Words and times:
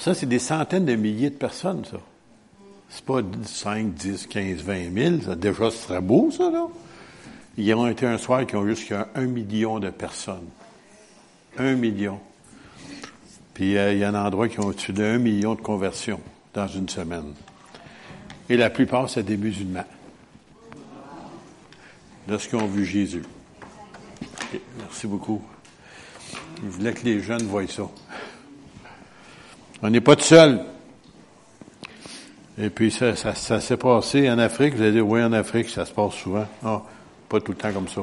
Ça, 0.00 0.14
c'est 0.14 0.24
des 0.24 0.38
centaines 0.38 0.86
de 0.86 0.94
milliers 0.96 1.28
de 1.28 1.34
personnes, 1.34 1.84
ça. 1.84 1.98
C'est 2.88 3.04
pas 3.04 3.20
5, 3.44 3.92
10, 3.92 4.26
15, 4.28 4.62
20 4.62 4.94
000. 4.94 5.20
Ça, 5.26 5.36
déjà, 5.36 5.70
ce 5.70 5.76
serait 5.76 6.00
beau, 6.00 6.30
ça, 6.30 6.50
là. 6.50 6.66
Ils 7.58 7.74
ont 7.74 7.86
été 7.86 8.06
un 8.06 8.16
soir 8.16 8.46
qui 8.46 8.56
ont 8.56 8.66
jusqu'à 8.66 9.08
un 9.14 9.26
million 9.26 9.78
de 9.78 9.90
personnes. 9.90 10.48
Un 11.58 11.74
million. 11.74 12.18
Puis 13.52 13.76
euh, 13.76 13.92
il 13.92 13.98
y 13.98 14.04
a 14.04 14.08
un 14.08 14.14
endroit 14.14 14.48
qui 14.48 14.58
ont 14.60 14.68
au-dessus 14.68 14.94
d'un 14.94 15.18
million 15.18 15.54
de 15.54 15.60
conversions 15.60 16.20
dans 16.54 16.66
une 16.66 16.88
semaine. 16.88 17.34
Et 18.48 18.56
la 18.56 18.70
plupart, 18.70 19.10
c'est 19.10 19.22
des 19.22 19.36
musulmans. 19.36 19.84
Lorsqu'ils 22.26 22.56
ont 22.56 22.66
vu 22.66 22.86
Jésus. 22.86 23.24
merci 24.78 25.06
beaucoup. 25.06 25.42
Je 26.64 26.68
voulais 26.70 26.94
que 26.94 27.04
les 27.04 27.20
jeunes 27.20 27.42
voient 27.42 27.66
ça. 27.66 27.82
On 29.82 29.88
n'est 29.88 30.02
pas 30.02 30.14
tout 30.14 30.24
seul. 30.24 30.60
Et 32.58 32.68
puis 32.68 32.90
ça, 32.90 33.16
ça, 33.16 33.60
s'est 33.60 33.78
passé 33.78 34.30
en 34.30 34.38
Afrique. 34.38 34.74
Vous 34.74 34.82
allez 34.82 34.92
dire, 34.92 35.08
oui, 35.08 35.22
en 35.22 35.32
Afrique, 35.32 35.70
ça 35.70 35.86
se 35.86 35.92
passe 35.92 36.14
souvent. 36.14 36.46
Ah, 36.62 36.82
pas 37.30 37.40
tout 37.40 37.52
le 37.52 37.58
temps 37.58 37.72
comme 37.72 37.88
ça. 37.88 38.02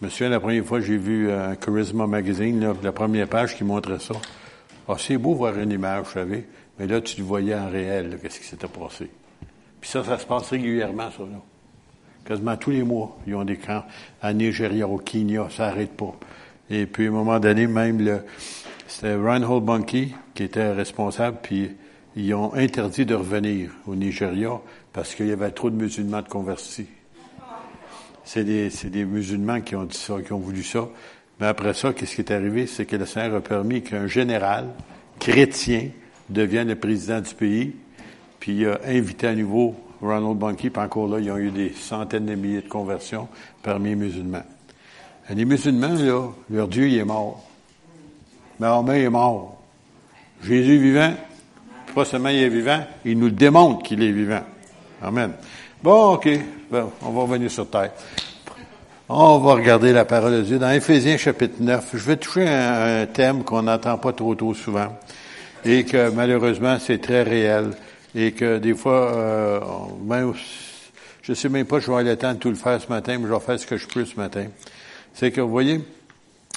Je 0.00 0.04
me 0.04 0.10
souviens 0.10 0.30
la 0.30 0.40
première 0.40 0.64
fois 0.64 0.80
j'ai 0.80 0.96
vu 0.96 1.30
un 1.30 1.54
Charisma 1.54 2.08
Magazine, 2.08 2.74
la 2.82 2.92
première 2.92 3.28
page 3.28 3.56
qui 3.56 3.62
montrait 3.62 4.00
ça. 4.00 4.14
Ah, 4.88 4.94
c'est 4.98 5.16
beau 5.16 5.34
voir 5.34 5.56
une 5.56 5.70
image, 5.70 6.06
vous 6.06 6.12
savez, 6.12 6.48
mais 6.78 6.86
là, 6.86 7.00
tu 7.00 7.18
le 7.18 7.24
voyais 7.24 7.54
en 7.54 7.68
réel, 7.68 8.18
qu'est-ce 8.20 8.40
qui 8.40 8.46
s'était 8.46 8.66
passé. 8.66 9.08
Puis 9.80 9.90
ça, 9.90 10.02
ça 10.02 10.18
se 10.18 10.26
passe 10.26 10.50
régulièrement, 10.50 11.10
ça, 11.16 11.22
là. 11.22 11.40
Quasiment 12.24 12.56
tous 12.56 12.70
les 12.70 12.82
mois, 12.82 13.16
ils 13.26 13.34
ont 13.34 13.44
des 13.44 13.56
camps 13.56 13.84
à 14.20 14.32
Nigeria, 14.32 14.88
au 14.88 14.98
Kenya, 14.98 15.46
ça 15.50 15.66
n'arrête 15.66 15.96
pas. 15.96 16.14
Et 16.68 16.86
puis, 16.86 17.06
à 17.06 17.08
un 17.08 17.12
moment 17.12 17.38
donné, 17.38 17.66
même, 17.66 18.04
le, 18.04 18.22
c'était 18.88 19.14
Reinhold 19.14 19.64
Bunky 19.64 20.14
qui 20.38 20.44
était 20.44 20.70
responsable, 20.70 21.38
puis 21.42 21.72
ils 22.14 22.32
ont 22.32 22.54
interdit 22.54 23.04
de 23.04 23.16
revenir 23.16 23.72
au 23.88 23.96
Nigeria 23.96 24.60
parce 24.92 25.16
qu'il 25.16 25.26
y 25.26 25.32
avait 25.32 25.50
trop 25.50 25.68
de 25.68 25.74
musulmans 25.74 26.22
de 26.22 26.28
convertis. 26.28 26.86
C'est 28.22 28.44
des, 28.44 28.68
des 28.68 29.04
musulmans 29.04 29.60
qui 29.60 29.74
ont 29.74 29.82
dit 29.82 29.96
ça, 29.96 30.22
qui 30.24 30.32
ont 30.32 30.38
voulu 30.38 30.62
ça. 30.62 30.88
Mais 31.40 31.48
après 31.48 31.74
ça, 31.74 31.92
qu'est-ce 31.92 32.14
qui 32.14 32.20
est 32.20 32.30
arrivé? 32.30 32.68
C'est 32.68 32.86
que 32.86 32.94
le 32.94 33.04
Seigneur 33.04 33.34
a 33.34 33.40
permis 33.40 33.82
qu'un 33.82 34.06
général 34.06 34.68
chrétien 35.18 35.88
devienne 36.28 36.68
le 36.68 36.76
président 36.76 37.20
du 37.20 37.34
pays, 37.34 37.74
puis 38.38 38.58
il 38.58 38.68
a 38.68 38.78
invité 38.86 39.26
à 39.26 39.34
nouveau 39.34 39.74
Ronald 40.00 40.38
Bunky, 40.38 40.70
puis 40.70 40.80
encore 40.80 41.08
là, 41.08 41.18
ils 41.18 41.32
ont 41.32 41.38
eu 41.38 41.50
des 41.50 41.72
centaines 41.72 42.26
de 42.26 42.36
milliers 42.36 42.62
de 42.62 42.68
conversions 42.68 43.26
parmi 43.64 43.88
les 43.88 43.96
musulmans. 43.96 44.44
Et 45.28 45.34
les 45.34 45.44
musulmans, 45.44 45.94
là, 45.94 46.28
leur 46.48 46.68
Dieu, 46.68 46.86
il 46.86 46.96
est 46.96 47.04
mort. 47.04 47.44
Mahomet 48.60 49.02
est 49.02 49.10
mort. 49.10 49.56
Jésus 50.42 50.76
est 50.76 50.78
vivant, 50.78 51.14
pas 51.94 52.04
seulement 52.04 52.28
il 52.28 52.42
est 52.42 52.48
vivant, 52.48 52.84
il 53.04 53.18
nous 53.18 53.30
démontre 53.30 53.82
qu'il 53.82 54.02
est 54.02 54.12
vivant. 54.12 54.42
Amen. 55.02 55.32
Bon, 55.82 56.14
OK, 56.14 56.28
on 56.72 57.10
va 57.10 57.20
revenir 57.22 57.50
sur 57.50 57.68
terre. 57.68 57.92
On 59.08 59.38
va 59.38 59.54
regarder 59.54 59.92
la 59.92 60.04
parole 60.04 60.32
de 60.32 60.42
Dieu 60.42 60.58
dans 60.58 60.70
Éphésiens 60.70 61.16
chapitre 61.16 61.56
9. 61.60 61.90
Je 61.94 62.04
vais 62.04 62.16
toucher 62.16 62.46
un, 62.46 63.02
un 63.02 63.06
thème 63.06 63.42
qu'on 63.42 63.62
n'entend 63.62 63.96
pas 63.96 64.12
trop 64.12 64.34
trop 64.34 64.52
souvent 64.54 64.98
et 65.64 65.84
que 65.84 66.10
malheureusement 66.10 66.78
c'est 66.78 67.00
très 67.00 67.22
réel 67.22 67.70
et 68.14 68.32
que 68.32 68.58
des 68.58 68.74
fois, 68.74 69.14
euh, 69.14 69.60
même, 70.04 70.32
je 71.22 71.32
sais 71.34 71.48
même 71.48 71.66
pas 71.66 71.80
si 71.80 71.86
je 71.86 71.90
vais 71.90 71.98
avoir 71.98 72.10
le 72.10 72.16
temps 72.16 72.32
de 72.32 72.38
tout 72.38 72.48
le 72.48 72.54
faire 72.54 72.80
ce 72.80 72.88
matin, 72.88 73.18
mais 73.18 73.28
je 73.28 73.32
vais 73.32 73.40
faire 73.40 73.58
ce 73.58 73.66
que 73.66 73.76
je 73.76 73.86
peux 73.86 74.04
ce 74.04 74.16
matin. 74.16 74.46
C'est 75.14 75.30
que 75.30 75.40
vous 75.40 75.50
voyez, 75.50 75.80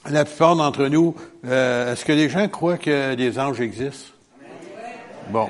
la 0.10 0.26
plupart 0.26 0.56
d'entre 0.56 0.88
nous, 0.88 1.16
euh, 1.46 1.94
est-ce 1.94 2.06
que 2.06 2.12
les 2.12 2.30
gens 2.30 2.48
croient 2.48 2.78
que 2.78 3.16
des 3.16 3.40
anges 3.40 3.62
existent? 3.62 4.14
Bon. 5.30 5.50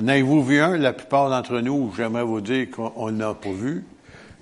N'avez-vous 0.00 0.42
vu 0.42 0.60
un? 0.60 0.76
La 0.76 0.92
plupart 0.92 1.30
d'entre 1.30 1.60
nous, 1.60 1.92
j'aimerais 1.96 2.22
vous 2.22 2.40
dire 2.40 2.68
qu'on 2.70 3.10
n'a 3.10 3.34
pas 3.34 3.50
vu? 3.50 3.84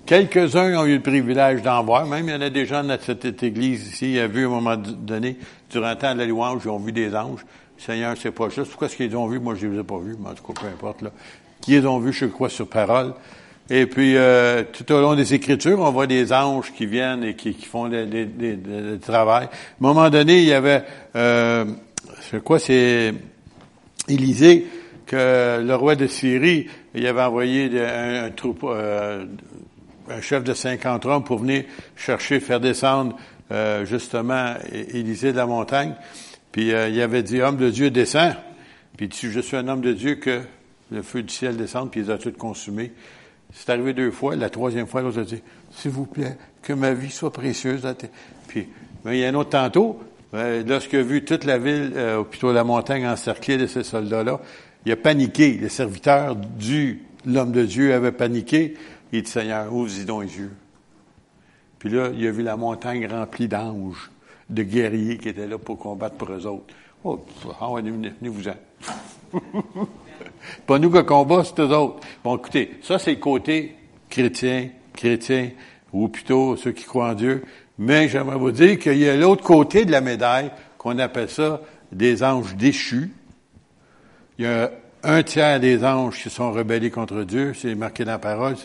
Quelques-uns 0.05 0.77
ont 0.77 0.85
eu 0.85 0.95
le 0.95 1.01
privilège 1.01 1.61
d'en 1.61 1.83
voir. 1.83 2.05
Même 2.05 2.27
il 2.27 2.31
y 2.31 2.35
en 2.35 2.41
a 2.41 2.49
des 2.49 2.65
gens 2.65 2.83
de 2.83 2.97
cette 3.01 3.43
église 3.43 3.87
ici, 3.87 4.13
qui 4.13 4.19
ont 4.19 4.27
vu 4.27 4.43
à 4.43 4.47
un 4.47 4.49
moment 4.49 4.77
donné, 4.77 5.37
durant 5.69 5.89
le 5.89 5.95
temps 5.95 6.13
de 6.13 6.19
la 6.19 6.25
louange, 6.25 6.61
ils 6.65 6.69
ont 6.69 6.79
vu 6.79 6.91
des 6.91 7.15
anges. 7.15 7.45
Seigneur, 7.77 8.15
c'est 8.19 8.31
pas 8.31 8.49
juste. 8.49 8.69
Pourquoi 8.69 8.87
est-ce 8.87 8.95
qu'ils 8.95 9.15
ont 9.15 9.27
vu? 9.27 9.39
Moi, 9.39 9.55
je 9.55 9.67
ne 9.67 9.73
les 9.73 9.79
ai 9.79 9.83
pas 9.83 9.99
vus, 9.99 10.15
mais 10.19 10.29
en 10.29 10.33
tout 10.33 10.43
cas, 10.43 10.61
peu 10.61 10.67
importe. 10.67 11.01
Là. 11.01 11.11
Qui 11.61 11.71
les 11.71 11.85
ont 11.85 11.99
vus, 11.99 12.13
je 12.13 12.25
crois, 12.25 12.49
sur 12.49 12.67
parole. 12.67 13.13
Et 13.71 13.85
puis, 13.85 14.17
euh, 14.17 14.63
tout 14.71 14.91
au 14.91 14.99
long 14.99 15.15
des 15.15 15.33
Écritures, 15.33 15.79
on 15.79 15.91
voit 15.91 16.07
des 16.07 16.33
anges 16.33 16.73
qui 16.73 16.85
viennent 16.85 17.23
et 17.23 17.35
qui, 17.35 17.53
font 17.53 17.85
le 17.85 18.97
travail. 18.97 19.45
À 19.45 19.47
un 19.47 19.49
moment 19.79 20.09
donné, 20.09 20.39
il 20.39 20.45
y 20.45 20.53
avait, 20.53 20.83
euh, 21.15 21.65
je 22.31 22.37
crois, 22.37 22.59
c'est 22.59 23.13
Élisée, 24.07 24.65
que 25.05 25.59
le 25.61 25.75
roi 25.75 25.95
de 25.95 26.05
Syrie, 26.05 26.67
il 26.93 27.07
avait 27.07 27.21
envoyé 27.21 27.69
un, 27.81 28.29
troupeau, 28.29 28.71
euh, 28.71 29.25
un 30.07 30.21
chef 30.21 30.43
de 30.43 30.53
50 30.53 31.05
hommes 31.07 31.23
pour 31.23 31.39
venir 31.39 31.63
chercher, 31.95 32.39
faire 32.39 32.59
descendre 32.59 33.15
euh, 33.51 33.85
justement 33.85 34.53
Élisée 34.71 35.31
de 35.31 35.37
la 35.37 35.47
montagne. 35.47 35.95
Puis 36.51 36.73
euh, 36.73 36.89
il 36.89 37.01
avait 37.01 37.23
dit, 37.23 37.41
homme 37.41 37.57
de 37.57 37.71
Dieu, 37.71 37.89
descend. 37.89 38.35
Puis 38.97 39.07
il 39.07 39.09
dit, 39.09 39.31
je 39.31 39.39
suis 39.39 39.57
un 39.57 39.67
homme 39.67 39.81
de 39.81 39.93
Dieu 39.93 40.15
que 40.15 40.41
le 40.91 41.01
feu 41.01 41.23
du 41.23 41.33
ciel 41.33 41.57
descende, 41.57 41.89
puis 41.89 42.01
il 42.01 42.07
les 42.07 42.13
a 42.13 42.17
tous 42.19 42.31
consumés. 42.31 42.91
C'est 43.53 43.69
arrivé 43.71 43.93
deux 43.93 44.11
fois. 44.11 44.35
La 44.35 44.49
troisième 44.49 44.87
fois, 44.87 45.01
l'autre 45.01 45.21
a 45.21 45.23
dit, 45.23 45.41
s'il 45.71 45.91
vous 45.91 46.05
plaît, 46.05 46.37
que 46.61 46.73
ma 46.73 46.93
vie 46.93 47.09
soit 47.09 47.33
précieuse. 47.33 47.87
Puis 48.47 48.67
il 49.05 49.15
y 49.15 49.25
a 49.25 49.29
un 49.29 49.33
autre 49.33 49.49
tantôt, 49.49 49.99
euh, 50.33 50.63
lorsqu'il 50.65 50.99
a 50.99 51.03
vu 51.03 51.23
toute 51.25 51.45
la 51.45 51.57
ville, 51.57 51.93
euh, 51.95 52.23
plutôt 52.23 52.53
la 52.53 52.63
montagne 52.63 53.07
encerclée 53.07 53.57
de 53.57 53.65
ces 53.65 53.83
soldats-là, 53.83 54.39
il 54.85 54.91
a 54.91 54.95
paniqué. 54.95 55.53
Le 55.53 55.69
serviteur 55.69 56.35
du 56.35 57.03
l'homme 57.25 57.51
de 57.51 57.65
Dieu 57.65 57.93
avait 57.93 58.11
paniqué. 58.11 58.75
Il 59.11 59.23
dit, 59.23 59.29
Seigneur, 59.29 59.73
ouvre-y 59.73 60.05
donc 60.05 60.23
les 60.23 60.37
yeux. 60.37 60.51
Puis 61.79 61.89
là, 61.89 62.09
il 62.15 62.27
a 62.27 62.31
vu 62.31 62.43
la 62.43 62.57
montagne 62.57 63.07
remplie 63.07 63.47
d'anges, 63.47 64.11
de 64.49 64.63
guerriers 64.63 65.17
qui 65.17 65.29
étaient 65.29 65.47
là 65.47 65.57
pour 65.57 65.79
combattre 65.79 66.15
pour 66.15 66.31
eux 66.31 66.45
autres. 66.45 66.73
Oh, 67.03 67.19
ah 67.61 67.69
venez-vous-en. 67.75 68.55
Pas 70.67 70.79
nous 70.79 70.91
qui 70.91 71.03
combat, 71.03 71.43
c'est 71.43 71.59
eux 71.59 71.75
autres. 71.75 71.99
Bon, 72.23 72.37
écoutez, 72.37 72.77
ça, 72.81 72.99
c'est 72.99 73.11
le 73.11 73.17
côté 73.17 73.75
chrétien, 74.09 74.69
chrétien, 74.93 75.51
ou 75.93 76.07
plutôt 76.07 76.55
ceux 76.55 76.71
qui 76.71 76.85
croient 76.85 77.09
en 77.09 77.13
Dieu. 77.13 77.43
Mais 77.77 78.09
j'aimerais 78.09 78.37
vous 78.37 78.51
dire 78.51 78.77
qu'il 78.79 78.97
y 78.97 79.07
a 79.07 79.15
l'autre 79.15 79.43
côté 79.43 79.85
de 79.85 79.91
la 79.91 80.01
médaille, 80.01 80.51
qu'on 80.77 80.99
appelle 80.99 81.29
ça 81.29 81.61
des 81.91 82.23
anges 82.23 82.55
déchus. 82.55 83.11
Il 84.37 84.45
y 84.45 84.47
a 84.47 84.71
un 85.03 85.23
tiers 85.23 85.59
des 85.59 85.83
anges 85.83 86.21
qui 86.21 86.29
sont 86.29 86.51
rebellés 86.51 86.91
contre 86.91 87.23
Dieu, 87.23 87.53
c'est 87.53 87.73
marqué 87.75 88.03
dans 88.03 88.11
la 88.11 88.19
parole, 88.19 88.55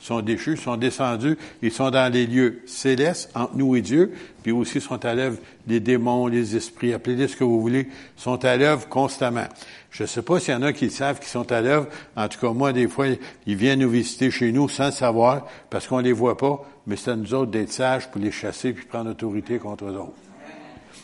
sont 0.00 0.20
déchus, 0.20 0.56
sont 0.56 0.76
descendus, 0.76 1.38
ils 1.62 1.70
sont 1.70 1.90
dans 1.90 2.12
les 2.12 2.26
lieux 2.26 2.62
célestes, 2.66 3.30
entre 3.34 3.56
nous 3.56 3.76
et 3.76 3.82
Dieu, 3.82 4.12
puis 4.42 4.52
aussi 4.52 4.80
sont 4.80 5.04
à 5.04 5.14
l'œuvre 5.14 5.38
des 5.66 5.80
démons, 5.80 6.26
les 6.26 6.56
esprits, 6.56 6.92
appelez-les 6.92 7.28
ce 7.28 7.36
que 7.36 7.44
vous 7.44 7.60
voulez, 7.60 7.88
sont 8.16 8.44
à 8.44 8.56
l'œuvre 8.56 8.88
constamment. 8.88 9.46
Je 9.90 10.02
ne 10.02 10.08
sais 10.08 10.22
pas 10.22 10.40
s'il 10.40 10.54
y 10.54 10.56
en 10.56 10.62
a 10.62 10.72
qui 10.72 10.86
le 10.86 10.90
savent, 10.90 11.20
qui 11.20 11.28
sont 11.28 11.50
à 11.52 11.60
l'œuvre. 11.60 11.86
En 12.16 12.26
tout 12.26 12.40
cas, 12.40 12.52
moi, 12.52 12.72
des 12.72 12.88
fois, 12.88 13.06
ils 13.46 13.56
viennent 13.56 13.78
nous 13.78 13.90
visiter 13.90 14.32
chez 14.32 14.50
nous 14.50 14.68
sans 14.68 14.86
le 14.86 14.92
savoir, 14.92 15.46
parce 15.70 15.86
qu'on 15.86 16.00
les 16.00 16.12
voit 16.12 16.36
pas, 16.36 16.64
mais 16.86 16.96
c'est 16.96 17.12
à 17.12 17.16
nous 17.16 17.32
autres 17.34 17.52
d'être 17.52 17.72
sages 17.72 18.10
pour 18.10 18.20
les 18.20 18.32
chasser 18.32 18.72
puis 18.72 18.84
prendre 18.84 19.10
autorité 19.10 19.58
contre 19.58 19.84
eux. 19.84 19.96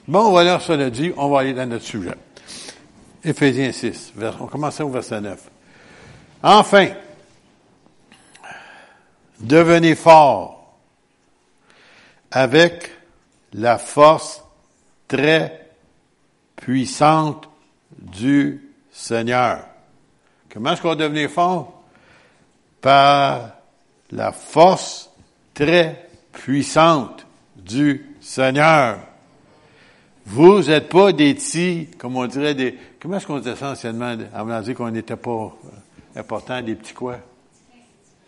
Bon, 0.08 0.30
voilà, 0.30 0.58
cela 0.58 0.90
dit, 0.90 1.12
on 1.16 1.28
va 1.28 1.40
aller 1.40 1.52
dans 1.52 1.66
notre 1.66 1.84
sujet. 1.84 2.14
Éphésiens 3.22 3.72
6, 3.72 4.14
on 4.40 4.46
commence 4.46 4.80
au 4.80 4.88
verset 4.88 5.20
9. 5.20 5.50
Enfin, 6.42 6.88
devenez 9.38 9.94
forts 9.94 10.78
avec 12.30 12.90
la 13.52 13.76
force 13.78 14.42
très 15.06 15.68
puissante 16.56 17.48
du 17.90 18.72
Seigneur. 18.90 19.66
Comment 20.50 20.72
est-ce 20.72 20.82
qu'on 20.82 20.88
va 20.88 20.94
devenir 20.94 21.30
fort? 21.30 21.82
Par 22.80 23.50
la 24.10 24.32
force 24.32 25.10
très 25.52 26.08
puissante 26.32 27.26
du 27.56 28.16
Seigneur. 28.20 29.09
Vous 30.26 30.62
n'êtes 30.62 30.88
pas 30.88 31.12
des 31.12 31.34
petits, 31.34 31.88
comme 31.98 32.16
on 32.16 32.26
dirait 32.26 32.54
des, 32.54 32.76
comment 33.00 33.16
est-ce 33.16 33.26
qu'on 33.26 33.38
disait 33.38 33.56
ça 33.56 33.72
anciennement, 33.72 34.16
avant 34.32 34.60
dire 34.60 34.74
qu'on 34.74 34.90
n'était 34.90 35.16
pas 35.16 35.30
euh, 35.30 36.20
important, 36.20 36.60
des 36.62 36.74
petits 36.74 36.94
quoi? 36.94 37.18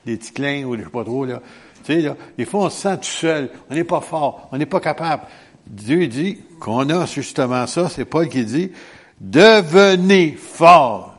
Des 0.05 0.17
petits 0.17 0.33
clins 0.33 0.65
ou 0.65 0.77
je 0.77 0.83
sais 0.83 0.89
pas 0.89 1.05
trop, 1.05 1.25
là. 1.25 1.41
Tu 1.85 1.95
sais, 1.95 2.01
là, 2.01 2.17
des 2.39 2.45
fois, 2.45 2.65
on 2.65 2.71
se 2.71 2.81
sent 2.81 2.97
tout 2.99 3.05
seul. 3.05 3.51
On 3.71 3.75
n'est 3.75 3.85
pas 3.85 4.01
fort. 4.01 4.49
On 4.53 4.59
n'est 4.59 4.67
pas 4.67 4.81
capable. 4.81 5.25
Dieu 5.67 6.07
dit 6.07 6.39
qu'on 6.61 6.89
a 6.91 7.07
justement 7.07 7.67
ça. 7.67 7.89
C'est 7.89 8.05
Paul 8.05 8.29
qui 8.29 8.45
dit, 8.45 8.73
devenez 9.21 10.33
fort. 10.33 11.17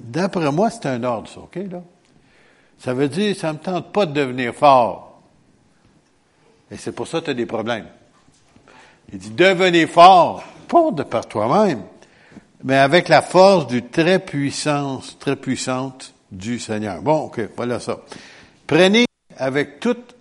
D'après 0.00 0.50
moi, 0.50 0.70
c'est 0.70 0.86
un 0.86 1.02
ordre, 1.04 1.28
ça, 1.28 1.40
OK, 1.40 1.56
là? 1.70 1.82
Ça 2.78 2.92
veut 2.92 3.08
dire, 3.08 3.34
ça 3.34 3.48
ne 3.48 3.54
me 3.54 3.58
tente 3.58 3.92
pas 3.92 4.06
de 4.06 4.12
devenir 4.12 4.54
fort. 4.54 5.22
Et 6.70 6.76
c'est 6.76 6.92
pour 6.92 7.06
ça 7.06 7.20
que 7.20 7.26
tu 7.26 7.30
as 7.30 7.34
des 7.34 7.46
problèmes. 7.46 7.86
Il 9.12 9.18
dit, 9.18 9.30
devenez 9.30 9.86
fort, 9.86 10.44
pas 10.68 10.90
de 10.90 11.02
par 11.02 11.26
toi-même. 11.26 11.82
mais 12.64 12.76
avec 12.76 13.08
la 13.08 13.22
force 13.22 13.66
du 13.66 13.82
très 13.82 14.18
puissance, 14.18 15.18
très 15.18 15.36
puissante 15.36 16.14
du 16.32 16.58
Seigneur. 16.58 17.02
Bon, 17.02 17.26
ok, 17.26 17.48
voilà 17.56 17.78
ça. 17.78 18.00
Prenez 18.66 19.04
avec 19.36 19.80
toute, 19.80 20.14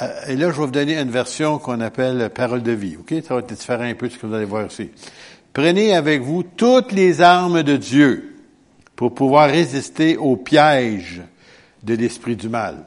euh, 0.00 0.08
et 0.28 0.36
là 0.36 0.50
je 0.50 0.56
vais 0.56 0.66
vous 0.66 0.70
donner 0.70 0.98
une 0.98 1.10
version 1.10 1.58
qu'on 1.58 1.80
appelle 1.80 2.30
parole 2.30 2.62
de 2.62 2.72
vie, 2.72 2.96
ok? 2.96 3.14
Ça 3.26 3.34
va 3.34 3.40
être 3.40 3.54
différent 3.54 3.84
un 3.84 3.94
peu 3.94 4.08
de 4.08 4.12
ce 4.12 4.18
que 4.18 4.26
vous 4.26 4.34
allez 4.34 4.44
voir 4.44 4.66
ici. 4.66 4.90
Prenez 5.52 5.94
avec 5.94 6.22
vous 6.22 6.42
toutes 6.42 6.92
les 6.92 7.20
armes 7.20 7.62
de 7.62 7.76
Dieu 7.76 8.36
pour 8.94 9.14
pouvoir 9.14 9.50
résister 9.50 10.16
aux 10.16 10.36
pièges 10.36 11.22
de 11.82 11.94
l'esprit 11.94 12.36
du 12.36 12.48
mal. 12.48 12.84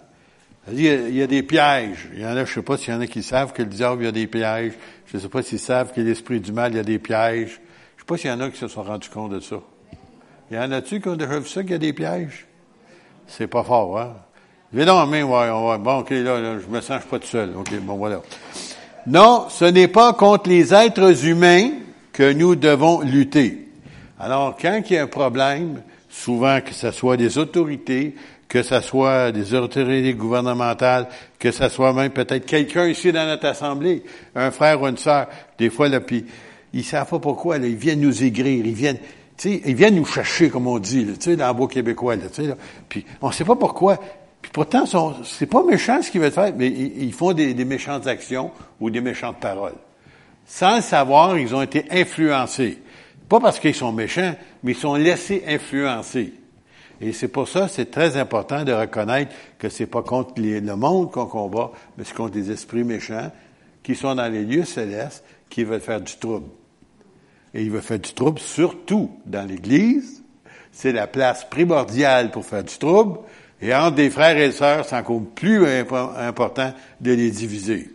Il 0.72 0.82
y, 0.82 1.22
a, 1.22 1.28
des 1.28 1.44
pièges. 1.44 2.10
Il 2.14 2.22
y 2.22 2.26
en 2.26 2.36
a, 2.36 2.44
je 2.44 2.54
sais 2.54 2.62
pas 2.64 2.76
s'il 2.76 2.92
y 2.92 2.98
en 2.98 3.02
a 3.02 3.06
qui 3.06 3.22
savent 3.22 3.54
que 3.54 3.62
le 3.62 3.70
diable, 3.70 4.02
il 4.02 4.06
y 4.06 4.10
a 4.10 4.12
des 4.12 4.26
pièges. 4.26 4.74
Je 5.06 5.18
ne 5.18 5.22
sais 5.22 5.30
pas 5.30 5.44
s'ils 5.44 5.60
savent 5.60 5.94
que 5.94 6.02
l'esprit 6.02 6.40
du 6.40 6.52
mal, 6.52 6.74
il 6.74 6.78
y 6.78 6.80
a 6.80 6.84
des 6.84 6.98
pièges. 6.98 7.62
Je 7.96 8.02
sais 8.02 8.06
pas 8.08 8.18
s'il 8.18 8.32
y 8.32 8.34
en 8.34 8.42
a 8.42 8.50
qui 8.50 8.58
se 8.58 8.68
sont 8.68 8.82
rendus 8.82 9.10
compte 9.10 9.32
de 9.32 9.40
ça. 9.40 9.58
Il 10.50 10.58
y 10.58 10.60
en 10.60 10.72
a-tu 10.72 11.00
qui 11.00 11.08
ont 11.08 11.16
déjà 11.16 11.40
vu 11.40 11.48
ça, 11.48 11.62
qu'il 11.62 11.72
y 11.72 11.76
a 11.76 11.80
des 11.80 11.94
pièges? 11.94 12.48
C'est 13.28 13.48
pas 13.48 13.64
fort, 13.64 14.00
hein? 14.00 14.16
Viens 14.74 14.86
donc, 14.86 15.12
ouais, 15.12 15.24
ouais. 15.24 15.78
Bon, 15.78 16.00
OK, 16.00 16.10
là, 16.10 16.60
je 16.60 16.68
me 16.68 16.82
sens, 16.82 17.04
pas 17.04 17.20
tout 17.20 17.28
seul. 17.28 17.52
OK, 17.56 17.72
bon, 17.82 17.96
voilà. 17.96 18.22
Non, 19.06 19.46
ce 19.50 19.66
n'est 19.66 19.88
pas 19.88 20.14
contre 20.14 20.50
les 20.50 20.74
êtres 20.74 21.26
humains 21.28 21.70
que 22.12 22.34
nous 22.34 22.56
devons 22.56 23.02
lutter. 23.02 23.68
Alors, 24.20 24.58
quand 24.60 24.82
il 24.90 24.94
y 24.96 24.98
a 24.98 25.04
un 25.04 25.08
problème, 25.08 25.82
souvent 26.10 26.60
que 26.62 26.74
ce 26.74 26.92
soit 26.92 27.18
des 27.18 27.38
autorités, 27.38 28.16
que 28.48 28.62
ce 28.62 28.80
soit 28.82 29.32
des 29.32 29.54
autorités 29.54 30.14
gouvernementales, 30.14 31.08
que 31.40 31.52
ce 31.52 31.68
soit 31.70 31.94
même 31.94 32.12
peut-être 32.12 32.46
quelqu'un 32.46 32.88
ici 32.88 33.12
dans 33.12 33.26
notre 33.26 33.48
assemblée, 33.48 34.04
un 34.36 34.52
frère 34.52 34.82
ou 34.82 34.88
une 34.88 34.98
sœur, 34.98 35.28
des 35.58 35.70
fois, 35.70 35.90
là, 35.90 36.00
puis 36.00 36.26
ils 36.74 36.84
savent 36.84 37.10
pas 37.10 37.20
pourquoi, 37.20 37.58
là, 37.58 37.68
ils 37.68 37.76
viennent 37.76 38.02
nous 38.02 38.24
aigrir, 38.24 38.66
ils 38.66 38.74
viennent, 38.74 39.00
ils 39.44 39.76
viennent 39.76 39.96
nous 39.96 40.06
chercher, 40.06 40.50
comme 40.50 40.68
on 40.68 40.80
dit, 40.80 41.08
sais, 41.20 41.36
dans 41.36 41.48
le 41.48 41.54
beau 41.54 41.68
québécois, 41.68 42.16
là, 42.16 42.26
là, 42.38 42.56
puis 42.88 43.06
on 43.22 43.32
sait 43.32 43.46
pas 43.46 43.56
pourquoi. 43.56 44.00
Puis 44.42 44.52
pourtant, 44.54 44.86
c'est 45.24 45.48
pas 45.48 45.64
méchant 45.64 46.02
ce 46.04 46.12
qu'ils 46.12 46.22
veulent 46.22 46.32
faire, 46.32 46.54
mais 46.56 46.68
ils, 46.68 47.14
font 47.14 47.34
des, 47.34 47.56
des 47.56 47.66
méchantes 47.66 48.06
actions 48.06 48.52
ou 48.80 48.92
des 48.92 49.02
méchantes 49.02 49.40
paroles. 49.40 49.74
Sans 50.46 50.76
le 50.76 50.82
savoir, 50.84 51.36
ils 51.40 51.56
ont 51.56 51.64
été 51.64 51.86
influencés. 51.90 52.78
Pas 53.28 53.40
parce 53.40 53.60
qu'ils 53.60 53.74
sont 53.74 53.92
méchants, 53.92 54.36
mais 54.64 54.74
ils 54.74 54.78
sont 54.78 54.94
laissés 54.94 55.44
influencer. 55.48 56.34
Et 57.02 57.12
c'est 57.12 57.28
pour 57.28 57.48
ça, 57.48 57.68
c'est 57.68 57.92
très 57.92 58.18
important 58.18 58.64
de 58.64 58.72
reconnaître 58.72 59.34
que 59.60 59.70
c'est 59.70 59.86
pas 59.86 60.02
contre 60.02 60.34
le 60.38 60.76
monde 60.76 61.12
qu'on 61.12 61.26
combat, 61.26 61.72
mais 61.98 62.04
c'est 62.04 62.16
contre 62.16 62.32
des 62.32 62.52
esprits 62.52 62.84
méchants 62.84 63.32
qui 63.84 63.96
sont 63.96 64.16
dans 64.16 64.32
les 64.32 64.44
lieux 64.44 64.66
célestes, 64.66 65.24
qui 65.50 65.64
veulent 65.64 65.82
faire 65.82 66.02
du 66.02 66.16
trouble. 66.18 66.48
Et 67.54 67.64
ils 67.64 67.72
veulent 67.72 67.82
faire 67.82 68.00
du 68.00 68.14
trouble 68.14 68.40
surtout 68.40 69.12
dans 69.26 69.48
l'Église. 69.48 70.24
C'est 70.72 70.92
la 70.92 71.08
place 71.08 71.46
primordiale 71.50 72.32
pour 72.32 72.46
faire 72.46 72.64
du 72.64 72.78
trouble. 72.78 73.20
Et 73.62 73.74
entre 73.74 73.96
des 73.96 74.10
frères 74.10 74.38
et 74.38 74.52
sœurs, 74.52 74.86
c'est 74.86 74.98
encore 74.98 75.22
plus 75.36 75.66
important 75.66 76.74
de 77.00 77.12
les 77.12 77.32
diviser. 77.32 77.90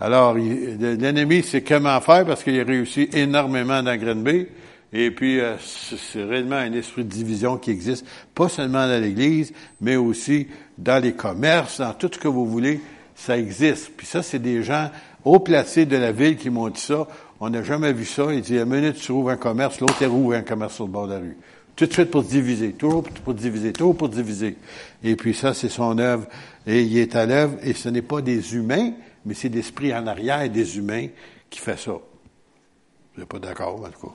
Alors, 0.00 0.34
l'ennemi 0.34 1.42
sait 1.42 1.62
comment 1.62 2.00
faire 2.00 2.24
parce 2.24 2.42
qu'il 2.42 2.58
a 2.58 2.64
réussi 2.64 3.08
énormément 3.12 3.82
dans 3.82 3.96
Green 3.96 4.46
Et 4.92 5.10
puis, 5.12 5.40
euh, 5.40 5.56
c'est 5.58 6.24
réellement 6.24 6.56
un 6.56 6.72
esprit 6.72 7.04
de 7.04 7.08
division 7.08 7.58
qui 7.58 7.70
existe, 7.70 8.04
pas 8.34 8.48
seulement 8.48 8.86
dans 8.88 9.00
l'Église, 9.00 9.52
mais 9.80 9.96
aussi 9.96 10.48
dans 10.78 11.00
les 11.02 11.12
commerces, 11.12 11.78
dans 11.78 11.92
tout 11.92 12.10
ce 12.12 12.18
que 12.18 12.28
vous 12.28 12.46
voulez, 12.46 12.80
ça 13.14 13.38
existe. 13.38 13.92
Puis 13.96 14.06
ça, 14.06 14.22
c'est 14.22 14.40
des 14.40 14.62
gens 14.62 14.90
haut 15.24 15.38
placés 15.38 15.86
de 15.86 15.96
la 15.96 16.10
ville 16.10 16.36
qui 16.36 16.50
m'ont 16.50 16.68
dit 16.68 16.80
ça. 16.80 17.06
On 17.38 17.50
n'a 17.50 17.62
jamais 17.62 17.92
vu 17.92 18.04
ça. 18.04 18.32
Ils 18.32 18.40
disent, 18.40 18.60
à 18.60 18.64
minute, 18.64 18.96
tu 18.96 19.12
rouvres 19.12 19.30
un 19.30 19.36
commerce, 19.36 19.80
l'autre, 19.80 20.04
rouvre 20.06 20.34
un 20.34 20.42
commerce 20.42 20.74
sur 20.74 20.86
le 20.86 20.92
bord 20.92 21.06
de 21.06 21.12
la 21.12 21.18
rue. 21.20 21.36
Tout 21.76 21.86
de 21.86 21.92
suite 21.92 22.10
pour 22.10 22.24
diviser, 22.24 22.72
toujours 22.72 23.04
pour 23.04 23.32
diviser, 23.32 23.72
toujours 23.72 23.96
pour 23.96 24.08
diviser. 24.08 24.56
Et 25.02 25.16
puis 25.16 25.34
ça, 25.34 25.54
c'est 25.54 25.68
son 25.68 25.98
œuvre. 25.98 26.26
Et 26.66 26.82
il 26.82 26.98
est 26.98 27.14
à 27.14 27.26
l'œuvre, 27.26 27.56
et 27.62 27.72
ce 27.74 27.88
n'est 27.88 28.02
pas 28.02 28.20
des 28.20 28.54
humains, 28.54 28.92
mais 29.24 29.34
c'est 29.34 29.48
l'esprit 29.48 29.94
en 29.94 30.06
arrière 30.06 30.50
des 30.50 30.76
humains 30.76 31.06
qui 31.48 31.60
fait 31.60 31.78
ça. 31.78 31.92
Vous 31.92 33.20
n'êtes 33.20 33.28
pas 33.28 33.38
d'accord, 33.38 33.80
en 33.80 33.88
tout 33.88 34.08
cas? 34.08 34.14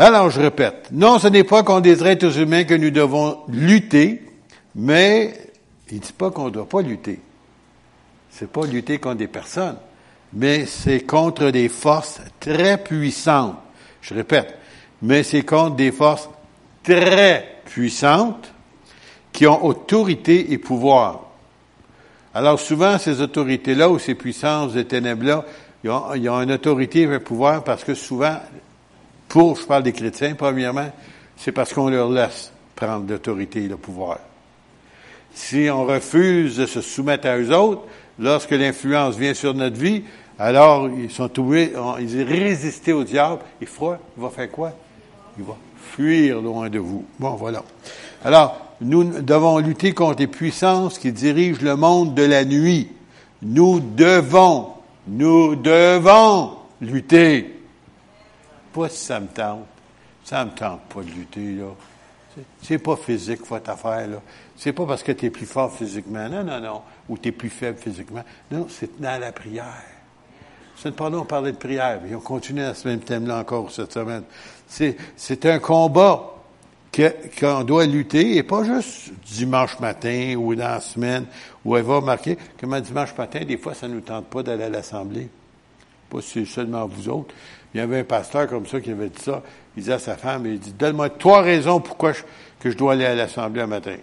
Alors, 0.00 0.30
je 0.30 0.40
répète. 0.40 0.90
Non, 0.92 1.18
ce 1.18 1.26
n'est 1.26 1.42
pas 1.42 1.64
contre 1.64 1.82
des 1.82 2.04
êtres 2.04 2.38
humains 2.38 2.62
que 2.62 2.74
nous 2.74 2.90
devons 2.90 3.40
lutter, 3.48 4.22
mais 4.76 5.34
il 5.90 5.96
ne 5.96 6.00
dit 6.00 6.12
pas 6.12 6.30
qu'on 6.30 6.46
ne 6.46 6.50
doit 6.50 6.68
pas 6.68 6.82
lutter. 6.82 7.18
C'est 8.30 8.50
pas 8.50 8.64
lutter 8.64 8.98
contre 8.98 9.16
des 9.16 9.26
personnes, 9.26 9.76
mais 10.32 10.66
c'est 10.66 11.00
contre 11.00 11.50
des 11.50 11.68
forces 11.68 12.20
très 12.38 12.78
puissantes. 12.78 13.56
Je 14.00 14.14
répète, 14.14 14.56
mais 15.02 15.24
c'est 15.24 15.42
contre 15.42 15.74
des 15.74 15.90
forces 15.90 16.30
très 16.84 17.56
puissantes 17.64 18.52
qui 19.32 19.48
ont 19.48 19.64
autorité 19.64 20.52
et 20.52 20.58
pouvoir. 20.58 21.22
Alors 22.34 22.60
souvent, 22.60 22.98
ces 22.98 23.20
autorités-là 23.20 23.88
ou 23.88 23.98
ces 23.98 24.14
puissances 24.14 24.74
des 24.74 24.84
ténèbres-là, 24.84 25.44
ils 25.82 25.90
ont 25.90 26.40
une 26.40 26.52
autorité 26.52 27.00
et 27.00 27.06
un 27.06 27.18
pouvoir 27.18 27.64
parce 27.64 27.82
que 27.82 27.94
souvent, 27.94 28.36
pour, 29.28 29.56
je 29.56 29.66
parle 29.66 29.82
des 29.82 29.92
chrétiens, 29.92 30.34
premièrement, 30.34 30.90
c'est 31.36 31.52
parce 31.52 31.72
qu'on 31.72 31.88
leur 31.88 32.10
laisse 32.10 32.52
prendre 32.74 33.10
l'autorité 33.10 33.64
et 33.64 33.68
le 33.68 33.76
pouvoir. 33.76 34.18
Si 35.34 35.68
on 35.70 35.84
refuse 35.84 36.56
de 36.56 36.66
se 36.66 36.80
soumettre 36.80 37.28
à 37.28 37.38
eux 37.38 37.54
autres, 37.54 37.82
lorsque 38.18 38.50
l'influence 38.50 39.16
vient 39.16 39.34
sur 39.34 39.54
notre 39.54 39.76
vie, 39.76 40.02
alors 40.38 40.88
ils 40.88 41.10
sont 41.10 41.28
trouvés, 41.28 41.72
ils 42.00 42.22
résister 42.22 42.92
au 42.92 43.04
diable. 43.04 43.42
Et 43.60 43.66
froid, 43.66 43.98
il 44.16 44.22
va 44.22 44.30
faire 44.30 44.50
quoi? 44.50 44.72
Il 45.38 45.44
va 45.44 45.56
fuir 45.94 46.40
loin 46.40 46.68
de 46.68 46.78
vous. 46.78 47.04
Bon, 47.18 47.34
voilà. 47.34 47.62
Alors, 48.24 48.58
nous 48.80 49.20
devons 49.20 49.58
lutter 49.58 49.92
contre 49.92 50.20
les 50.20 50.26
puissances 50.26 50.98
qui 50.98 51.12
dirigent 51.12 51.62
le 51.62 51.76
monde 51.76 52.14
de 52.14 52.22
la 52.22 52.44
nuit. 52.44 52.88
Nous 53.42 53.80
devons, 53.80 54.68
nous 55.06 55.56
devons 55.56 56.52
lutter. 56.80 57.57
Pas 58.78 58.88
si 58.88 59.06
ça 59.06 59.18
me 59.18 59.26
tente. 59.26 59.66
Ça 60.24 60.44
me 60.44 60.50
tente 60.50 60.82
pas 60.82 61.02
de 61.02 61.10
lutter, 61.10 61.52
là. 61.54 61.74
C'est 62.62 62.78
pas 62.78 62.94
physique, 62.96 63.44
votre 63.46 63.70
affaire, 63.70 64.06
là. 64.06 64.22
C'est 64.56 64.72
pas 64.72 64.86
parce 64.86 65.02
que 65.02 65.10
tu 65.10 65.26
es 65.26 65.30
plus 65.30 65.46
fort 65.46 65.72
physiquement. 65.72 66.28
Non, 66.28 66.44
non, 66.44 66.60
non. 66.60 66.82
Ou 67.08 67.18
tu 67.18 67.30
es 67.30 67.32
plus 67.32 67.50
faible 67.50 67.78
physiquement. 67.78 68.22
Non, 68.52 68.66
c'est 68.68 69.00
dans 69.00 69.20
la 69.20 69.32
prière. 69.32 69.82
Cette 70.76 70.94
pardon, 70.94 71.22
on 71.22 71.24
parlait 71.24 71.50
de 71.50 71.56
prière. 71.56 72.00
Et 72.08 72.14
on 72.14 72.20
continue 72.20 72.62
à 72.62 72.74
ce 72.74 72.86
même 72.86 73.00
thème-là 73.00 73.38
encore 73.38 73.72
cette 73.72 73.92
semaine. 73.92 74.22
C'est 74.68 75.46
un 75.46 75.58
combat 75.58 76.34
qu'on 77.40 77.64
doit 77.64 77.86
lutter, 77.86 78.36
et 78.36 78.42
pas 78.44 78.62
juste 78.62 79.10
dimanche 79.24 79.80
matin 79.80 80.36
ou 80.36 80.54
dans 80.54 80.68
la 80.68 80.80
semaine, 80.80 81.26
où 81.64 81.76
elle 81.76 81.84
va 81.84 82.00
marquer 82.00 82.36
que 82.36 82.80
dimanche 82.80 83.16
matin, 83.16 83.44
des 83.44 83.56
fois, 83.56 83.74
ça 83.74 83.88
ne 83.88 83.94
nous 83.94 84.00
tente 84.02 84.26
pas 84.26 84.44
d'aller 84.44 84.64
à 84.64 84.68
l'Assemblée. 84.68 85.28
Pas 86.10 86.20
si 86.22 86.46
seulement 86.46 86.86
vous 86.86 87.08
autres. 87.08 87.34
Il 87.74 87.78
y 87.78 87.80
avait 87.80 88.00
un 88.00 88.04
pasteur 88.04 88.48
comme 88.48 88.66
ça 88.66 88.80
qui 88.80 88.90
avait 88.90 89.08
dit 89.08 89.22
ça. 89.22 89.42
Il 89.76 89.82
disait 89.82 89.94
à 89.94 89.98
sa 89.98 90.16
femme, 90.16 90.46
il 90.46 90.58
dit, 90.58 90.72
donne-moi 90.72 91.10
trois 91.10 91.42
raisons 91.42 91.80
pourquoi 91.80 92.12
je, 92.12 92.22
que 92.60 92.70
je 92.70 92.76
dois 92.76 92.94
aller 92.94 93.04
à 93.04 93.14
l'Assemblée 93.14 93.62
un 93.62 93.66
matin. 93.66 93.96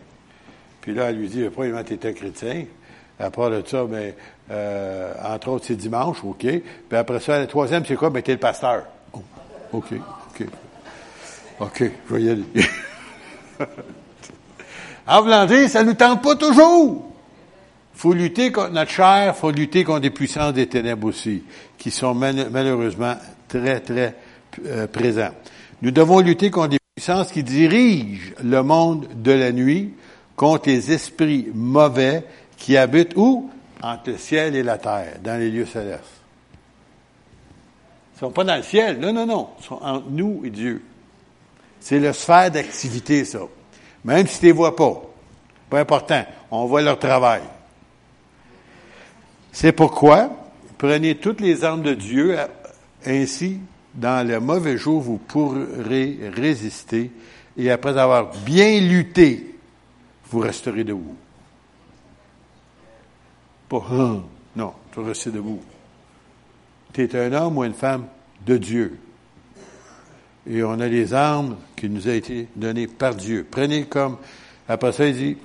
Puis 0.81 0.93
là, 0.93 1.09
elle 1.09 1.17
lui 1.17 1.27
dit, 1.27 1.43
premièrement, 1.53 1.83
tu 1.83 1.93
es 1.93 2.07
un 2.07 2.13
chrétien. 2.13 2.65
Après 3.19 3.49
de 3.49 3.63
ça, 3.65 3.85
ben, 3.85 4.13
euh, 4.51 5.13
entre 5.23 5.49
autres, 5.49 5.65
c'est 5.65 5.75
dimanche, 5.75 6.17
OK. 6.23 6.45
Puis 6.45 6.61
après 6.97 7.19
ça, 7.19 7.39
la 7.39 7.47
troisième, 7.47 7.85
c'est 7.85 7.95
quoi? 7.95 8.09
Ben, 8.09 8.21
t'es 8.21 8.33
le 8.33 8.37
pasteur. 8.37 8.83
Oh, 9.13 9.23
OK, 9.73 9.93
OK. 9.93 10.47
OK, 11.59 11.83
je 12.09 12.13
vais 12.13 12.21
y 12.21 12.29
aller. 12.29 12.43
en 15.07 15.45
dire, 15.45 15.69
ça 15.69 15.83
ne 15.83 15.89
nous 15.89 15.93
tente 15.93 16.21
pas 16.21 16.35
toujours. 16.35 17.11
faut 17.93 18.13
lutter 18.13 18.51
contre 18.51 18.71
notre 18.71 18.91
chair, 18.91 19.35
faut 19.35 19.51
lutter 19.51 19.83
contre 19.83 20.01
des 20.01 20.09
puissances 20.09 20.53
des 20.53 20.67
ténèbres 20.67 21.07
aussi, 21.07 21.43
qui 21.77 21.91
sont 21.91 22.13
malheureusement 22.13 23.15
très, 23.59 23.79
très 23.79 24.15
euh, 24.65 24.87
présents. 24.87 25.31
Nous 25.81 25.91
devons 25.91 26.19
lutter 26.19 26.49
contre 26.49 26.69
des 26.69 26.79
puissances 26.95 27.31
qui 27.31 27.43
dirigent 27.43 28.33
le 28.43 28.61
monde 28.61 29.07
de 29.15 29.31
la 29.31 29.51
nuit, 29.51 29.93
contre 30.35 30.69
les 30.69 30.91
esprits 30.91 31.47
mauvais 31.53 32.23
qui 32.57 32.77
habitent 32.77 33.15
où? 33.15 33.49
Entre 33.81 34.11
le 34.11 34.17
ciel 34.17 34.55
et 34.55 34.63
la 34.63 34.77
terre, 34.77 35.17
dans 35.23 35.39
les 35.39 35.51
lieux 35.51 35.65
célestes. 35.65 36.01
Ils 38.13 38.15
ne 38.15 38.19
sont 38.27 38.31
pas 38.31 38.43
dans 38.45 38.55
le 38.55 38.63
ciel, 38.63 38.99
non, 38.99 39.11
non, 39.11 39.25
non. 39.25 39.49
Ils 39.59 39.65
sont 39.65 39.79
entre 39.81 40.05
nous 40.09 40.41
et 40.45 40.49
Dieu. 40.49 40.81
C'est 41.79 41.99
le 41.99 42.13
sphère 42.13 42.49
d'activité, 42.49 43.25
ça. 43.25 43.41
Même 44.05 44.25
si 44.27 44.39
tu 44.39 44.45
ne 44.45 44.49
les 44.51 44.53
vois 44.53 44.75
pas. 44.75 45.01
Pas 45.69 45.81
important. 45.81 46.25
On 46.49 46.65
voit 46.65 46.81
leur 46.81 46.97
travail. 46.97 47.41
C'est 49.51 49.71
pourquoi, 49.71 50.29
prenez 50.77 51.15
toutes 51.15 51.41
les 51.41 51.63
armes 51.63 51.83
de 51.83 51.93
Dieu, 51.93 52.37
ainsi, 53.05 53.59
dans 53.93 54.27
le 54.27 54.39
mauvais 54.39 54.77
jour, 54.77 55.01
vous 55.01 55.17
pourrez 55.17 56.19
résister, 56.35 57.11
et 57.57 57.71
après 57.71 57.97
avoir 57.97 58.31
bien 58.45 58.81
lutté, 58.81 59.55
vous 60.29 60.39
resterez 60.39 60.83
debout. 60.83 61.15
Pas, 63.69 64.23
non, 64.55 64.73
tu 64.91 64.99
restes 64.99 65.29
debout. 65.29 65.61
Tu 66.93 67.03
es 67.03 67.15
un 67.15 67.33
homme 67.33 67.57
ou 67.57 67.63
une 67.63 67.73
femme 67.73 68.05
de 68.45 68.57
Dieu. 68.57 68.97
et 70.47 70.63
on 70.63 70.79
a 70.79 70.87
les 70.87 71.13
armes 71.13 71.57
qui 71.75 71.89
nous 71.89 72.07
ont 72.07 72.13
été 72.13 72.47
données 72.55 72.87
par 72.87 73.15
Dieu. 73.15 73.45
Prenez 73.49 73.85
comme, 73.85 74.17
après 74.67 74.91
ça, 74.91 75.07
il 75.07 75.15
dit, 75.15 75.37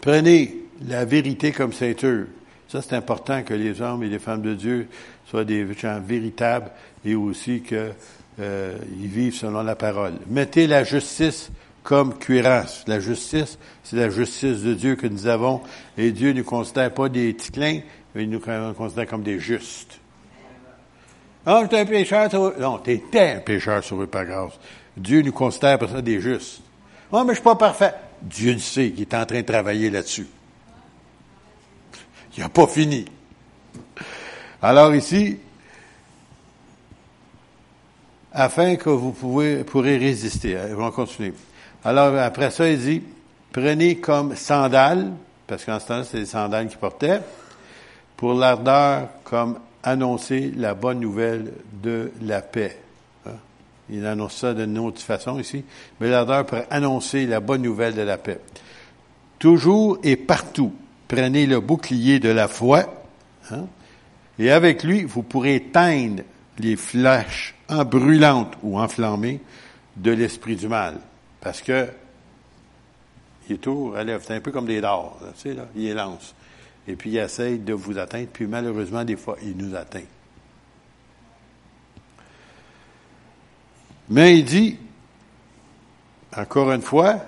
prenez 0.00 0.56
la 0.86 1.04
vérité 1.04 1.52
comme 1.52 1.72
ceinture. 1.72 2.26
Ça, 2.68 2.82
c'est 2.82 2.94
important 2.94 3.42
que 3.42 3.54
les 3.54 3.80
hommes 3.80 4.02
et 4.02 4.08
les 4.08 4.18
femmes 4.18 4.42
de 4.42 4.54
Dieu 4.54 4.88
soient 5.32 5.44
des 5.46 5.66
gens 5.72 5.98
véritables 5.98 6.70
et 7.06 7.14
aussi 7.14 7.62
qu'ils 7.62 7.94
euh, 8.38 8.76
vivent 8.90 9.34
selon 9.34 9.62
la 9.62 9.74
parole. 9.74 10.12
Mettez 10.26 10.66
la 10.66 10.84
justice 10.84 11.50
comme 11.82 12.18
cuirasse. 12.18 12.84
La 12.86 13.00
justice, 13.00 13.58
c'est 13.82 13.96
la 13.96 14.10
justice 14.10 14.60
de 14.60 14.74
Dieu 14.74 14.94
que 14.94 15.06
nous 15.06 15.26
avons. 15.26 15.62
Et 15.96 16.12
Dieu 16.12 16.32
ne 16.32 16.40
nous 16.40 16.44
considère 16.44 16.92
pas 16.92 17.08
des 17.08 17.34
ticlins, 17.34 17.80
mais 18.14 18.24
il 18.24 18.30
nous 18.30 18.40
considère 18.40 19.06
comme 19.06 19.22
des 19.22 19.40
justes. 19.40 19.98
Ah, 21.46 21.60
j'étais 21.62 21.80
un 21.80 21.86
pécheur 21.86 22.30
sauvé. 22.30 22.60
Non, 22.60 22.76
t'étais 22.78 23.30
un 23.36 23.40
pécheur 23.40 23.82
sauvé 23.82 24.06
par 24.06 24.26
grâce. 24.26 24.52
Dieu 24.98 25.22
nous 25.22 25.32
considère 25.32 25.78
pour 25.78 25.88
ça 25.88 26.02
des 26.02 26.20
justes. 26.20 26.60
Ah, 27.10 27.24
mais 27.24 27.30
je 27.30 27.36
suis 27.36 27.44
pas 27.44 27.56
parfait. 27.56 27.94
Dieu 28.20 28.52
le 28.52 28.58
sait, 28.58 28.88
il 28.94 29.00
est 29.00 29.14
en 29.14 29.24
train 29.24 29.40
de 29.40 29.46
travailler 29.46 29.88
là-dessus. 29.88 30.26
Il 32.36 32.42
n'a 32.42 32.50
pas 32.50 32.66
fini. 32.66 33.06
Alors 34.64 34.94
ici, 34.94 35.38
afin 38.32 38.76
que 38.76 38.90
vous 38.90 39.10
pouvez, 39.10 39.64
pourrez 39.64 39.98
résister. 39.98 40.56
On 40.70 40.76
va 40.76 40.92
continuer. 40.92 41.34
Alors, 41.84 42.16
après 42.16 42.50
ça, 42.52 42.68
il 42.68 42.78
dit, 42.78 43.02
prenez 43.50 43.96
comme 43.96 44.36
sandales, 44.36 45.10
parce 45.48 45.64
qu'en 45.64 45.80
ce 45.80 45.86
temps-là, 45.88 46.04
c'est 46.04 46.20
des 46.20 46.26
sandales 46.26 46.68
qu'il 46.68 46.78
portait, 46.78 47.20
pour 48.16 48.34
l'ardeur 48.34 49.08
comme 49.24 49.58
annoncer 49.82 50.52
la 50.56 50.74
bonne 50.74 51.00
nouvelle 51.00 51.52
de 51.82 52.12
la 52.22 52.40
paix. 52.40 52.78
Hein? 53.26 53.32
Il 53.90 54.06
annonce 54.06 54.36
ça 54.36 54.54
d'une 54.54 54.78
autre 54.78 55.00
façon 55.00 55.40
ici, 55.40 55.64
mais 55.98 56.08
l'ardeur 56.08 56.46
pour 56.46 56.60
annoncer 56.70 57.26
la 57.26 57.40
bonne 57.40 57.62
nouvelle 57.62 57.96
de 57.96 58.02
la 58.02 58.16
paix. 58.16 58.38
Toujours 59.40 59.98
et 60.04 60.14
partout, 60.14 60.72
prenez 61.08 61.46
le 61.46 61.58
bouclier 61.58 62.20
de 62.20 62.28
la 62.28 62.46
foi, 62.46 62.84
hein? 63.50 63.66
Et 64.38 64.50
avec 64.50 64.82
lui, 64.82 65.04
vous 65.04 65.22
pourrez 65.22 65.56
éteindre 65.56 66.22
les 66.58 66.76
flèches 66.76 67.54
en 67.68 67.84
brûlantes 67.84 68.54
ou 68.62 68.78
enflammées 68.78 69.40
de 69.96 70.10
l'esprit 70.10 70.56
du 70.56 70.68
mal. 70.68 70.98
Parce 71.40 71.60
que 71.60 71.88
il 73.48 73.56
est 73.56 73.58
tout 73.58 73.90
relève. 73.90 74.22
C'est 74.24 74.34
un 74.34 74.40
peu 74.40 74.52
comme 74.52 74.66
des 74.66 74.80
dards, 74.80 75.16
tu 75.34 75.40
sais, 75.40 75.54
là. 75.54 75.66
Il 75.74 75.82
les 75.82 75.94
lance. 75.94 76.34
Et 76.86 76.96
puis 76.96 77.10
il 77.10 77.18
essaye 77.18 77.58
de 77.58 77.72
vous 77.72 77.98
atteindre, 77.98 78.28
puis 78.32 78.46
malheureusement, 78.46 79.04
des 79.04 79.16
fois, 79.16 79.36
il 79.42 79.56
nous 79.56 79.74
atteint. 79.74 80.04
Mais 84.08 84.38
il 84.38 84.44
dit, 84.44 84.78
encore 86.36 86.72
une 86.72 86.82
fois, 86.82 87.20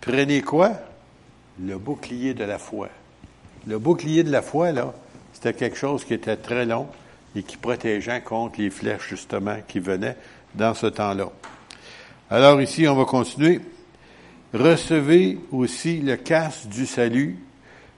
prenez 0.00 0.42
quoi? 0.42 0.72
Le 1.60 1.78
bouclier 1.78 2.34
de 2.34 2.44
la 2.44 2.58
foi. 2.58 2.88
Le 3.66 3.78
bouclier 3.78 4.24
de 4.24 4.30
la 4.30 4.42
foi, 4.42 4.72
là, 4.72 4.94
c'était 5.44 5.58
quelque 5.58 5.76
chose 5.76 6.06
qui 6.06 6.14
était 6.14 6.36
très 6.36 6.64
long 6.64 6.86
et 7.36 7.42
qui 7.42 7.58
protégeait 7.58 8.22
contre 8.22 8.62
les 8.62 8.70
flèches, 8.70 9.10
justement, 9.10 9.56
qui 9.68 9.78
venaient 9.78 10.16
dans 10.54 10.72
ce 10.72 10.86
temps-là. 10.86 11.28
Alors 12.30 12.62
ici, 12.62 12.88
on 12.88 12.94
va 12.94 13.04
continuer. 13.04 13.60
Recevez 14.54 15.38
aussi 15.52 16.00
le 16.00 16.16
casse 16.16 16.66
du 16.66 16.86
salut. 16.86 17.36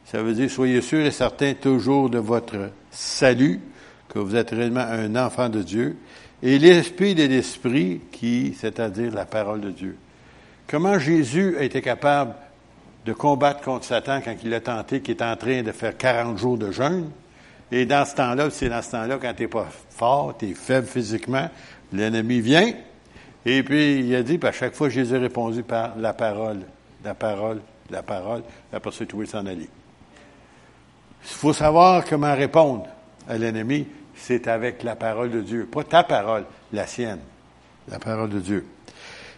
Ça 0.06 0.24
veut 0.24 0.34
dire, 0.34 0.50
soyez 0.50 0.80
sûr 0.80 1.06
et 1.06 1.12
certain 1.12 1.54
toujours 1.54 2.10
de 2.10 2.18
votre 2.18 2.70
salut, 2.90 3.60
que 4.08 4.18
vous 4.18 4.34
êtes 4.34 4.50
réellement 4.50 4.80
un 4.80 5.14
enfant 5.14 5.48
de 5.48 5.62
Dieu, 5.62 5.96
et 6.42 6.58
l'esprit 6.58 7.14
de 7.14 7.26
l'esprit 7.26 8.00
qui, 8.10 8.56
c'est-à-dire 8.58 9.14
la 9.14 9.24
parole 9.24 9.60
de 9.60 9.70
Dieu. 9.70 9.96
Comment 10.66 10.98
Jésus 10.98 11.56
a 11.60 11.62
été 11.62 11.80
capable 11.80 12.34
de 13.04 13.12
combattre 13.12 13.60
contre 13.60 13.84
Satan 13.84 14.20
quand 14.20 14.34
il 14.42 14.50
l'a 14.50 14.60
tenté, 14.60 15.00
qui 15.00 15.12
est 15.12 15.22
en 15.22 15.36
train 15.36 15.62
de 15.62 15.70
faire 15.70 15.96
40 15.96 16.38
jours 16.38 16.58
de 16.58 16.72
jeûne? 16.72 17.08
Et 17.72 17.84
dans 17.84 18.04
ce 18.04 18.14
temps-là, 18.14 18.50
c'est 18.50 18.68
dans 18.68 18.82
ce 18.82 18.92
temps-là, 18.92 19.18
quand 19.20 19.34
tu 19.34 19.42
n'es 19.42 19.48
pas 19.48 19.68
fort, 19.90 20.36
tu 20.38 20.50
es 20.50 20.54
faible 20.54 20.86
physiquement, 20.86 21.48
l'ennemi 21.92 22.40
vient, 22.40 22.72
et 23.48 23.62
puis, 23.62 24.00
il 24.00 24.14
a 24.16 24.24
dit, 24.24 24.38
puis 24.38 24.48
à 24.48 24.52
chaque 24.52 24.74
fois, 24.74 24.88
Jésus 24.88 25.14
a 25.14 25.20
répondu 25.20 25.62
par 25.62 25.96
la 25.96 26.12
parole, 26.12 26.62
la 27.04 27.14
parole, 27.14 27.60
la 27.90 28.02
parole. 28.02 28.42
Après 28.72 28.90
ça, 28.90 29.06
tout 29.06 29.24
s'en 29.24 29.46
aller. 29.46 29.68
Il 31.22 31.28
faut 31.28 31.52
savoir 31.52 32.04
comment 32.04 32.34
répondre 32.34 32.88
à 33.28 33.38
l'ennemi. 33.38 33.86
C'est 34.16 34.48
avec 34.48 34.82
la 34.82 34.96
parole 34.96 35.30
de 35.30 35.40
Dieu. 35.42 35.68
Pas 35.70 35.84
ta 35.84 36.02
parole, 36.02 36.44
la 36.72 36.88
sienne. 36.88 37.20
La 37.86 38.00
parole 38.00 38.30
de 38.30 38.40
Dieu. 38.40 38.66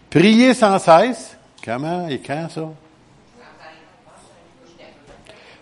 Priez 0.08 0.54
sans 0.54 0.78
cesse. 0.78 1.36
Comment 1.62 2.08
et 2.08 2.20
quand 2.20 2.48
ça? 2.48 2.66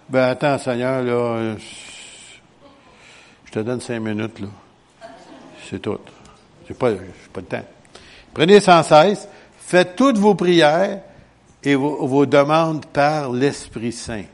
Ben, 0.08 0.28
attends, 0.28 0.58
Seigneur, 0.58 1.02
là, 1.02 1.56
te 3.56 3.60
donne 3.60 3.80
cinq 3.80 4.00
minutes, 4.00 4.40
là. 4.40 4.48
C'est 5.68 5.80
tout. 5.80 5.98
J'ai 6.68 6.74
pas, 6.74 6.90
pas 7.32 7.40
de 7.40 7.46
temps. 7.46 7.64
Prenez 8.34 8.60
sans 8.60 8.82
cesse, 8.82 9.26
faites 9.58 9.96
toutes 9.96 10.18
vos 10.18 10.34
prières 10.34 11.00
et 11.62 11.74
vos, 11.74 12.26
demandes 12.26 12.84
par 12.84 13.32
l'Esprit 13.32 13.92
Saint. 13.92 14.24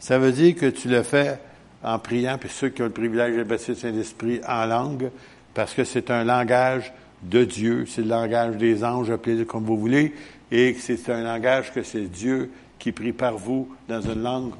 Ça 0.00 0.18
veut 0.18 0.32
dire 0.32 0.56
que 0.56 0.66
tu 0.66 0.88
le 0.88 1.04
fais 1.04 1.38
en 1.84 2.00
priant, 2.00 2.38
puis 2.38 2.48
ceux 2.48 2.70
qui 2.70 2.82
ont 2.82 2.86
le 2.86 2.90
privilège 2.90 3.36
de 3.36 3.44
baptiser 3.44 3.74
le 3.74 3.78
Saint-Esprit 3.78 4.40
en 4.48 4.66
langue, 4.66 5.10
parce 5.54 5.72
que 5.72 5.84
c'est 5.84 6.10
un 6.10 6.24
langage 6.24 6.92
de 7.22 7.44
Dieu, 7.44 7.86
c'est 7.86 8.02
le 8.02 8.08
langage 8.08 8.56
des 8.56 8.82
anges, 8.82 9.10
appelez-le 9.10 9.44
comme 9.44 9.64
vous 9.64 9.78
voulez, 9.78 10.12
et 10.50 10.74
c'est 10.74 11.08
un 11.10 11.22
langage 11.22 11.72
que 11.72 11.84
c'est 11.84 12.10
Dieu 12.10 12.50
qui 12.80 12.90
prie 12.90 13.12
par 13.12 13.38
vous 13.38 13.68
dans 13.88 14.00
une 14.00 14.22
langue 14.22 14.54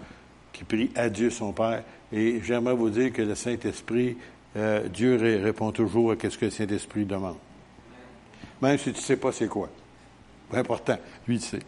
qui 0.52 0.62
prie 0.62 0.90
à 0.94 1.08
Dieu 1.08 1.28
son 1.28 1.52
Père. 1.52 1.82
Et 2.12 2.40
j'aimerais 2.42 2.74
vous 2.74 2.90
dire 2.90 3.12
que 3.12 3.22
le 3.22 3.34
Saint-Esprit, 3.34 4.16
euh, 4.56 4.88
Dieu 4.88 5.16
répond 5.42 5.72
toujours 5.72 6.12
à 6.12 6.30
ce 6.30 6.38
que 6.38 6.46
le 6.46 6.50
Saint-Esprit 6.50 7.04
demande 7.04 7.36
même 8.62 8.78
si 8.78 8.92
tu 8.92 8.98
ne 8.98 9.04
sais 9.04 9.16
pas 9.16 9.32
c'est 9.32 9.48
quoi. 9.48 9.68
C'est 10.50 10.58
important, 10.58 10.96
lui 11.26 11.36
il 11.36 11.40
sait. 11.40 11.60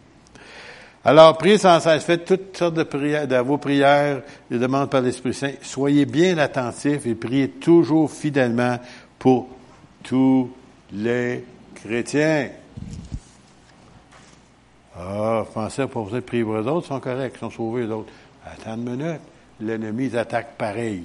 Alors, 1.05 1.39
priez 1.39 1.59
sans 1.59 1.81
cesse, 1.81 2.05
faites 2.05 2.25
toutes 2.25 2.57
sortes 2.57 2.75
de 2.75 2.83
prières, 2.83 3.27
de 3.27 3.37
vos 3.37 3.57
prières, 3.57 4.23
les 4.51 4.59
demandes 4.59 4.91
par 4.91 5.01
l'Esprit 5.01 5.33
Saint. 5.33 5.53
Soyez 5.63 6.07
bien 6.07 6.39
attentifs 6.39 7.07
et 7.07 7.15
priez 7.15 7.49
toujours 7.49 8.11
fidèlement 8.11 8.79
pour 9.19 9.49
tous 10.03 10.51
les 10.93 11.45
chrétiens. 11.75 12.51
Ah, 14.97 15.45
pensez 15.55 15.87
pas 15.87 16.01
vous 16.01 16.11
de 16.11 16.21
prier 16.21 16.43
pour 16.43 16.55
eux 16.55 16.67
autres, 16.67 16.87
ils 16.87 16.89
sont 16.89 17.01
corrects, 17.01 17.35
ils 17.37 17.41
sont 17.41 17.51
sauvés, 17.51 17.83
eux 17.83 17.93
autres. 17.93 18.13
Attends 18.45 18.75
une 18.75 18.91
minute. 18.91 19.21
L'ennemi 19.61 20.17
attaque 20.17 20.57
pareil. 20.57 21.05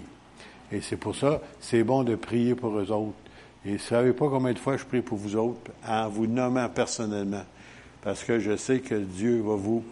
Et 0.72 0.82
c'est 0.82 0.98
pour 0.98 1.16
ça, 1.16 1.42
c'est 1.60 1.84
bon 1.84 2.04
de 2.04 2.16
prier 2.16 2.56
pour 2.56 2.78
eux 2.78 2.92
autres. 2.92 3.14
Et 3.66 3.74
vous 3.74 3.84
savez 3.84 4.12
pas 4.14 4.28
combien 4.30 4.54
de 4.54 4.60
fois 4.60 4.78
je 4.78 4.84
prie 4.84 5.02
pour 5.02 5.18
vous 5.18 5.36
autres 5.36 5.72
en 5.88 6.10
vous 6.10 6.28
nommant 6.28 6.68
personnellement. 6.70 7.44
Parce 8.02 8.24
que 8.24 8.40
je 8.40 8.58
sais 8.58 8.80
que 8.80 8.96
Dieu 8.96 9.42
va 9.42 9.56
vous 9.56 9.84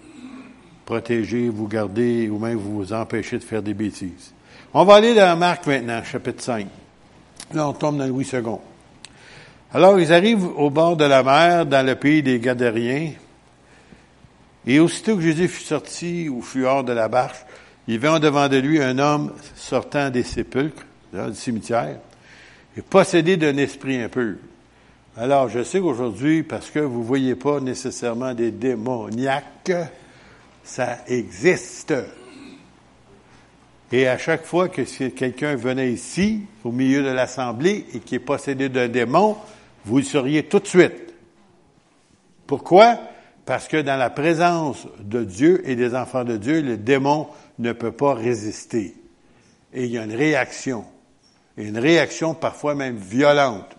protéger, 0.85 1.49
vous 1.49 1.67
garder 1.67 2.29
ou 2.29 2.37
même 2.37 2.57
vous 2.57 2.91
empêcher 2.91 3.37
de 3.37 3.43
faire 3.43 3.63
des 3.63 3.73
bêtises. 3.73 4.33
On 4.73 4.83
va 4.83 4.95
aller 4.95 5.15
dans 5.15 5.37
Marc 5.37 5.67
maintenant, 5.67 6.03
chapitre 6.03 6.43
5. 6.43 6.67
Là, 7.53 7.67
on 7.67 7.73
tombe 7.73 7.97
dans 7.97 8.07
Louis 8.07 8.27
II. 8.31 8.41
Alors, 9.73 9.99
ils 9.99 10.11
arrivent 10.11 10.45
au 10.45 10.69
bord 10.69 10.97
de 10.97 11.05
la 11.05 11.23
mer, 11.23 11.65
dans 11.65 11.85
le 11.85 11.95
pays 11.95 12.21
des 12.21 12.39
Gadériens. 12.39 13.11
Et 14.65 14.79
aussitôt 14.79 15.15
que 15.15 15.21
Jésus 15.21 15.47
fut 15.47 15.63
sorti 15.63 16.27
ou 16.27 16.41
fut 16.41 16.65
hors 16.65 16.83
de 16.83 16.91
la 16.91 17.07
barque, 17.07 17.45
il 17.87 17.97
vit 17.97 18.19
devant 18.19 18.47
de 18.47 18.57
lui 18.57 18.81
un 18.81 18.99
homme 18.99 19.33
sortant 19.55 20.09
des 20.09 20.23
sépulcres, 20.23 20.85
du 21.13 21.35
cimetière, 21.35 21.97
et 22.77 22.81
possédé 22.81 23.37
d'un 23.37 23.57
esprit 23.57 24.01
impur. 24.01 24.35
Alors, 25.17 25.49
je 25.49 25.63
sais 25.63 25.81
qu'aujourd'hui, 25.81 26.43
parce 26.43 26.69
que 26.69 26.79
vous 26.79 26.99
ne 26.99 27.05
voyez 27.05 27.35
pas 27.35 27.59
nécessairement 27.59 28.33
des 28.33 28.51
démoniaques, 28.51 29.73
ça 30.63 30.99
existe. 31.07 31.93
Et 33.91 34.07
à 34.07 34.17
chaque 34.17 34.45
fois 34.45 34.69
que 34.69 34.83
quelqu'un 35.09 35.55
venait 35.55 35.91
ici, 35.91 36.43
au 36.63 36.71
milieu 36.71 37.03
de 37.03 37.09
l'assemblée, 37.09 37.85
et 37.93 37.99
qui 37.99 38.15
est 38.15 38.19
possédé 38.19 38.69
d'un 38.69 38.87
démon, 38.87 39.35
vous 39.83 39.97
le 39.97 40.03
sauriez 40.03 40.43
tout 40.43 40.59
de 40.59 40.67
suite. 40.67 41.13
Pourquoi? 42.47 42.99
Parce 43.45 43.67
que 43.67 43.81
dans 43.81 43.97
la 43.97 44.09
présence 44.09 44.87
de 44.99 45.25
Dieu 45.25 45.61
et 45.69 45.75
des 45.75 45.93
enfants 45.93 46.23
de 46.23 46.37
Dieu, 46.37 46.61
le 46.61 46.77
démon 46.77 47.27
ne 47.61 47.71
peut 47.71 47.91
pas 47.91 48.13
résister. 48.13 48.95
Et 49.73 49.85
il 49.85 49.91
y 49.91 49.97
a 49.97 50.03
une 50.03 50.15
réaction 50.15 50.85
et 51.57 51.67
une 51.67 51.77
réaction 51.77 52.33
parfois 52.33 52.75
même 52.75 52.97
violente. 52.97 53.77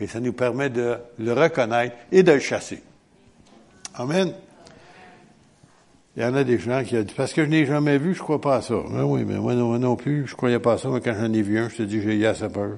Et 0.00 0.06
ça 0.06 0.20
nous 0.20 0.32
permet 0.32 0.70
de 0.70 0.96
le 1.18 1.32
reconnaître 1.32 1.96
et 2.12 2.22
de 2.22 2.32
le 2.32 2.40
chasser. 2.40 2.82
Amen. 3.94 4.32
Il 6.16 6.22
y 6.22 6.24
en 6.24 6.34
a 6.34 6.44
des 6.44 6.58
gens 6.58 6.82
qui 6.84 6.96
ont 6.96 7.02
dit, 7.02 7.14
parce 7.16 7.32
que 7.32 7.44
je 7.44 7.48
n'ai 7.48 7.64
jamais 7.64 7.98
vu, 7.98 8.14
je 8.14 8.20
crois 8.20 8.40
pas 8.40 8.56
à 8.56 8.62
ça. 8.62 8.74
Ben 8.90 9.04
oui, 9.04 9.24
mais 9.24 9.36
moi 9.36 9.54
non, 9.54 9.96
plus, 9.96 10.26
je 10.26 10.34
croyais 10.34 10.58
pas 10.58 10.72
à 10.74 10.78
ça, 10.78 10.88
mais 10.88 11.00
quand 11.00 11.14
j'en 11.14 11.32
ai 11.32 11.42
vu 11.42 11.58
un, 11.58 11.68
je 11.68 11.76
te 11.76 11.82
dis, 11.82 12.00
j'ai 12.00 12.14
eu 12.14 12.26
assez 12.26 12.48
peur. 12.48 12.72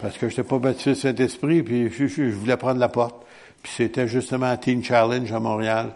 Parce 0.00 0.16
que 0.16 0.28
je 0.28 0.32
n'étais 0.32 0.48
pas 0.48 0.58
baptisé 0.58 0.94
Saint-Esprit, 0.94 1.62
puis 1.62 1.90
je, 1.90 2.30
voulais 2.30 2.56
prendre 2.56 2.80
la 2.80 2.88
porte. 2.88 3.24
Puis 3.62 3.72
c'était 3.76 4.06
justement 4.06 4.46
un 4.46 4.56
Teen 4.56 4.84
Challenge 4.84 5.30
à 5.30 5.40
Montréal. 5.40 5.92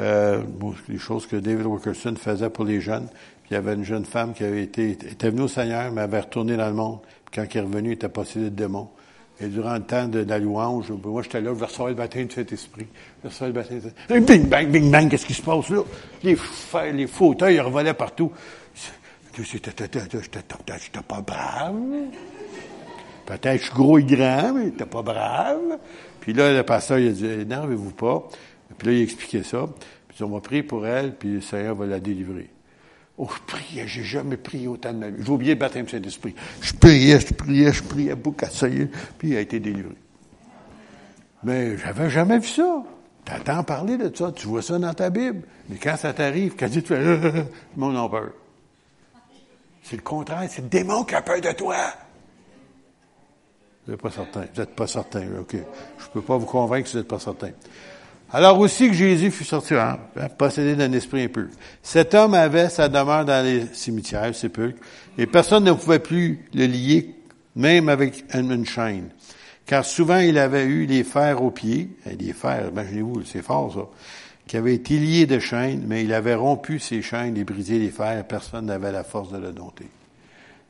Euh, 0.00 0.42
les 0.88 0.98
choses 0.98 1.26
que 1.26 1.36
David 1.36 1.66
Wilkerson 1.66 2.14
faisait 2.16 2.50
pour 2.50 2.64
les 2.64 2.80
jeunes. 2.80 3.06
Puis 3.42 3.50
il 3.52 3.54
y 3.54 3.56
avait 3.56 3.74
une 3.74 3.84
jeune 3.84 4.04
femme 4.04 4.32
qui 4.32 4.44
avait 4.44 4.62
été, 4.62 4.90
était 4.92 5.30
venue 5.30 5.42
au 5.42 5.48
Seigneur, 5.48 5.92
mais 5.92 6.00
avait 6.00 6.20
retourné 6.20 6.56
dans 6.56 6.68
le 6.68 6.74
monde. 6.74 7.00
Puis 7.26 7.40
quand 7.40 7.46
il 7.54 7.58
est 7.58 7.60
revenu, 7.60 7.90
il 7.90 7.92
était 7.92 8.08
possédé 8.08 8.46
de 8.46 8.50
démons. 8.50 8.88
Et 9.42 9.46
durant 9.46 9.74
le 9.74 9.82
temps 9.82 10.06
de, 10.06 10.20
la 10.20 10.38
louange, 10.38 10.92
moi 11.02 11.22
j'étais 11.22 11.40
là, 11.40 11.52
je 11.54 11.58
vais 11.58 11.64
recevoir 11.64 11.88
le 11.88 11.94
baptême 11.94 12.26
du 12.26 12.34
Saint-Esprit. 12.34 12.86
Je 13.24 13.44
le 13.44 13.52
baptême 13.52 13.78
du 13.78 13.88
Saint-Esprit. 13.88 14.20
Bing, 14.20 14.48
bang, 14.48 14.68
bing, 14.68 14.90
bang, 14.90 15.08
qu'est-ce 15.08 15.26
qui 15.26 15.34
se 15.34 15.42
passe 15.42 15.70
là? 15.70 15.82
Les, 16.22 17.06
fauteuils 17.06 17.54
ils 17.54 17.60
revolaient 17.60 17.94
partout. 17.94 18.30
J'étais 19.34 19.70
pas 21.06 21.20
brave. 21.22 21.74
Peut-être 23.24 23.58
je 23.58 23.64
suis 23.64 23.74
gros 23.74 23.98
et 23.98 24.04
grand, 24.04 24.54
mais 24.54 24.70
t'es 24.70 24.84
pas 24.84 25.02
brave. 25.02 25.78
Puis 26.20 26.34
là, 26.34 26.52
le 26.52 26.62
pasteur, 26.62 26.98
il 26.98 27.08
a 27.08 27.12
dit, 27.12 27.26
énervez-vous 27.26 27.92
pas. 27.92 28.28
Puis 28.78 28.88
là, 28.88 28.94
il 28.94 29.02
expliquait 29.02 29.42
ça. 29.42 29.66
Puis 30.08 30.22
on 30.24 30.28
va 30.28 30.40
prier 30.40 30.62
pour 30.62 30.86
elle, 30.86 31.14
puis 31.14 31.34
le 31.34 31.40
Seigneur 31.40 31.74
va 31.74 31.86
la 31.86 32.00
délivrer. 32.00 32.50
Oh, 33.18 33.28
je 33.34 33.54
priais, 33.54 33.86
j'ai 33.86 34.02
jamais 34.02 34.36
prié 34.36 34.66
autant 34.66 34.92
de 34.92 34.98
ma 34.98 35.10
vie. 35.10 35.22
J'ai 35.22 35.30
oublié 35.30 35.54
le 35.54 35.58
baptême 35.58 35.86
Saint-Esprit. 35.86 36.34
Je 36.62 36.72
priais, 36.72 37.20
je 37.20 37.34
priais, 37.34 37.72
je 37.72 37.82
priais 37.82 38.14
beaucoup 38.14 38.44
à 38.44 38.48
ça, 38.48 38.66
puis 39.18 39.28
il 39.28 39.36
a 39.36 39.40
été 39.40 39.60
délivré. 39.60 39.94
Mais 41.42 41.76
j'avais 41.76 42.10
jamais 42.10 42.38
vu 42.38 42.48
ça. 42.48 42.82
Tu 43.24 43.32
entends 43.32 43.62
parler 43.62 43.98
de 43.98 44.14
ça, 44.14 44.32
tu 44.32 44.46
vois 44.46 44.62
ça 44.62 44.78
dans 44.78 44.94
ta 44.94 45.10
Bible. 45.10 45.42
Mais 45.68 45.76
quand 45.76 45.96
ça 45.96 46.12
t'arrive, 46.12 46.54
quand 46.58 46.70
tu 46.70 46.80
fais, 46.80 46.98
le 47.04 47.46
monde 47.76 47.96
a 47.96 48.08
peur. 48.08 48.30
C'est 49.82 49.96
le 49.96 50.02
contraire, 50.02 50.48
c'est 50.48 50.62
le 50.62 50.68
démon 50.68 51.04
qui 51.04 51.14
a 51.14 51.22
peur 51.22 51.40
de 51.40 51.52
toi. 51.52 51.76
Vous 53.84 53.92
n'êtes 53.92 54.00
pas 54.00 54.10
certain. 54.10 54.46
Vous 54.54 54.60
n'êtes 54.60 54.74
pas 54.74 54.86
certain, 54.86 55.26
OK. 55.40 55.52
Je 55.52 55.58
ne 55.58 56.12
peux 56.12 56.22
pas 56.22 56.36
vous 56.36 56.46
convaincre 56.46 56.86
que 56.86 56.92
vous 56.92 56.98
n'êtes 56.98 57.08
pas 57.08 57.18
certain. 57.18 57.50
Alors 58.32 58.60
aussi 58.60 58.88
que 58.88 58.94
Jésus 58.94 59.30
fut 59.32 59.44
sorti, 59.44 59.74
hein, 59.74 59.98
possédé 60.38 60.76
d'un 60.76 60.92
esprit 60.92 61.24
impur. 61.24 61.48
Cet 61.82 62.14
homme 62.14 62.34
avait 62.34 62.68
sa 62.68 62.88
demeure 62.88 63.24
dans 63.24 63.44
les 63.44 63.66
cimetières, 63.72 64.34
sépulcres, 64.34 64.80
et 65.18 65.26
personne 65.26 65.64
ne 65.64 65.72
pouvait 65.72 65.98
plus 65.98 66.44
le 66.54 66.66
lier, 66.66 67.16
même 67.56 67.88
avec 67.88 68.24
une, 68.32 68.64
chaîne. 68.64 69.10
Car 69.66 69.84
souvent 69.84 70.18
il 70.18 70.38
avait 70.38 70.64
eu 70.64 70.86
les 70.86 71.02
fers 71.02 71.42
aux 71.42 71.50
pieds, 71.50 71.90
les 72.06 72.32
fers, 72.32 72.68
imaginez-vous, 72.68 73.24
c'est 73.24 73.42
fort 73.42 73.72
ça, 73.74 73.88
qui 74.46 74.56
avaient 74.56 74.74
été 74.74 74.98
liés 74.98 75.26
de 75.26 75.40
chaînes, 75.40 75.84
mais 75.88 76.04
il 76.04 76.12
avait 76.12 76.36
rompu 76.36 76.78
ces 76.78 77.02
chaînes 77.02 77.36
et 77.36 77.42
brisé 77.42 77.80
les 77.80 77.90
fers, 77.90 78.24
personne 78.26 78.66
n'avait 78.66 78.92
la 78.92 79.02
force 79.02 79.32
de 79.32 79.38
le 79.38 79.52
dompter. 79.52 79.88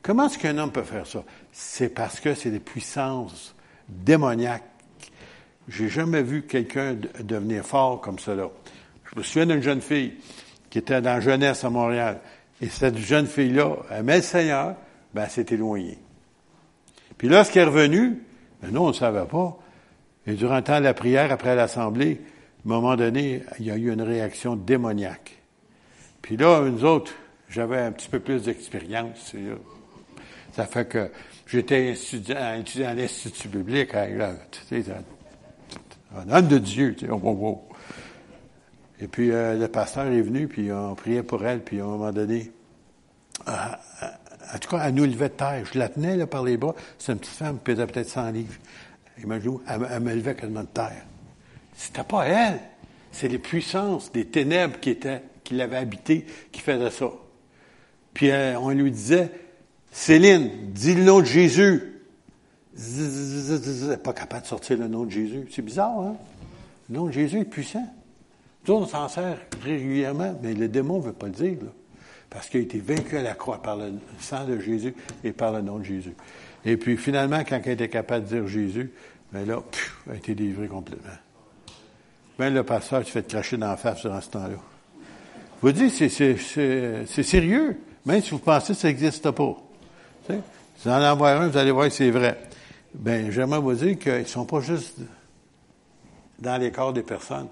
Comment 0.02 0.28
est-ce 0.28 0.38
qu'un 0.38 0.56
homme 0.56 0.72
peut 0.72 0.82
faire 0.82 1.06
ça? 1.06 1.24
C'est 1.52 1.90
parce 1.90 2.20
que 2.20 2.34
c'est 2.34 2.50
des 2.50 2.58
puissances 2.58 3.54
démoniaques 3.86 4.64
j'ai 5.70 5.88
jamais 5.88 6.22
vu 6.22 6.42
quelqu'un 6.42 6.96
devenir 7.20 7.64
fort 7.64 8.00
comme 8.00 8.18
cela. 8.18 8.50
Je 9.12 9.18
me 9.18 9.22
souviens 9.22 9.46
d'une 9.46 9.62
jeune 9.62 9.80
fille 9.80 10.14
qui 10.68 10.78
était 10.78 11.00
dans 11.00 11.14
la 11.14 11.20
jeunesse 11.20 11.64
à 11.64 11.70
Montréal. 11.70 12.20
Et 12.60 12.68
cette 12.68 12.98
jeune 12.98 13.26
fille-là, 13.26 13.76
met 14.02 14.16
le 14.16 14.22
Seigneur, 14.22 14.74
ben, 15.14 15.22
elle 15.24 15.30
s'est 15.30 15.46
éloignée. 15.50 15.98
Puis 17.16 17.28
lorsqu'elle 17.28 17.62
est 17.62 17.70
revenue, 17.70 18.22
ben, 18.62 18.70
nous, 18.70 18.80
on 18.80 18.88
ne 18.88 18.92
savait 18.92 19.24
pas. 19.24 19.58
Et 20.26 20.34
durant 20.34 20.56
le 20.56 20.62
temps 20.62 20.78
de 20.78 20.84
la 20.84 20.94
prière, 20.94 21.32
après 21.32 21.54
l'Assemblée, 21.54 22.20
à 22.20 22.68
un 22.68 22.74
moment 22.74 22.96
donné, 22.96 23.42
il 23.58 23.66
y 23.66 23.70
a 23.70 23.76
eu 23.76 23.92
une 23.92 24.02
réaction 24.02 24.56
démoniaque. 24.56 25.40
Puis 26.20 26.36
là, 26.36 26.62
nous 26.62 26.84
autres, 26.84 27.12
j'avais 27.48 27.78
un 27.78 27.92
petit 27.92 28.08
peu 28.08 28.20
plus 28.20 28.42
d'expérience. 28.42 29.34
Ça 30.52 30.66
fait 30.66 30.86
que 30.86 31.10
j'étais 31.46 31.92
étudiant, 31.92 32.36
à 32.36 32.94
l'Institut 32.94 33.48
biblique. 33.48 33.92
Là, 33.92 34.34
tu 34.50 34.82
sais, 34.82 34.92
un 36.16 36.30
homme 36.30 36.48
de 36.48 36.58
Dieu, 36.58 36.94
tu 36.94 37.06
sais, 37.06 37.12
oh, 37.12 37.20
oh, 37.22 37.38
oh. 37.42 37.74
Et 39.00 39.08
puis 39.08 39.30
euh, 39.30 39.56
le 39.56 39.68
pasteur 39.68 40.06
est 40.06 40.20
venu, 40.20 40.46
puis 40.46 40.70
on 40.72 40.94
priait 40.94 41.22
pour 41.22 41.44
elle, 41.44 41.60
puis 41.60 41.80
à 41.80 41.84
un 41.84 41.88
moment 41.88 42.12
donné, 42.12 42.50
euh, 43.48 43.52
euh, 44.02 44.06
en 44.54 44.58
tout 44.58 44.68
cas, 44.68 44.82
elle 44.86 44.94
nous 44.94 45.04
levait 45.04 45.28
de 45.28 45.34
terre. 45.34 45.64
Je 45.72 45.78
la 45.78 45.88
tenais 45.88 46.16
là, 46.16 46.26
par 46.26 46.42
les 46.42 46.56
bras. 46.56 46.74
C'est 46.98 47.12
une 47.12 47.18
petite 47.18 47.34
femme 47.34 47.58
pesait 47.58 47.86
peut-être 47.86 48.08
100 48.08 48.30
livres. 48.32 48.54
Imaginez-vous, 49.22 49.62
elle, 49.68 49.86
elle, 49.90 50.00
me 50.00 50.14
levait 50.14 50.34
quasiment 50.34 50.62
de 50.62 50.66
terre. 50.66 51.04
C'était 51.74 52.04
pas 52.04 52.26
elle. 52.26 52.60
C'est 53.12 53.28
les 53.28 53.38
puissances 53.38 54.12
des 54.12 54.26
ténèbres 54.26 54.78
qui 54.80 54.90
étaient, 54.90 55.22
qui 55.44 55.54
l'avaient 55.54 55.78
habité, 55.78 56.26
qui 56.52 56.60
faisaient 56.60 56.90
ça. 56.90 57.10
Puis 58.12 58.30
on 58.32 58.70
lui 58.70 58.90
disait, 58.90 59.30
Céline, 59.92 60.50
dis 60.72 60.94
le 60.94 61.04
nom 61.04 61.20
de 61.20 61.26
Jésus 61.26 61.99
pas 64.02 64.12
capable 64.12 64.42
de 64.42 64.46
sortir 64.46 64.78
le 64.78 64.88
nom 64.88 65.04
de 65.04 65.10
Jésus. 65.10 65.46
C'est 65.50 65.62
bizarre, 65.62 66.00
hein? 66.00 66.16
Le 66.88 66.96
nom 66.96 67.06
de 67.06 67.12
Jésus 67.12 67.40
est 67.40 67.44
puissant. 67.44 67.86
Nous, 68.66 68.74
on 68.74 68.86
s'en 68.86 69.08
sert 69.08 69.38
régulièrement, 69.62 70.38
mais 70.42 70.54
le 70.54 70.68
démon 70.68 70.98
ne 70.98 71.04
veut 71.04 71.12
pas 71.12 71.26
le 71.26 71.32
dire, 71.32 71.56
parce 72.28 72.48
qu'il 72.48 72.60
a 72.60 72.62
été 72.62 72.78
vaincu 72.78 73.16
à 73.16 73.22
la 73.22 73.34
croix 73.34 73.62
par 73.62 73.76
le 73.76 73.92
sang 74.18 74.44
de 74.44 74.58
Jésus 74.58 74.94
et 75.24 75.32
par 75.32 75.52
le 75.52 75.62
nom 75.62 75.78
de 75.78 75.84
Jésus. 75.84 76.14
Et 76.64 76.76
puis, 76.76 76.96
finalement, 76.96 77.42
quand 77.48 77.60
il 77.64 77.72
était 77.72 77.88
capable 77.88 78.26
de 78.26 78.40
dire 78.40 78.46
Jésus, 78.46 78.92
ben 79.32 79.46
là, 79.46 79.62
il 80.06 80.12
a 80.12 80.16
été 80.16 80.34
délivré 80.34 80.66
complètement. 80.68 81.08
Ben, 82.38 82.52
le 82.52 82.62
pasteur, 82.64 83.04
tu 83.04 83.12
fais 83.12 83.22
te 83.22 83.30
cracher 83.30 83.56
dans 83.56 83.68
la 83.68 83.76
face 83.76 84.00
durant 84.02 84.20
ce 84.20 84.30
temps-là. 84.30 84.56
Vous 85.62 85.72
dites, 85.72 85.92
c'est 85.92 87.22
sérieux, 87.22 87.78
même 88.06 88.22
si 88.22 88.30
vous 88.30 88.38
pensez 88.38 88.72
que 88.72 88.78
ça 88.78 88.88
n'existe 88.88 89.30
pas. 89.30 89.56
Vous 90.28 90.90
en 90.90 91.02
envoie 91.02 91.32
un, 91.32 91.48
vous 91.48 91.56
allez 91.56 91.70
voir 91.70 91.88
que 91.88 91.94
c'est 91.94 92.10
vrai. 92.10 92.38
Ben, 92.94 93.30
j'aimerais 93.30 93.60
vous 93.60 93.74
dire 93.74 93.98
qu'ils 93.98 94.20
ne 94.20 94.24
sont 94.24 94.44
pas 94.44 94.60
juste 94.60 94.98
dans 96.40 96.60
les 96.60 96.72
corps 96.72 96.92
des 96.92 97.02
personnes. 97.02 97.48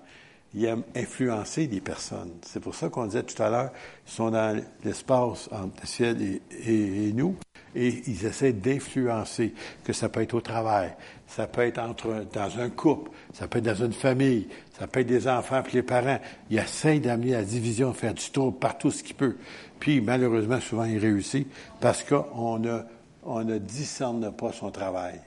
Ils 0.54 0.64
aiment 0.64 0.82
influencer 0.96 1.66
des 1.66 1.80
personnes. 1.80 2.32
C'est 2.42 2.60
pour 2.60 2.74
ça 2.74 2.88
qu'on 2.88 3.06
disait 3.06 3.22
tout 3.22 3.40
à 3.42 3.50
l'heure, 3.50 3.70
ils 4.06 4.10
sont 4.10 4.30
dans 4.30 4.60
l'espace 4.82 5.48
entre 5.52 5.82
le 5.82 5.86
ciel 5.86 6.40
et, 6.50 7.12
nous, 7.14 7.36
et 7.74 8.02
ils 8.06 8.24
essaient 8.24 8.54
d'influencer, 8.54 9.54
que 9.84 9.92
ça 9.92 10.08
peut 10.08 10.22
être 10.22 10.34
au 10.34 10.40
travail, 10.40 10.94
ça 11.26 11.46
peut 11.46 11.60
être 11.60 11.78
entre, 11.78 12.26
dans 12.32 12.58
un 12.58 12.70
couple, 12.70 13.10
ça 13.34 13.46
peut 13.46 13.58
être 13.58 13.66
dans 13.66 13.84
une 13.84 13.92
famille, 13.92 14.48
ça 14.78 14.86
peut 14.86 15.00
être 15.00 15.06
des 15.06 15.28
enfants 15.28 15.62
et 15.62 15.74
les 15.74 15.82
parents. 15.82 16.18
Ils 16.50 16.58
essayent 16.58 17.00
d'amener 17.00 17.32
la 17.32 17.44
division, 17.44 17.92
faire 17.92 18.14
du 18.14 18.30
tour 18.30 18.58
partout 18.58 18.90
ce 18.90 19.02
qu'ils 19.02 19.16
peuvent. 19.16 19.36
Puis, 19.78 20.00
malheureusement, 20.00 20.60
souvent, 20.60 20.84
ils 20.84 20.98
réussissent 20.98 21.46
parce 21.78 22.02
qu'on 22.02 22.58
ne, 22.58 22.80
on 23.22 23.44
ne 23.44 23.58
discerne 23.58 24.32
pas 24.32 24.52
son 24.52 24.70
travail. 24.70 25.20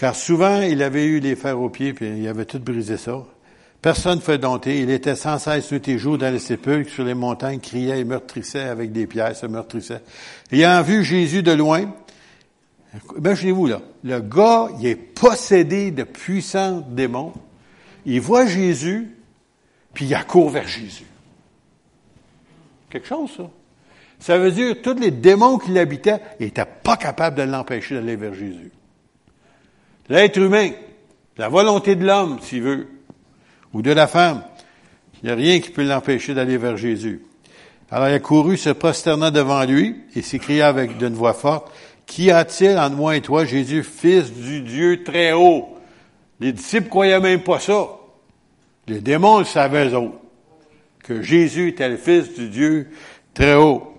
Car 0.00 0.16
souvent, 0.16 0.62
il 0.62 0.82
avait 0.82 1.04
eu 1.04 1.20
les 1.20 1.36
fers 1.36 1.60
aux 1.60 1.68
pieds, 1.68 1.92
puis 1.92 2.08
il 2.08 2.26
avait 2.26 2.46
tout 2.46 2.58
brisé 2.58 2.96
ça. 2.96 3.22
Personne 3.82 4.16
ne 4.16 4.22
fait 4.22 4.38
dompter. 4.38 4.80
Il 4.80 4.88
était 4.88 5.14
sans 5.14 5.38
cesse 5.38 5.70
nuit 5.70 5.86
et 5.88 5.98
jour 5.98 6.16
dans 6.16 6.32
les 6.32 6.38
sépulcres, 6.38 6.90
sur 6.90 7.04
les 7.04 7.12
montagnes, 7.12 7.60
criait 7.60 8.00
et 8.00 8.04
meurtrissait 8.04 8.62
avec 8.62 8.92
des 8.92 9.06
pierres, 9.06 9.36
se 9.36 9.44
meurtrissait. 9.44 10.00
Ayant 10.50 10.80
vu 10.80 11.04
Jésus 11.04 11.42
de 11.42 11.52
loin, 11.52 11.94
imaginez-vous 13.14 13.66
là, 13.66 13.82
le 14.02 14.20
gars, 14.20 14.68
il 14.80 14.86
est 14.86 14.94
possédé 14.94 15.90
de 15.90 16.04
puissants 16.04 16.80
démons. 16.80 17.34
Il 18.06 18.22
voit 18.22 18.46
Jésus, 18.46 19.14
puis 19.92 20.06
il 20.06 20.14
accourt 20.14 20.48
vers 20.48 20.66
Jésus. 20.66 21.04
Quelque 22.88 23.06
chose, 23.06 23.32
ça. 23.36 23.50
Ça 24.18 24.38
veut 24.38 24.50
dire 24.50 24.72
que 24.72 24.80
tous 24.80 24.98
les 24.98 25.10
démons 25.10 25.58
qui 25.58 25.72
l'habitaient, 25.72 26.22
il 26.40 26.46
n'était 26.46 26.64
pas 26.64 26.96
capable 26.96 27.36
de 27.36 27.42
l'empêcher 27.42 27.96
d'aller 27.96 28.16
vers 28.16 28.32
Jésus. 28.32 28.70
L'être 30.10 30.36
humain, 30.36 30.72
la 31.38 31.48
volonté 31.48 31.96
de 31.96 32.04
l'homme, 32.04 32.38
s'il 32.42 32.62
veut, 32.62 32.88
ou 33.72 33.80
de 33.80 33.92
la 33.92 34.06
femme, 34.06 34.42
il 35.22 35.26
n'y 35.26 35.32
a 35.32 35.36
rien 35.36 35.60
qui 35.60 35.70
peut 35.70 35.84
l'empêcher 35.84 36.34
d'aller 36.34 36.58
vers 36.58 36.76
Jésus. 36.76 37.22
Alors 37.90 38.08
il 38.08 38.14
a 38.14 38.18
couru, 38.18 38.56
se 38.58 38.70
prosternant 38.70 39.30
devant 39.30 39.64
lui, 39.64 39.96
et 40.14 40.20
s'écria 40.20 40.68
avec 40.68 40.98
d'une 40.98 41.14
voix 41.14 41.32
forte, 41.32 41.72
Qu'y 42.06 42.32
a-t-il 42.32 42.76
entre 42.76 42.96
moi 42.96 43.14
et 43.14 43.20
toi, 43.20 43.44
Jésus, 43.44 43.84
fils 43.84 44.32
du 44.32 44.62
Dieu 44.62 45.04
très 45.04 45.32
haut? 45.32 45.68
Les 46.40 46.52
disciples 46.52 46.88
croyaient 46.88 47.20
même 47.20 47.44
pas 47.44 47.60
ça. 47.60 47.86
Les 48.88 49.00
démons 49.00 49.38
le 49.38 49.44
savaient 49.44 49.94
eux 49.94 50.10
que 51.04 51.22
Jésus 51.22 51.68
était 51.68 51.88
le 51.88 51.96
fils 51.96 52.34
du 52.34 52.48
Dieu 52.48 52.88
très 53.32 53.54
haut. 53.54 53.94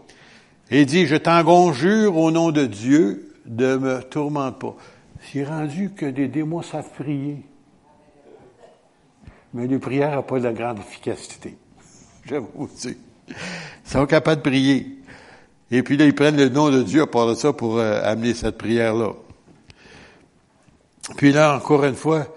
Et 0.70 0.84
dit, 0.84 1.08
je 1.08 1.16
t'en 1.16 1.42
conjure 1.46 2.18
au 2.18 2.32
nom 2.32 2.52
de 2.52 2.66
Dieu, 2.66 3.34
de 3.46 3.78
me 3.78 4.04
tourmente 4.04 4.60
pas. 4.60 4.76
C'est 5.32 5.46
rendu 5.46 5.92
que 5.92 6.06
des 6.06 6.28
démons 6.28 6.62
savent 6.62 6.92
prier. 6.94 7.38
Mais 9.54 9.66
les 9.66 9.80
prières 9.80 10.16
n'ont 10.16 10.24
pas 10.24 10.40
de 10.40 10.52
grande 10.52 10.80
efficacité. 10.80 11.58
Je 12.26 12.36
vous 12.36 12.70
dire. 12.76 12.96
Ils 13.30 13.36
sont 13.90 14.06
capables 14.06 14.42
de 14.42 14.50
prier. 14.50 14.98
Et 15.70 15.84
puis 15.84 15.96
là, 15.96 16.06
ils 16.06 16.16
prennent 16.16 16.36
le 16.36 16.50
nom 16.50 16.70
de 16.70 16.84
Dieu 16.84 17.04
à 17.04 17.08
part 17.08 17.28
de 17.28 17.36
ça 17.36 17.54
pour 17.54 17.78
euh, 17.78 18.02
amener 18.04 18.34
cette 18.34 18.58
prière-là. 18.58 19.14
Puis 21.16 21.32
là, 21.32 21.56
encore 21.56 21.86
une 21.86 21.96
fois, 21.96 22.28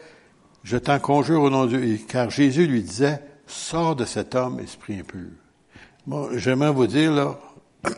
je 0.63 0.77
t'en 0.77 1.01
conjure 1.01 1.43
au 1.43 1.51
nom 1.51 1.67
de 1.67 1.77
Dieu, 1.77 1.99
car 2.07 2.31
Jésus 2.31 2.67
lui 2.67 2.83
disait, 2.83 3.21
sors 3.47 3.97
de 3.97 4.05
cet 4.05 4.37
homme, 4.37 4.61
esprit 4.61 5.01
impur. 5.01 5.31
Bon, 6.07 6.29
j'aimerais 6.37 6.71
vous 6.71 6.87
dire, 6.87 7.13
là, 7.13 7.39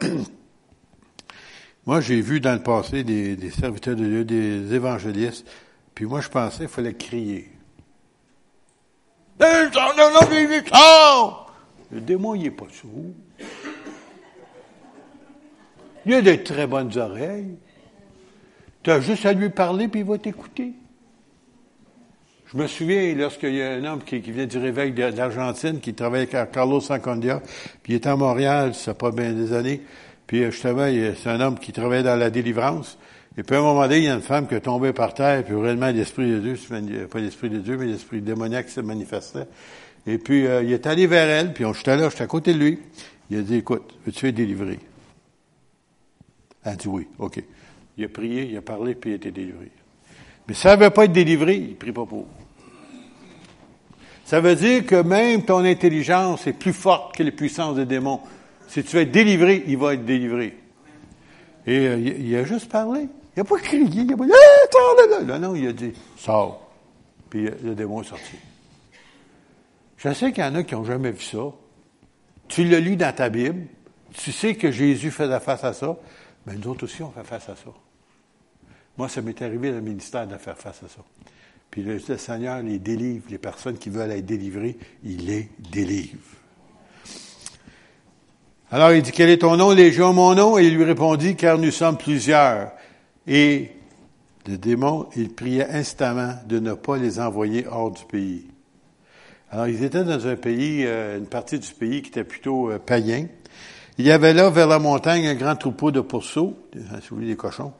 moi, 1.87 2.01
j'ai 2.01 2.20
vu 2.20 2.40
dans 2.40 2.53
le 2.53 2.62
passé 2.62 3.05
des, 3.05 3.37
des, 3.37 3.51
serviteurs 3.51 3.94
de 3.94 4.05
Dieu, 4.05 4.25
des 4.25 4.75
évangélistes, 4.75 5.46
puis 5.94 6.05
moi, 6.05 6.20
je 6.20 6.29
pensais 6.29 6.59
qu'il 6.59 6.68
fallait 6.68 6.94
crier. 6.94 7.49
Le 11.92 12.01
démon, 12.01 12.35
il 12.35 12.42
n'est 12.42 12.51
pas 12.51 12.66
sourd. 12.70 13.14
Il 16.05 16.14
a 16.14 16.22
de 16.22 16.35
très 16.35 16.66
bonnes 16.66 16.96
oreilles. 16.96 17.57
Tu 18.83 18.90
as 18.90 19.01
juste 19.01 19.27
à 19.27 19.33
lui 19.33 19.51
parler, 19.51 19.88
puis 19.88 20.01
il 20.01 20.07
va 20.07 20.18
t'écouter. 20.18 20.72
Je 22.46 22.57
me 22.57 22.66
souviens, 22.68 23.14
lorsqu'il 23.14 23.55
y 23.55 23.62
a 23.62 23.72
un 23.72 23.85
homme 23.85 24.03
qui, 24.05 24.20
vient 24.20 24.46
du 24.46 24.59
réveil 24.59 24.92
d'Argentine, 24.92 25.81
qui 25.81 25.94
travaille 25.94 26.29
avec 26.33 26.53
Carlos 26.53 26.81
Sancondia, 26.81 27.42
puis 27.83 27.94
il 27.94 27.96
est 27.96 28.07
à 28.07 28.14
Montréal, 28.14 28.75
ça 28.75 28.94
pas 28.94 29.11
bien 29.11 29.33
des 29.33 29.53
années, 29.53 29.83
puis 30.27 30.43
euh, 30.43 30.51
justement, 30.51 30.87
c'est 30.87 31.29
un 31.31 31.41
homme 31.41 31.59
qui 31.59 31.73
travaillait 31.73 32.03
dans 32.03 32.17
la 32.17 32.31
délivrance, 32.31 32.99
et 33.39 33.43
puis 33.43 33.57
à 33.57 33.59
un 33.59 33.62
moment 33.62 33.83
donné, 33.83 33.99
il 33.99 34.05
y 34.05 34.09
a 34.09 34.15
une 34.15 34.23
femme 34.23 34.47
qui 34.49 34.55
est 34.55 34.61
tombée 34.61 34.93
par 34.93 35.15
terre, 35.15 35.45
puis 35.45 35.55
réellement 35.55 35.91
l'Esprit 35.91 36.31
de 36.31 36.39
Dieu, 36.39 37.07
pas 37.11 37.19
l'Esprit 37.19 37.51
de 37.51 37.59
Dieu, 37.59 37.77
mais 37.77 37.87
l'Esprit 37.87 38.21
démoniaque 38.21 38.69
se 38.69 38.81
manifestait. 38.81 39.47
Et 40.07 40.19
puis, 40.19 40.47
euh, 40.47 40.62
il 40.62 40.73
est 40.73 40.87
allé 40.87 41.07
vers 41.07 41.29
elle, 41.29 41.53
puis 41.53 41.65
on, 41.65 41.73
j'étais 41.73 41.97
là, 41.97 42.09
j'étais 42.09 42.23
à 42.23 42.27
côté 42.27 42.55
de 42.55 42.59
lui. 42.59 42.79
Il 43.29 43.39
a 43.39 43.43
dit, 43.43 43.57
écoute, 43.57 43.95
veux-tu 44.07 44.29
être 44.29 44.35
délivré? 44.35 44.79
Elle 46.65 46.73
a 46.73 46.77
dit 46.77 46.89
oui, 46.89 47.07
OK. 47.19 47.43
Il 47.99 48.05
a 48.05 48.09
prié, 48.09 48.45
il 48.51 48.57
a 48.57 48.62
parlé, 48.62 48.95
puis 48.95 49.11
il 49.11 49.12
a 49.15 49.17
été 49.17 49.31
délivré. 49.31 49.71
Mais 50.49 50.55
ça 50.55 50.77
ne 50.77 50.83
veut 50.83 50.91
pas 50.91 51.05
être 51.05 51.12
délivré, 51.12 51.57
il 51.57 51.71
ne 51.71 51.75
prie 51.75 51.93
pas 51.93 52.07
pour. 52.07 52.27
Ça 54.25 54.41
veut 54.41 54.55
dire 54.55 54.87
que 54.87 55.03
même 55.03 55.45
ton 55.45 55.65
intelligence 55.65 56.47
est 56.47 56.53
plus 56.53 56.73
forte 56.73 57.17
que 57.17 57.23
les 57.23 57.31
puissances 57.31 57.77
des 57.77 57.87
démons. 57.87 58.21
Si 58.69 58.83
tu 58.85 58.99
être 58.99 59.11
délivré, 59.11 59.65
il 59.67 59.77
va 59.77 59.95
être 59.95 60.05
délivré. 60.05 60.57
Et 61.67 61.79
euh, 61.89 61.99
il, 61.99 62.37
a 62.37 62.45
juste 62.45 62.71
parlé. 62.71 63.09
Il 63.37 63.41
n'a 63.41 63.45
pas 63.45 63.59
crié, 63.59 64.03
il 64.03 64.07
n'a 64.07 64.17
pas 64.17 64.25
dit, 64.25 64.33
ah, 64.33 65.23
là, 65.25 65.39
non, 65.39 65.55
il 65.55 65.69
a 65.69 65.73
dit, 65.73 65.93
sors. 66.17 66.71
Puis 67.29 67.47
euh, 67.47 67.53
le 67.63 67.75
démon 67.75 68.03
est 68.03 68.07
sorti. 68.07 68.37
Je 69.97 70.13
sais 70.13 70.33
qu'il 70.33 70.45
y 70.45 70.47
en 70.47 70.55
a 70.55 70.63
qui 70.63 70.75
n'ont 70.75 70.85
jamais 70.85 71.11
vu 71.11 71.23
ça. 71.23 71.39
Tu 72.49 72.65
l'as 72.65 72.81
lu 72.81 72.97
dans 72.97 73.15
ta 73.15 73.29
Bible. 73.29 73.67
Tu 74.13 74.33
sais 74.33 74.55
que 74.55 74.71
Jésus 74.71 75.11
faisait 75.11 75.41
face 75.41 75.65
à 75.65 75.73
ça. 75.73 75.97
Mais 76.47 76.55
nous 76.55 76.69
autres 76.69 76.85
aussi, 76.85 77.03
on 77.03 77.11
fait 77.11 77.25
face 77.25 77.49
à 77.49 77.57
ça. 77.57 77.71
Moi, 78.97 79.09
ça 79.09 79.21
m'est 79.21 79.41
arrivé 79.43 79.71
dans 79.71 79.77
le 79.77 79.83
ministère 79.83 80.27
de 80.27 80.37
faire 80.37 80.57
face 80.57 80.83
à 80.83 80.89
ça. 80.89 81.03
Puis 81.71 81.83
le, 81.83 81.99
Seigneur 81.99 82.63
les 82.63 82.79
délivre, 82.79 83.25
les 83.29 83.39
personnes 83.39 83.77
qui 83.77 83.91
veulent 83.91 84.13
être 84.13 84.25
délivrées, 84.25 84.79
il 85.05 85.27
les 85.27 85.51
délivre. 85.59 86.19
Alors 88.73 88.93
il 88.93 89.03
dit, 89.03 89.13
quel 89.13 89.31
est 89.31 89.39
ton 89.39 89.57
nom, 89.57 89.71
Légion, 89.71 90.13
mon 90.13 90.35
nom? 90.35 90.59
Et 90.59 90.65
il 90.65 90.75
lui 90.75 90.83
répondit, 90.83 91.37
car 91.37 91.57
nous 91.57 91.71
sommes 91.71 91.97
plusieurs. 91.97 92.73
Et 93.29 93.71
le 94.47 94.59
démon, 94.59 95.07
il 95.15 95.33
priait 95.33 95.69
instamment 95.71 96.35
de 96.49 96.59
ne 96.59 96.75
pas 96.75 96.97
les 96.97 97.21
envoyer 97.21 97.67
hors 97.69 97.93
du 97.93 98.05
pays. 98.05 98.47
Alors 99.53 99.69
ils 99.69 99.85
étaient 99.85 100.03
dans 100.03 100.27
un 100.27 100.35
pays, 100.35 100.85
euh, 100.85 101.19
une 101.19 101.27
partie 101.27 101.61
du 101.61 101.73
pays 101.73 102.03
qui 102.03 102.09
était 102.09 102.25
plutôt 102.25 102.71
euh, 102.71 102.81
païen. 102.81 103.29
Il 103.99 104.05
y 104.05 104.11
avait 104.11 104.35
là, 104.35 104.51
vers 104.51 104.67
la 104.67 104.81
montagne, 104.81 105.29
un 105.29 105.35
grand 105.37 105.55
troupeau 105.55 105.93
de 105.93 106.01
pourceaux, 106.01 106.59
si 106.75 107.09
vous 107.09 107.17
voulez, 107.17 107.29
des 107.29 107.37
cochons, 107.37 107.73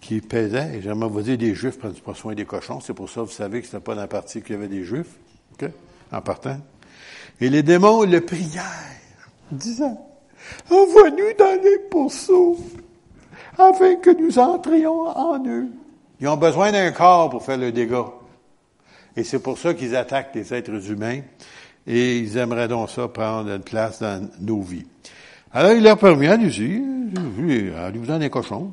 qui 0.00 0.20
paisaient. 0.20 0.76
Et 0.76 0.82
j'aimerais 0.82 1.08
vous 1.08 1.22
dire, 1.22 1.38
des 1.38 1.54
Juifs 1.54 1.78
prennent 1.78 1.94
pas 1.94 2.14
soin 2.14 2.34
des 2.34 2.44
cochons. 2.44 2.80
C'est 2.80 2.94
pour 2.94 3.08
ça, 3.08 3.22
vous 3.22 3.30
savez 3.30 3.60
que 3.60 3.66
c'était 3.66 3.80
pas 3.80 3.94
dans 3.94 4.00
la 4.00 4.08
partie 4.08 4.42
qu'il 4.42 4.56
y 4.56 4.58
avait 4.58 4.68
des 4.68 4.82
Juifs, 4.82 5.16
en 6.10 6.20
partant. 6.20 6.58
Et 7.40 7.48
les 7.48 7.62
démons 7.62 8.02
le 8.02 8.20
prièrent, 8.20 8.64
disant, 9.52 10.06
envoie-nous 10.70 11.32
dans 11.38 11.62
les 11.62 11.78
pourceaux, 11.90 12.56
afin 13.58 13.96
que 13.96 14.10
nous 14.10 14.38
entrions 14.38 15.08
en 15.08 15.44
eux. 15.46 15.68
Ils 16.20 16.28
ont 16.28 16.36
besoin 16.36 16.72
d'un 16.72 16.90
corps 16.92 17.30
pour 17.30 17.42
faire 17.44 17.58
le 17.58 17.72
dégât. 17.72 18.06
Et 19.16 19.24
c'est 19.24 19.38
pour 19.38 19.58
ça 19.58 19.74
qu'ils 19.74 19.96
attaquent 19.96 20.34
les 20.34 20.52
êtres 20.52 20.90
humains. 20.90 21.20
Et 21.86 22.18
ils 22.18 22.36
aimeraient 22.36 22.68
donc 22.68 22.90
ça 22.90 23.08
prendre 23.08 23.50
une 23.50 23.62
place 23.62 24.00
dans 24.00 24.28
nos 24.40 24.60
vies. 24.60 24.86
Alors, 25.52 25.72
il 25.72 25.82
leur 25.82 25.96
permis, 25.96 26.26
allez-y, 26.26 26.82
allez-vous 27.76 28.06
dans 28.06 28.18
les 28.18 28.28
cochons. 28.28 28.72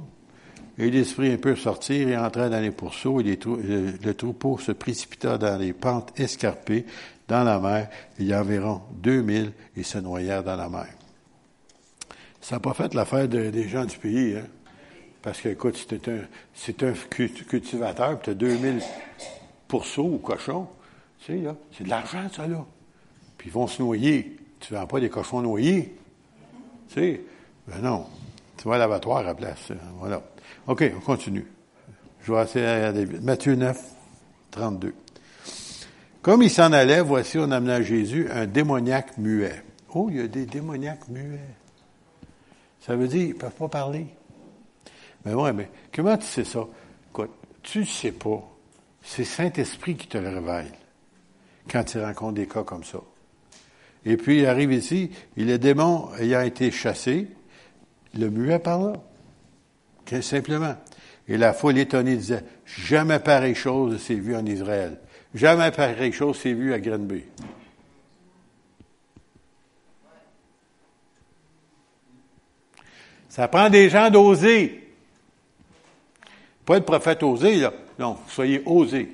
Et 0.78 0.90
l'esprit 0.90 1.32
un 1.32 1.38
peu 1.38 1.56
sortir 1.56 2.10
et 2.10 2.18
entrer 2.18 2.50
dans 2.50 2.60
les 2.60 2.72
pourceaux, 2.72 3.22
et 3.22 3.24
le, 3.24 4.14
troupeau 4.14 4.58
se 4.58 4.72
précipita 4.72 5.38
dans 5.38 5.58
les 5.58 5.72
pentes 5.72 6.20
escarpées 6.20 6.86
dans 7.28 7.44
la 7.44 7.60
mer. 7.60 7.90
Il 8.18 8.26
y 8.26 8.34
a 8.34 8.42
environ 8.42 8.82
2000 8.96 9.52
et 9.78 9.84
se 9.84 10.00
noyèrent 10.00 10.44
dans 10.44 10.56
la 10.56 10.70
mer. 10.70 10.88
Ça 12.44 12.58
n'a 12.58 12.60
pas 12.60 12.74
fait 12.74 12.94
l'affaire 12.94 13.30
des 13.30 13.68
gens 13.70 13.86
du 13.86 13.98
pays, 13.98 14.36
hein? 14.36 14.46
Parce 15.22 15.40
que, 15.40 15.48
écoute, 15.48 15.78
c'est 16.54 16.84
un, 16.84 16.90
un 16.90 16.94
cultivateur, 17.48 18.20
puis 18.20 18.26
tu 18.26 18.30
as 18.32 18.34
2000 18.34 18.82
pourceaux 19.70 20.10
ou 20.16 20.18
cochons. 20.18 20.68
Tu 21.20 21.28
sais, 21.28 21.38
là, 21.40 21.56
c'est 21.72 21.86
de 21.86 21.90
l'argent, 21.90 22.28
ça, 22.36 22.46
là. 22.46 22.66
Puis 23.38 23.48
ils 23.48 23.54
vont 23.54 23.66
se 23.66 23.82
noyer. 23.82 24.36
Tu 24.60 24.74
ne 24.74 24.80
vends 24.80 24.86
pas 24.86 25.00
des 25.00 25.08
cochons 25.08 25.42
noyés. 25.42 25.96
Tu 26.90 26.96
sais, 26.96 27.22
ben 27.70 27.80
non. 27.82 28.06
Tu 28.58 28.68
vas 28.68 28.76
à 28.76 28.78
l'abattoir 28.78 29.20
à 29.20 29.24
la 29.24 29.34
place. 29.34 29.72
Voilà. 30.00 30.22
OK, 30.68 30.92
on 30.98 31.00
continue. 31.00 31.48
Je 32.24 32.34
vais 32.34 32.44
essayer 32.44 32.66
à 32.66 32.92
Matthieu 33.22 33.56
9, 33.56 33.82
32. 34.52 34.94
Comme 36.22 36.44
il 36.44 36.52
s'en 36.52 36.74
allait, 36.74 37.00
voici, 37.00 37.38
on 37.38 37.50
amena 37.52 37.76
à 37.76 37.82
Jésus 37.82 38.30
un 38.30 38.46
démoniaque 38.46 39.18
muet. 39.18 39.64
Oh, 39.94 40.10
il 40.10 40.18
y 40.18 40.20
a 40.20 40.28
des 40.28 40.46
démoniaques 40.46 41.08
muets. 41.08 41.40
Ça 42.86 42.96
veut 42.96 43.08
dire, 43.08 43.22
ils 43.22 43.30
ne 43.30 43.34
peuvent 43.34 43.52
pas 43.52 43.70
parler. 43.70 44.08
Mais 45.26 45.34
ouais, 45.34 45.54
mais 45.54 45.70
comment 45.94 46.18
tu 46.18 46.26
sais 46.26 46.44
ça? 46.44 46.68
Écoute, 47.10 47.32
tu 47.62 47.80
ne 47.80 47.86
sais 47.86 48.12
pas. 48.12 48.44
C'est 49.02 49.24
Saint-Esprit 49.24 49.96
qui 49.96 50.08
te 50.08 50.18
le 50.18 50.30
révèle 50.30 50.72
quand 51.72 51.86
tu 51.86 52.00
rencontres 52.00 52.34
des 52.34 52.48
cas 52.48 52.64
comme 52.64 52.84
ça. 52.84 53.00
Et 54.06 54.18
puis, 54.18 54.40
il 54.40 54.46
arrive 54.46 54.74
ici, 54.74 55.12
et 55.38 55.46
le 55.46 55.58
démon 55.58 56.10
ayant 56.20 56.42
été 56.42 56.72
chassé, 56.72 57.30
le 58.18 58.30
muet 58.30 58.60
par 58.60 58.82
là. 58.82 58.94
Simplement. 60.22 60.76
Et 61.30 61.38
la 61.38 61.54
foule 61.54 61.78
étonnée 61.78 62.18
disait, 62.18 62.44
jamais 62.66 63.20
pareille 63.20 63.56
chose 63.56 64.02
s'est 64.02 64.16
vue 64.16 64.36
en 64.36 64.46
Israël. 64.46 65.00
Jamais 65.34 65.72
pareille 65.72 66.12
chose 66.12 66.38
s'est 66.38 66.54
vue 66.54 66.74
à 66.74 66.80
Grenby. 66.80 67.24
Ça 73.34 73.48
prend 73.48 73.68
des 73.68 73.90
gens 73.90 74.12
d'oser. 74.12 74.80
Pas 76.68 76.76
le 76.76 76.84
prophète 76.84 77.24
osé, 77.24 77.56
là. 77.56 77.74
Non, 77.98 78.16
soyez 78.28 78.62
osés. 78.64 79.10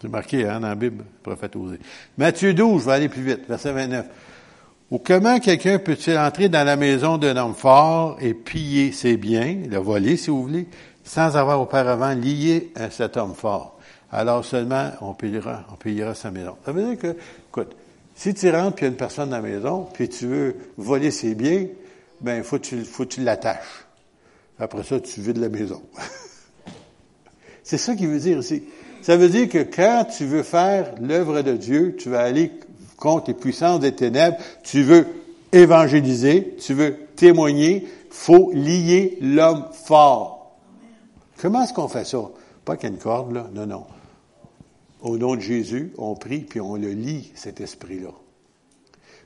C'est 0.00 0.08
marqué 0.08 0.48
hein, 0.48 0.58
dans 0.58 0.68
la 0.68 0.74
Bible, 0.74 1.04
prophète 1.22 1.54
osé. 1.54 1.78
Matthieu 2.16 2.54
12, 2.54 2.80
je 2.80 2.86
vais 2.86 2.92
aller 2.92 3.08
plus 3.10 3.20
vite, 3.20 3.40
verset 3.46 3.72
29. 3.72 4.06
Ou 4.90 4.98
comment 4.98 5.38
quelqu'un 5.38 5.78
peut-il 5.80 6.16
entrer 6.16 6.48
dans 6.48 6.64
la 6.64 6.76
maison 6.76 7.18
d'un 7.18 7.36
homme 7.36 7.54
fort 7.54 8.16
et 8.22 8.32
piller 8.32 8.90
ses 8.92 9.18
biens, 9.18 9.58
le 9.68 9.76
voler 9.76 10.16
si 10.16 10.30
vous 10.30 10.42
voulez, 10.42 10.66
sans 11.04 11.36
avoir 11.36 11.60
auparavant 11.60 12.14
lié 12.14 12.72
à 12.74 12.88
cet 12.88 13.18
homme 13.18 13.34
fort? 13.34 13.78
Alors 14.10 14.46
seulement 14.46 14.92
on 15.02 15.12
payera, 15.12 15.66
on 15.70 15.76
payera 15.76 16.14
sa 16.14 16.30
maison. 16.30 16.56
Ça 16.64 16.72
veut 16.72 16.86
dire 16.86 16.98
que, 16.98 17.18
écoute, 17.50 17.76
si 18.14 18.32
tu 18.32 18.50
rentres 18.50 18.76
puis 18.76 18.86
il 18.86 18.88
y 18.88 18.88
a 18.88 18.92
une 18.92 18.96
personne 18.96 19.28
dans 19.28 19.36
la 19.36 19.42
maison, 19.42 19.88
puis 19.92 20.08
tu 20.08 20.26
veux 20.26 20.56
voler 20.78 21.10
ses 21.10 21.34
biens, 21.34 21.66
ben 22.22 22.42
faut 22.42 22.58
tu, 22.58 22.84
faut 22.84 23.04
que 23.04 23.10
tu 23.10 23.22
l'attaches. 23.22 23.86
Après 24.58 24.82
ça, 24.84 25.00
tu 25.00 25.20
vides 25.20 25.38
la 25.38 25.48
maison. 25.48 25.82
C'est 27.64 27.78
ça 27.78 27.94
qu'il 27.94 28.08
veut 28.08 28.18
dire 28.18 28.38
ici. 28.38 28.64
Ça 29.02 29.16
veut 29.16 29.28
dire 29.28 29.48
que 29.48 29.58
quand 29.58 30.06
tu 30.16 30.24
veux 30.24 30.42
faire 30.42 30.94
l'œuvre 31.00 31.42
de 31.42 31.56
Dieu, 31.56 31.96
tu 31.98 32.08
vas 32.10 32.20
aller 32.20 32.52
contre 32.96 33.28
les 33.28 33.34
puissances 33.34 33.80
des 33.80 33.94
ténèbres, 33.94 34.36
tu 34.62 34.82
veux 34.82 35.06
évangéliser, 35.50 36.54
tu 36.60 36.74
veux 36.74 36.96
témoigner, 37.16 37.88
faut 38.10 38.52
lier 38.52 39.18
l'homme 39.20 39.66
fort. 39.72 40.56
Comment 41.40 41.64
est-ce 41.64 41.72
qu'on 41.72 41.88
fait 41.88 42.04
ça? 42.04 42.30
Pas 42.64 42.76
qu'il 42.76 42.88
y 42.88 42.92
ait 42.92 42.94
une 42.94 43.00
corde, 43.00 43.32
là. 43.32 43.50
Non, 43.52 43.66
non. 43.66 43.84
Au 45.00 45.18
nom 45.18 45.34
de 45.34 45.40
Jésus, 45.40 45.92
on 45.98 46.14
prie, 46.14 46.40
puis 46.40 46.60
on 46.60 46.76
le 46.76 46.92
lie, 46.92 47.32
cet 47.34 47.60
esprit-là. 47.60 48.10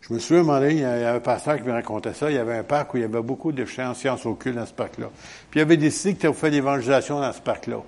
Je 0.08 0.14
me 0.14 0.20
souviens, 0.20 0.44
donné, 0.44 0.74
il 0.74 0.78
y 0.78 0.84
a 0.84 1.14
un 1.14 1.20
pasteur 1.20 1.56
qui 1.56 1.64
me 1.64 1.72
racontait 1.72 2.14
ça. 2.14 2.30
Il 2.30 2.36
y 2.36 2.38
avait 2.38 2.58
un 2.58 2.62
parc 2.62 2.94
où 2.94 2.96
il 2.96 3.00
y 3.00 3.04
avait 3.04 3.22
beaucoup 3.22 3.50
de 3.50 3.64
sciences 3.64 4.24
occultes 4.24 4.54
dans 4.54 4.66
ce 4.66 4.72
parc-là. 4.72 5.10
Puis 5.50 5.58
il 5.58 5.62
avait 5.62 5.76
décidé 5.76 6.14
qu'il 6.14 6.26
allait 6.26 6.36
faire 6.36 6.50
l'évangélisation 6.50 7.20
dans 7.20 7.32
ce 7.32 7.40
parc-là. 7.40 7.78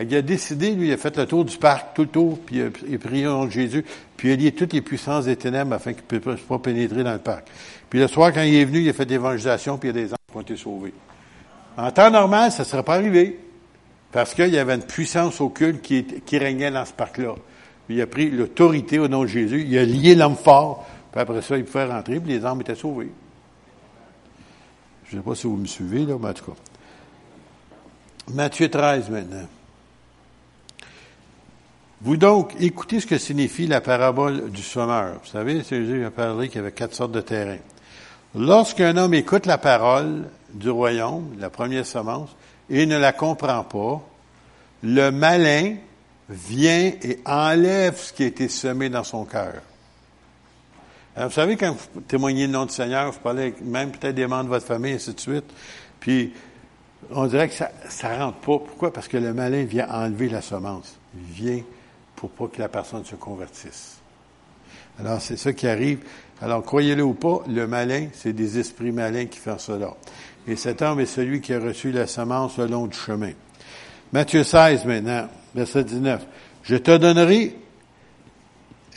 Il 0.00 0.14
a 0.16 0.22
décidé, 0.22 0.72
lui, 0.72 0.88
il 0.88 0.92
a 0.92 0.96
fait 0.96 1.16
le 1.16 1.26
tour 1.26 1.44
du 1.44 1.56
parc, 1.58 1.94
tout 1.94 2.02
le 2.02 2.08
tour, 2.08 2.38
puis 2.44 2.62
il 2.88 2.94
a 2.94 2.98
prié 2.98 3.26
au 3.26 3.32
nom 3.32 3.44
de 3.44 3.50
Jésus, 3.50 3.84
puis 4.16 4.30
il 4.30 4.32
a 4.32 4.36
lié 4.36 4.52
toutes 4.52 4.72
les 4.72 4.80
puissances 4.80 5.26
des 5.26 5.36
ténèbres 5.36 5.74
afin 5.74 5.92
qu'il 5.92 6.02
ne 6.10 6.18
puisse 6.18 6.40
pas 6.40 6.58
pénétrer 6.58 7.04
dans 7.04 7.12
le 7.12 7.18
parc. 7.18 7.46
Puis 7.90 8.00
le 8.00 8.08
soir, 8.08 8.32
quand 8.32 8.42
il 8.42 8.54
est 8.54 8.64
venu, 8.64 8.80
il 8.80 8.88
a 8.88 8.94
fait 8.94 9.04
l'évangélisation, 9.04 9.76
puis 9.76 9.90
il 9.90 9.96
y 9.96 9.98
a 9.98 10.02
des 10.02 10.08
gens 10.08 10.16
qui 10.30 10.36
ont 10.36 10.40
été 10.40 10.56
sauvés. 10.56 10.94
En 11.76 11.90
temps 11.90 12.10
normal, 12.10 12.50
ça 12.50 12.62
ne 12.62 12.68
serait 12.68 12.82
pas 12.82 12.94
arrivé, 12.94 13.38
parce 14.10 14.34
qu'il 14.34 14.48
y 14.48 14.58
avait 14.58 14.74
une 14.74 14.82
puissance 14.82 15.40
occulte 15.42 15.82
qui, 15.82 16.04
qui 16.04 16.38
régnait 16.38 16.70
dans 16.70 16.86
ce 16.86 16.92
parc-là. 16.92 17.34
Il 17.90 18.00
a 18.00 18.06
pris 18.06 18.30
l'autorité 18.30 18.98
au 18.98 19.08
nom 19.08 19.22
de 19.22 19.28
Jésus, 19.28 19.66
il 19.68 19.76
a 19.76 19.84
lié 19.84 20.14
l'homme 20.14 20.36
fort 20.36 20.86
Puis 21.12 21.20
après 21.20 21.42
ça, 21.42 21.56
il 21.56 21.64
pouvait 21.64 21.84
rentrer, 21.84 22.18
puis 22.18 22.32
les 22.32 22.44
âmes 22.44 22.62
étaient 22.62 22.74
sauvées. 22.74 23.12
Je 25.04 25.16
ne 25.16 25.20
sais 25.20 25.28
pas 25.28 25.34
si 25.34 25.46
vous 25.46 25.56
me 25.56 25.66
suivez, 25.66 26.06
là, 26.06 26.16
mais 26.18 26.28
en 26.28 26.32
tout 26.32 26.46
cas. 26.46 26.56
Matthieu 28.32 28.70
13 28.70 29.10
maintenant. 29.10 29.46
Vous 32.00 32.16
donc, 32.16 32.54
écoutez 32.58 32.98
ce 32.98 33.06
que 33.06 33.18
signifie 33.18 33.66
la 33.66 33.80
parabole 33.80 34.50
du 34.50 34.62
sommeur. 34.62 35.18
Vous 35.22 35.30
savez, 35.30 35.62
Jésus 35.62 36.04
a 36.04 36.10
parlé 36.10 36.48
qu'il 36.48 36.56
y 36.56 36.58
avait 36.60 36.72
quatre 36.72 36.94
sortes 36.94 37.12
de 37.12 37.20
terrains. 37.20 37.60
Lorsqu'un 38.34 38.96
homme 38.96 39.14
écoute 39.14 39.44
la 39.44 39.58
parole 39.58 40.24
du 40.54 40.70
royaume, 40.70 41.36
la 41.38 41.50
première 41.50 41.86
semence, 41.86 42.30
et 42.70 42.86
ne 42.86 42.96
la 42.96 43.12
comprend 43.12 43.62
pas, 43.64 44.02
le 44.82 45.10
malin 45.10 45.76
vient 46.30 46.92
et 47.02 47.20
enlève 47.26 47.98
ce 47.98 48.12
qui 48.12 48.24
a 48.24 48.26
été 48.26 48.48
semé 48.48 48.88
dans 48.88 49.04
son 49.04 49.24
cœur. 49.24 49.60
Vous 51.16 51.30
savez, 51.30 51.56
quand 51.56 51.72
vous 51.72 52.00
témoignez 52.02 52.46
le 52.46 52.52
nom 52.52 52.66
du 52.66 52.72
Seigneur, 52.72 53.12
vous 53.12 53.20
parlez 53.20 53.54
même 53.62 53.90
peut-être 53.90 54.14
des 54.14 54.26
membres 54.26 54.44
de 54.44 54.48
votre 54.48 54.66
famille, 54.66 54.92
et 54.92 54.96
ainsi 54.96 55.12
de 55.12 55.20
suite, 55.20 55.44
puis 56.00 56.32
on 57.10 57.26
dirait 57.26 57.48
que 57.48 57.54
ça 57.54 57.70
ne 58.14 58.18
rentre 58.18 58.38
pas. 58.38 58.58
Pourquoi? 58.58 58.92
Parce 58.92 59.08
que 59.08 59.16
le 59.16 59.34
malin 59.34 59.64
vient 59.64 59.88
enlever 59.90 60.28
la 60.28 60.40
semence. 60.40 60.96
Il 61.14 61.32
vient 61.32 61.62
pour 62.16 62.30
pas 62.30 62.46
que 62.46 62.60
la 62.60 62.68
personne 62.68 63.04
se 63.04 63.16
convertisse. 63.16 63.98
Alors, 64.98 65.20
c'est 65.20 65.36
ça 65.36 65.52
qui 65.52 65.66
arrive. 65.66 66.00
Alors, 66.40 66.62
croyez-le 66.62 67.02
ou 67.02 67.14
pas, 67.14 67.42
le 67.48 67.66
malin, 67.66 68.08
c'est 68.12 68.32
des 68.32 68.58
esprits 68.58 68.92
malins 68.92 69.26
qui 69.26 69.38
font 69.38 69.58
cela. 69.58 69.94
Et 70.46 70.56
cet 70.56 70.82
homme 70.82 71.00
est 71.00 71.06
celui 71.06 71.40
qui 71.40 71.54
a 71.54 71.60
reçu 71.60 71.92
la 71.92 72.06
semence 72.06 72.58
le 72.58 72.66
long 72.66 72.86
du 72.86 72.96
chemin. 72.96 73.32
Matthieu 74.12 74.44
16 74.44 74.84
maintenant, 74.84 75.28
verset 75.54 75.84
19. 75.84 76.26
Je 76.62 76.76
te 76.76 76.96
donnerai, 76.96 77.56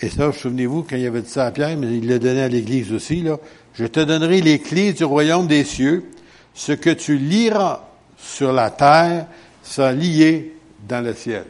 et 0.01 0.09
ça, 0.09 0.31
souvenez-vous, 0.31 0.83
quand 0.83 0.97
il 0.97 1.05
avait 1.05 1.21
dit 1.21 1.29
ça 1.29 1.45
à 1.45 1.51
Pierre, 1.51 1.77
mais 1.77 1.97
il 1.97 2.07
l'a 2.07 2.19
donné 2.19 2.41
à 2.41 2.47
l'Église 2.49 2.91
aussi, 2.91 3.21
là, 3.21 3.37
je 3.73 3.85
te 3.85 3.99
donnerai 3.99 4.41
les 4.41 4.59
clés 4.59 4.93
du 4.93 5.03
royaume 5.03 5.47
des 5.47 5.63
cieux. 5.63 6.11
Ce 6.53 6.71
que 6.71 6.89
tu 6.89 7.17
liras 7.17 7.87
sur 8.17 8.53
la 8.53 8.71
terre 8.71 9.27
sera 9.63 9.91
lié 9.91 10.53
dans 10.87 11.03
le 11.03 11.13
ciel. 11.13 11.45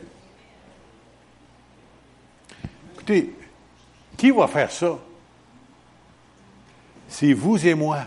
Écoutez, 2.93 3.33
qui 4.17 4.31
va 4.31 4.47
faire 4.47 4.71
ça? 4.71 4.97
C'est 7.07 7.33
vous 7.33 7.65
et 7.65 7.75
moi. 7.75 7.99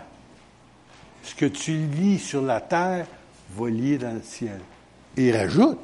Ce 1.23 1.35
que 1.35 1.45
tu 1.45 1.73
lis 1.73 2.19
sur 2.19 2.41
la 2.41 2.59
terre 2.59 3.05
va 3.55 3.69
lier 3.69 3.97
dans 3.97 4.13
le 4.13 4.21
ciel. 4.21 4.59
Et 5.15 5.27
il 5.27 5.37
rajoute, 5.37 5.79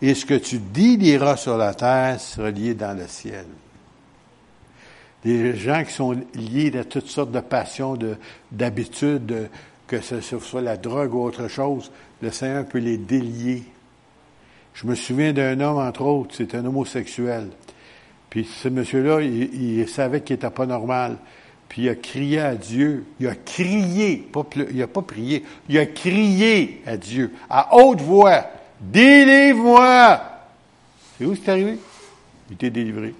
et 0.00 0.14
ce 0.14 0.26
que 0.26 0.34
tu 0.34 0.58
délieras 0.58 1.36
sur 1.36 1.56
la 1.56 1.74
terre 1.74 2.20
sera 2.20 2.50
lié 2.50 2.74
dans 2.74 2.96
le 2.96 3.06
ciel. 3.06 3.46
Des 5.24 5.54
gens 5.56 5.84
qui 5.84 5.92
sont 5.92 6.16
liés 6.34 6.76
à 6.76 6.84
toutes 6.84 7.06
sortes 7.06 7.30
de 7.30 7.40
passions, 7.40 7.96
d'habitudes, 8.50 9.48
que 9.86 10.00
ce 10.00 10.20
soit 10.20 10.62
la 10.62 10.76
drogue 10.76 11.14
ou 11.14 11.22
autre 11.22 11.48
chose, 11.48 11.92
le 12.22 12.30
Seigneur 12.30 12.64
peut 12.66 12.78
les 12.78 12.96
délier. 12.96 13.62
Je 14.74 14.86
me 14.86 14.94
souviens 14.94 15.32
d'un 15.32 15.60
homme, 15.60 15.78
entre 15.78 16.02
autres, 16.02 16.34
c'est 16.36 16.54
un 16.54 16.64
homosexuel. 16.64 17.48
Puis 18.30 18.44
ce 18.44 18.68
monsieur-là, 18.68 19.20
il, 19.20 19.86
savait 19.88 20.22
qu'il 20.22 20.34
n'était 20.34 20.50
pas 20.50 20.66
normal. 20.66 21.18
Puis 21.68 21.82
il 21.82 21.88
a 21.90 21.94
crié 21.94 22.40
à 22.40 22.54
Dieu. 22.54 23.04
Il 23.20 23.28
a 23.28 23.34
crié, 23.34 24.16
pas 24.16 24.44
il 24.70 24.76
n'a 24.78 24.86
pas 24.86 25.02
prié. 25.02 25.44
Il 25.68 25.78
a 25.78 25.86
crié 25.86 26.82
à 26.86 26.96
Dieu, 26.96 27.32
à 27.50 27.76
haute 27.76 28.00
voix. 28.00 28.46
Délivre-moi! 28.80 30.20
C'est 31.18 31.24
où 31.26 31.34
c'est 31.34 31.50
arrivé? 31.50 31.78
Il 32.48 32.54
était 32.54 32.70
délivré. 32.70 33.14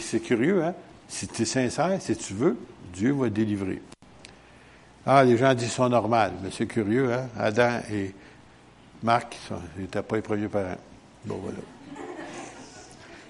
C'est 0.00 0.20
curieux, 0.20 0.64
hein? 0.64 0.74
Si 1.08 1.26
tu 1.26 1.42
es 1.42 1.44
sincère, 1.44 2.00
si 2.00 2.16
tu 2.16 2.34
veux, 2.34 2.56
Dieu 2.92 3.12
va 3.12 3.28
délivrer. 3.28 3.82
Ah, 5.06 5.24
les 5.24 5.36
gens 5.36 5.54
disent 5.54 5.68
qu'ils 5.68 5.74
sont 5.74 5.88
normaux, 5.88 6.32
mais 6.42 6.50
c'est 6.52 6.66
curieux, 6.66 7.12
hein? 7.12 7.28
Adam 7.38 7.80
et 7.90 8.14
Marc, 9.02 9.36
n'étaient 9.78 10.02
pas 10.02 10.16
les 10.16 10.22
premiers 10.22 10.48
parents. 10.48 10.76
Bon, 11.24 11.36
voilà. 11.42 11.58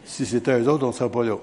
Si 0.05 0.27
c'était 0.27 0.59
eux 0.61 0.69
autres, 0.69 0.85
on 0.85 0.89
ne 0.89 0.93
serait 0.93 1.11
pas 1.11 1.25
là. 1.25 1.37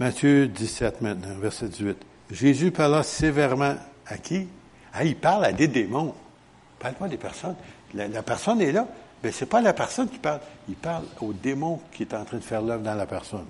Matthieu 0.00 0.48
17 0.48 1.00
maintenant, 1.02 1.38
verset 1.38 1.68
18. 1.68 1.96
Jésus 2.30 2.70
parla 2.72 3.02
sévèrement 3.02 3.76
à 4.06 4.18
qui? 4.18 4.48
Ah, 4.92 5.04
il 5.04 5.16
parle 5.16 5.44
à 5.44 5.52
des 5.52 5.68
démons. 5.68 6.14
Il 6.78 6.82
parle 6.82 6.94
pas 6.94 7.08
des 7.08 7.16
personnes. 7.16 7.56
La, 7.94 8.22
personne 8.22 8.60
est 8.60 8.72
là, 8.72 8.86
mais 9.22 9.30
c'est 9.30 9.46
pas 9.46 9.60
la 9.60 9.72
personne 9.72 10.08
qui 10.08 10.18
parle. 10.18 10.40
Il 10.68 10.74
parle 10.74 11.04
au 11.20 11.32
démon 11.32 11.80
qui 11.92 12.02
est 12.02 12.14
en 12.14 12.24
train 12.24 12.38
de 12.38 12.42
faire 12.42 12.62
l'œuvre 12.62 12.82
dans 12.82 12.94
la 12.94 13.06
personne. 13.06 13.46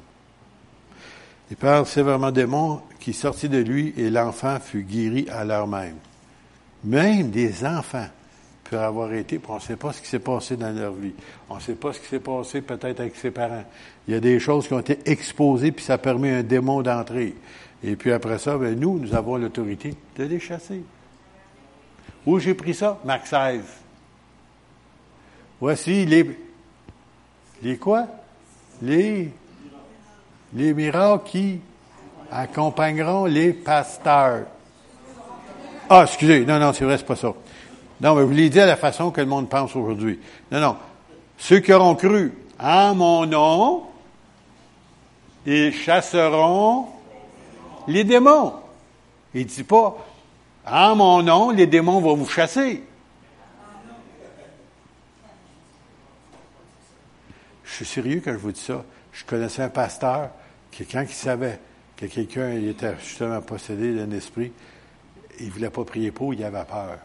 Il 1.50 1.56
parle 1.56 1.87
sévèrement 1.87 2.30
démon 2.30 2.80
qui 3.00 3.12
sortit 3.12 3.48
de 3.48 3.58
lui 3.58 3.92
et 3.96 4.10
l'enfant 4.10 4.58
fut 4.60 4.82
guéri 4.82 5.26
à 5.30 5.44
l'heure 5.44 5.66
même. 5.66 5.96
Même 6.84 7.30
des 7.30 7.64
enfants 7.64 8.06
peuvent 8.64 8.82
avoir 8.82 9.12
été, 9.12 9.40
on 9.48 9.54
ne 9.56 9.60
sait 9.60 9.76
pas 9.76 9.92
ce 9.92 10.00
qui 10.00 10.08
s'est 10.08 10.18
passé 10.18 10.56
dans 10.56 10.70
leur 10.70 10.92
vie. 10.92 11.12
On 11.48 11.56
ne 11.56 11.60
sait 11.60 11.74
pas 11.74 11.92
ce 11.92 12.00
qui 12.00 12.06
s'est 12.06 12.20
passé 12.20 12.60
peut-être 12.60 13.00
avec 13.00 13.16
ses 13.16 13.30
parents. 13.30 13.64
Il 14.08 14.14
y 14.14 14.16
a 14.16 14.20
des 14.20 14.40
choses 14.40 14.66
qui 14.66 14.74
ont 14.74 14.80
été 14.80 14.98
exposées, 15.06 15.72
puis 15.72 15.84
ça 15.84 15.98
permet 15.98 16.32
un 16.32 16.42
démon 16.42 16.82
d'entrer. 16.82 17.34
Et 17.82 17.96
puis 17.96 18.12
après 18.12 18.38
ça, 18.38 18.56
ben, 18.56 18.78
nous, 18.78 18.98
nous 18.98 19.14
avons 19.14 19.37
l'autorité 19.37 19.94
de 20.16 20.24
les 20.24 20.40
chasser. 20.40 20.82
Où 22.26 22.38
j'ai 22.38 22.54
pris 22.54 22.74
ça? 22.74 22.98
Marc 23.04 23.26
16. 23.26 23.62
Voici 25.60 26.06
les... 26.06 26.38
Les 27.62 27.76
quoi? 27.78 28.06
Les 28.82 29.32
les 30.54 30.72
miracles 30.72 31.24
qui 31.24 31.60
accompagneront 32.30 33.26
les 33.26 33.52
pasteurs. 33.52 34.46
Ah, 35.90 36.04
excusez, 36.06 36.46
non, 36.46 36.58
non, 36.58 36.72
c'est 36.72 36.84
vrai, 36.84 36.96
c'est 36.96 37.06
pas 37.06 37.16
ça. 37.16 37.32
Non, 38.00 38.14
mais 38.14 38.22
vous 38.22 38.30
l'avez 38.30 38.48
dit 38.48 38.60
à 38.60 38.66
la 38.66 38.76
façon 38.76 39.10
que 39.10 39.20
le 39.20 39.26
monde 39.26 39.48
pense 39.48 39.74
aujourd'hui. 39.76 40.20
Non, 40.50 40.60
non. 40.60 40.76
Ceux 41.37 41.60
qui 41.60 41.72
auront 41.72 41.94
cru 41.94 42.32
en 42.58 42.94
mon 42.94 43.26
nom, 43.26 43.82
ils 45.46 45.72
chasseront 45.72 46.87
les 47.88 48.04
démons. 48.04 48.54
Il 49.34 49.46
dit 49.46 49.64
pas, 49.64 49.96
en 50.66 50.96
mon 50.96 51.22
nom, 51.22 51.50
les 51.50 51.66
démons 51.66 52.00
vont 52.00 52.16
vous 52.16 52.29
chasser. 52.29 52.83
Je 57.64 57.72
suis 57.72 57.85
sérieux 57.85 58.22
quand 58.24 58.33
je 58.33 58.38
vous 58.38 58.53
dis 58.53 58.61
ça. 58.61 58.85
Je 59.12 59.24
connaissais 59.24 59.62
un 59.62 59.68
pasteur 59.68 60.31
Quelqu'un 60.77 61.05
qui 61.05 61.14
savait 61.14 61.61
que 61.96 62.07
quelqu'un 62.07 62.50
était 62.50 62.96
justement 62.98 63.40
possédé 63.40 63.94
d'un 63.94 64.11
esprit, 64.11 64.53
il 65.38 65.46
ne 65.46 65.50
voulait 65.53 65.70
pas 65.70 65.85
prier 65.85 66.11
pour, 66.11 66.35
il 66.35 66.42
avait 66.42 66.64
peur. 66.64 66.98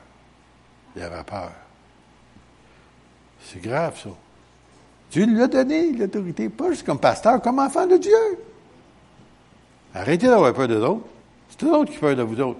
Il 0.95 1.03
avait 1.03 1.23
peur. 1.23 1.51
C'est 3.43 3.61
grave, 3.61 3.99
ça. 4.01 4.09
Dieu 5.11 5.25
lui 5.27 5.41
a 5.41 5.47
donné 5.47 5.91
l'autorité, 5.91 6.49
pas 6.49 6.71
juste 6.71 6.83
comme 6.83 6.99
pasteur, 6.99 7.39
comme 7.41 7.59
enfant 7.59 7.85
de 7.85 7.97
Dieu. 7.97 8.39
Arrêtez 9.93 10.27
d'avoir 10.27 10.53
peur 10.53 10.67
des 10.67 10.77
autres. 10.77 11.05
C'est 11.49 11.63
eux 11.63 11.73
autres 11.75 11.91
qui 11.91 11.97
peur 11.99 12.15
de 12.15 12.23
vous 12.23 12.41
autres. 12.41 12.59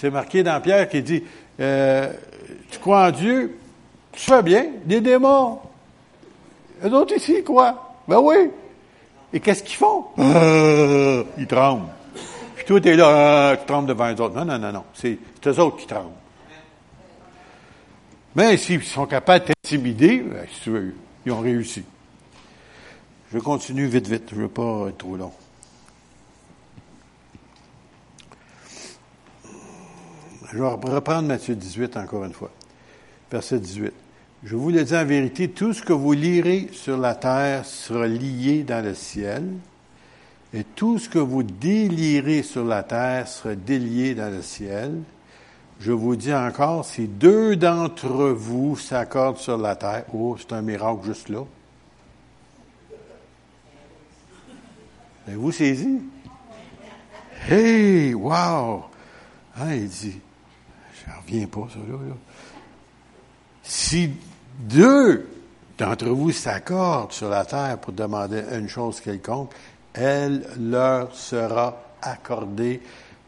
C'est 0.00 0.10
marqué 0.10 0.42
dans 0.42 0.58
Pierre 0.62 0.88
qui 0.88 1.02
dit 1.02 1.22
euh, 1.60 2.10
Tu 2.70 2.78
crois 2.78 3.08
en 3.08 3.10
Dieu, 3.10 3.58
tu 4.12 4.20
fais 4.22 4.42
bien, 4.42 4.64
des 4.86 5.02
démons. 5.02 5.58
Eux 6.82 6.94
autres 6.94 7.14
ici 7.14 7.34
ils 7.36 7.44
croient. 7.44 7.96
Ben 8.08 8.18
oui. 8.18 8.50
Et 9.34 9.40
qu'est-ce 9.40 9.62
qu'ils 9.62 9.76
font? 9.76 10.06
Euh, 10.18 11.22
ils 11.36 11.46
tremblent. 11.46 11.88
Puis 12.56 12.64
toi, 12.64 12.80
es 12.82 12.96
là, 12.96 13.08
euh, 13.08 13.56
tu 13.56 13.66
trembles 13.66 13.88
devant 13.88 14.08
les 14.08 14.18
autres. 14.18 14.34
Non, 14.34 14.46
non, 14.46 14.58
non, 14.58 14.72
non. 14.72 14.84
C'est 14.94 15.18
eux 15.46 15.60
autres 15.60 15.76
qui 15.76 15.86
tremblent. 15.86 16.08
Mais 18.34 18.56
s'ils 18.56 18.82
sont 18.82 19.04
capables 19.04 19.44
d'intimider, 19.44 20.20
ben, 20.20 20.46
si 20.50 20.60
tu 20.62 20.70
veux, 20.70 20.94
ils 21.26 21.32
ont 21.32 21.40
réussi. 21.40 21.84
Je 23.34 23.38
continue 23.38 23.86
vite, 23.86 24.08
vite. 24.08 24.30
Je 24.30 24.36
ne 24.36 24.40
veux 24.40 24.48
pas 24.48 24.86
être 24.88 24.96
trop 24.96 25.16
long. 25.16 25.32
Je 30.52 30.58
vais 30.58 30.66
reprendre 30.66 31.28
Matthieu 31.28 31.54
18 31.54 31.96
encore 31.96 32.24
une 32.24 32.32
fois. 32.32 32.50
Verset 33.30 33.60
18. 33.60 33.92
Je 34.42 34.56
vous 34.56 34.70
le 34.70 34.82
dis 34.82 34.96
en 34.96 35.04
vérité, 35.04 35.48
tout 35.48 35.72
ce 35.72 35.82
que 35.82 35.92
vous 35.92 36.12
lirez 36.12 36.70
sur 36.72 36.96
la 36.96 37.14
terre 37.14 37.64
sera 37.64 38.06
lié 38.06 38.64
dans 38.64 38.84
le 38.84 38.94
ciel, 38.94 39.44
et 40.52 40.64
tout 40.64 40.98
ce 40.98 41.08
que 41.08 41.18
vous 41.18 41.44
délirez 41.44 42.42
sur 42.42 42.64
la 42.64 42.82
terre 42.82 43.28
sera 43.28 43.54
délié 43.54 44.14
dans 44.14 44.32
le 44.32 44.42
ciel. 44.42 45.00
Je 45.78 45.92
vous 45.92 46.16
dis 46.16 46.34
encore, 46.34 46.84
si 46.84 47.06
deux 47.06 47.54
d'entre 47.54 48.30
vous 48.30 48.76
s'accordent 48.76 49.38
sur 49.38 49.56
la 49.56 49.76
terre, 49.76 50.04
oh, 50.12 50.36
c'est 50.38 50.52
un 50.52 50.62
miracle 50.62 51.04
juste 51.04 51.28
là. 51.28 51.44
Avez-vous 55.28 55.52
saisi? 55.52 56.00
Hey, 57.48 58.14
wow! 58.14 58.84
Hein, 59.56 59.74
il 59.74 59.88
dit, 59.88 60.18
je 61.06 61.12
reviens 61.22 61.46
pas, 61.46 61.68
ça 61.72 61.78
là. 61.78 62.14
Si 63.62 64.12
deux 64.58 65.28
d'entre 65.78 66.06
vous 66.08 66.32
s'accordent 66.32 67.12
sur 67.12 67.28
la 67.28 67.44
terre 67.44 67.78
pour 67.78 67.92
demander 67.92 68.42
une 68.52 68.68
chose 68.68 69.00
quelconque, 69.00 69.52
elle 69.94 70.46
leur 70.58 71.14
sera 71.14 71.76
accordée 72.02 72.80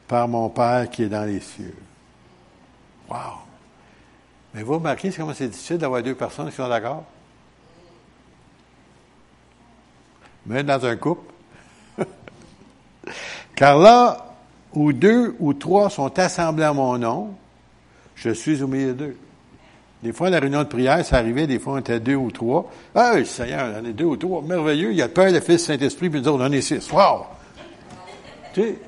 par 0.07 0.29
mon 0.29 0.49
Père 0.51 0.91
qui 0.91 1.05
est 1.05 1.09
dans 1.09 1.25
les 1.25 1.41
cieux. 1.41 1.75
Wow! 3.09 3.17
Mais 4.55 4.63
vous 4.63 4.75
remarquez 4.75 5.11
comment 5.11 5.33
c'est 5.33 5.49
difficile 5.49 5.79
d'avoir 5.79 6.03
deux 6.03 6.15
personnes 6.15 6.51
qui 6.51 6.57
sont 6.57 6.69
d'accord? 6.69 7.05
Même 10.45 10.67
dans 10.67 10.85
un 10.85 10.97
couple. 10.97 11.33
Car 13.55 13.79
là 13.79 14.35
où 14.75 14.93
deux 14.93 15.37
ou 15.39 15.55
trois 15.55 15.89
sont 15.89 16.19
assemblés 16.19 16.65
à 16.65 16.73
mon 16.73 16.99
nom, 16.99 17.35
je 18.23 18.31
suis 18.31 18.63
au 18.63 18.69
milieu 18.69 18.95
d'eux. 18.95 19.17
Des 20.03 20.13
fois, 20.13 20.31
la 20.31 20.39
réunion 20.41 20.63
de 20.63 20.69
prière, 20.69 21.05
ça 21.05 21.19
arrivait, 21.19 21.47
des 21.47 21.59
fois, 21.59 21.75
on 21.75 21.79
était 21.79 22.01
deux 22.01 22.15
ou 22.15 22.31
trois. 22.31 22.71
Ah, 22.95 23.13
oui, 23.15 23.27
Seigneur, 23.27 23.75
on 23.81 23.85
est 23.85 23.93
deux 23.93 24.05
ou 24.05 24.17
trois. 24.17 24.43
Merveilleux. 24.43 24.91
Il 24.91 24.97
y 24.97 25.03
a 25.03 25.07
le 25.07 25.13
Père, 25.13 25.31
le 25.31 25.41
Fils, 25.41 25.65
Saint-Esprit, 25.65 26.11
puis 26.11 26.21
nous 26.21 26.29
autres, 26.29 26.45
on 26.45 26.53
est 26.53 26.61
six. 26.61 26.91
Wow! 26.93 27.27
tu 28.53 28.63
sais, 28.63 28.79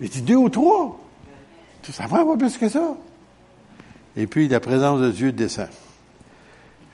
il 0.00 0.08
dit 0.08 0.22
deux 0.22 0.36
ou 0.36 0.48
trois. 0.48 0.98
Ça 1.90 2.04
prend 2.04 2.24
pas 2.24 2.36
plus 2.36 2.56
que 2.56 2.68
ça. 2.68 2.96
Et 4.16 4.26
puis, 4.26 4.48
la 4.48 4.60
présence 4.60 5.00
de 5.00 5.10
Dieu 5.10 5.32
descend. 5.32 5.68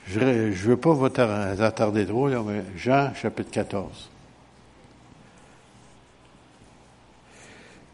Je 0.07 0.19
ne 0.19 0.51
veux 0.51 0.77
pas 0.77 0.91
vous 0.91 1.05
attarder 1.05 2.05
trop, 2.05 2.27
mais 2.27 2.63
Jean, 2.75 3.13
chapitre 3.13 3.51
14. 3.51 4.09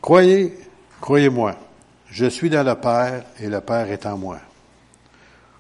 Croyez, 0.02 0.58
croyez-moi, 1.02 1.56
je 2.17 2.25
suis 2.25 2.49
dans 2.49 2.63
le 2.63 2.73
Père 2.73 3.23
et 3.39 3.47
le 3.47 3.62
Père 3.62 3.91
est 3.91 4.03
en 4.08 4.17
moi. 4.17 4.39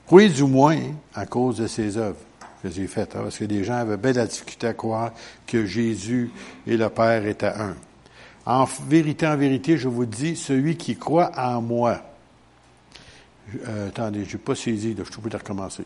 Croyez 0.07 0.29
du 0.29 0.43
moins 0.43 0.79
à 1.13 1.27
cause 1.27 1.57
de 1.57 1.67
ses 1.67 1.97
œuvres 1.97 2.17
que 2.63 2.69
j'ai 2.71 2.87
faites, 2.87 3.15
hein, 3.15 3.19
parce 3.21 3.37
que 3.37 3.45
des 3.45 3.63
gens 3.63 3.75
avaient 3.75 3.95
belle 3.95 4.15
la 4.15 4.25
difficulté 4.25 4.65
à 4.65 4.73
croire 4.73 5.11
que 5.45 5.67
Jésus 5.67 6.31
et 6.65 6.75
le 6.75 6.89
Père 6.89 7.27
étaient 7.27 7.45
un. 7.45 7.75
En 8.47 8.65
vérité, 8.89 9.27
en 9.27 9.37
vérité, 9.37 9.77
je 9.77 9.87
vous 9.87 10.07
dis, 10.07 10.35
celui 10.35 10.77
qui 10.77 10.95
croit 10.95 11.29
en 11.37 11.61
moi. 11.61 12.01
Euh, 13.67 13.89
attendez, 13.89 14.25
je 14.25 14.37
n'ai 14.37 14.43
pas 14.43 14.55
saisi, 14.55 14.95
je 14.97 15.03
suis 15.03 15.19
obligé 15.19 15.37
de 15.37 15.43
recommencer. 15.43 15.83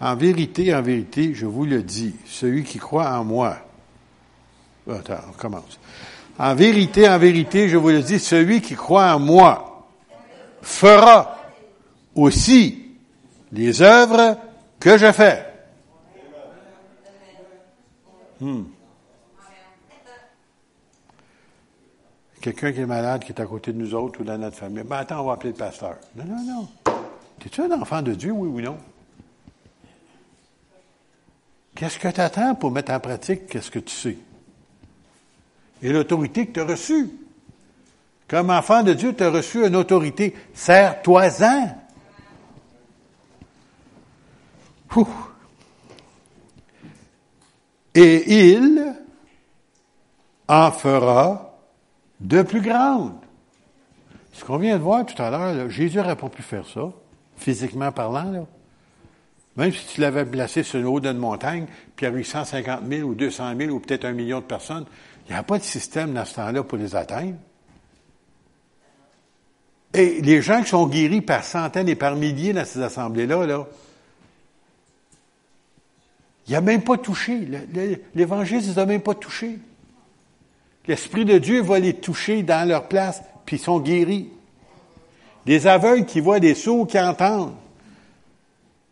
En 0.00 0.16
vérité, 0.16 0.74
en 0.74 0.82
vérité, 0.82 1.34
je 1.34 1.46
vous 1.46 1.66
le 1.66 1.84
dis, 1.84 2.16
celui 2.26 2.64
qui 2.64 2.78
croit 2.78 3.16
en 3.16 3.22
moi. 3.22 3.58
Attends, 4.90 5.20
on 5.28 5.32
commence. 5.34 5.78
En 6.36 6.56
vérité, 6.56 7.08
en 7.08 7.18
vérité, 7.18 7.68
je 7.68 7.76
vous 7.76 7.90
le 7.90 8.02
dis, 8.02 8.18
celui 8.18 8.60
qui 8.60 8.74
croit 8.74 9.14
en 9.14 9.20
moi 9.20 9.69
fera 10.62 11.38
aussi 12.14 12.96
les 13.52 13.82
œuvres 13.82 14.36
que 14.78 14.96
je 14.96 15.12
fais. 15.12 15.46
Hmm. 18.40 18.64
Quelqu'un 22.40 22.72
qui 22.72 22.80
est 22.80 22.86
malade, 22.86 23.22
qui 23.22 23.32
est 23.32 23.40
à 23.40 23.44
côté 23.44 23.72
de 23.72 23.78
nous 23.78 23.94
autres 23.94 24.22
ou 24.22 24.24
dans 24.24 24.38
notre 24.38 24.56
famille. 24.56 24.82
Ben 24.82 24.96
attends, 24.96 25.20
on 25.20 25.24
va 25.26 25.34
appeler 25.34 25.50
le 25.50 25.56
pasteur. 25.56 25.96
Non, 26.16 26.24
non, 26.24 26.42
non. 26.42 26.94
Es-tu 27.44 27.60
un 27.60 27.70
enfant 27.72 28.00
de 28.00 28.14
Dieu, 28.14 28.32
oui 28.32 28.48
ou 28.48 28.60
non? 28.60 28.78
Qu'est-ce 31.74 31.98
que 31.98 32.08
tu 32.08 32.20
attends 32.20 32.54
pour 32.54 32.70
mettre 32.70 32.92
en 32.92 33.00
pratique 33.00 33.46
qu'est-ce 33.46 33.70
que 33.70 33.78
tu 33.78 33.94
sais? 33.94 34.18
Et 35.82 35.92
l'autorité 35.92 36.46
que 36.46 36.52
tu 36.52 36.60
as 36.60 36.64
reçue. 36.64 37.10
Comme 38.30 38.50
enfant 38.50 38.84
de 38.84 38.92
Dieu, 38.92 39.12
tu 39.12 39.24
as 39.24 39.30
reçu 39.30 39.66
une 39.66 39.74
autorité. 39.74 40.36
Sers-toi-en. 40.54 41.76
Et 47.96 48.46
il 48.46 48.94
en 50.46 50.70
fera 50.70 51.58
de 52.20 52.42
plus 52.42 52.60
grandes. 52.60 53.18
Ce 54.32 54.44
qu'on 54.44 54.58
vient 54.58 54.78
de 54.78 54.82
voir 54.82 55.04
tout 55.04 55.20
à 55.20 55.30
l'heure, 55.30 55.68
Jésus 55.68 55.96
n'aurait 55.96 56.14
pas 56.14 56.28
pu 56.28 56.42
faire 56.42 56.66
ça, 56.68 56.88
physiquement 57.36 57.90
parlant. 57.90 58.46
Même 59.56 59.72
si 59.72 59.84
tu 59.88 60.00
l'avais 60.00 60.24
placé 60.24 60.62
sur 60.62 60.78
le 60.78 60.86
haut 60.86 61.00
d'une 61.00 61.18
montagne, 61.18 61.66
puis 61.96 62.06
il 62.06 62.10
y 62.10 62.12
avait 62.12 62.22
150 62.22 62.82
000 62.88 63.08
ou 63.08 63.16
200 63.16 63.54
000 63.58 63.72
ou 63.72 63.80
peut-être 63.80 64.04
un 64.04 64.12
million 64.12 64.38
de 64.38 64.44
personnes, 64.44 64.86
il 65.28 65.32
n'y 65.32 65.38
a 65.38 65.42
pas 65.42 65.58
de 65.58 65.64
système 65.64 66.14
dans 66.14 66.24
ce 66.24 66.36
temps-là 66.36 66.62
pour 66.62 66.78
les 66.78 66.94
atteindre. 66.94 67.34
Et 69.92 70.20
les 70.20 70.40
gens 70.40 70.62
qui 70.62 70.68
sont 70.68 70.86
guéris 70.86 71.20
par 71.20 71.44
centaines 71.44 71.88
et 71.88 71.96
par 71.96 72.14
milliers 72.14 72.52
dans 72.52 72.64
ces 72.64 72.80
assemblées-là, 72.80 73.46
là, 73.46 73.66
il 76.46 76.60
même 76.60 76.82
pas 76.82 76.96
touché. 76.96 77.48
L'Évangile 78.14 78.58
ne 78.58 78.62
les 78.62 78.78
a 78.78 78.86
même 78.86 79.02
pas 79.02 79.14
touchés. 79.14 79.58
L'Esprit 80.86 81.24
de 81.24 81.38
Dieu 81.38 81.62
va 81.62 81.78
les 81.78 81.94
toucher 81.94 82.42
dans 82.42 82.68
leur 82.68 82.88
place, 82.88 83.22
puis 83.46 83.56
ils 83.56 83.60
sont 83.60 83.78
guéris. 83.78 84.28
Des 85.46 85.66
aveugles 85.66 86.06
qui 86.06 86.20
voient, 86.20 86.40
des 86.40 86.54
sourds 86.54 86.86
qui 86.86 86.98
entendent, 86.98 87.54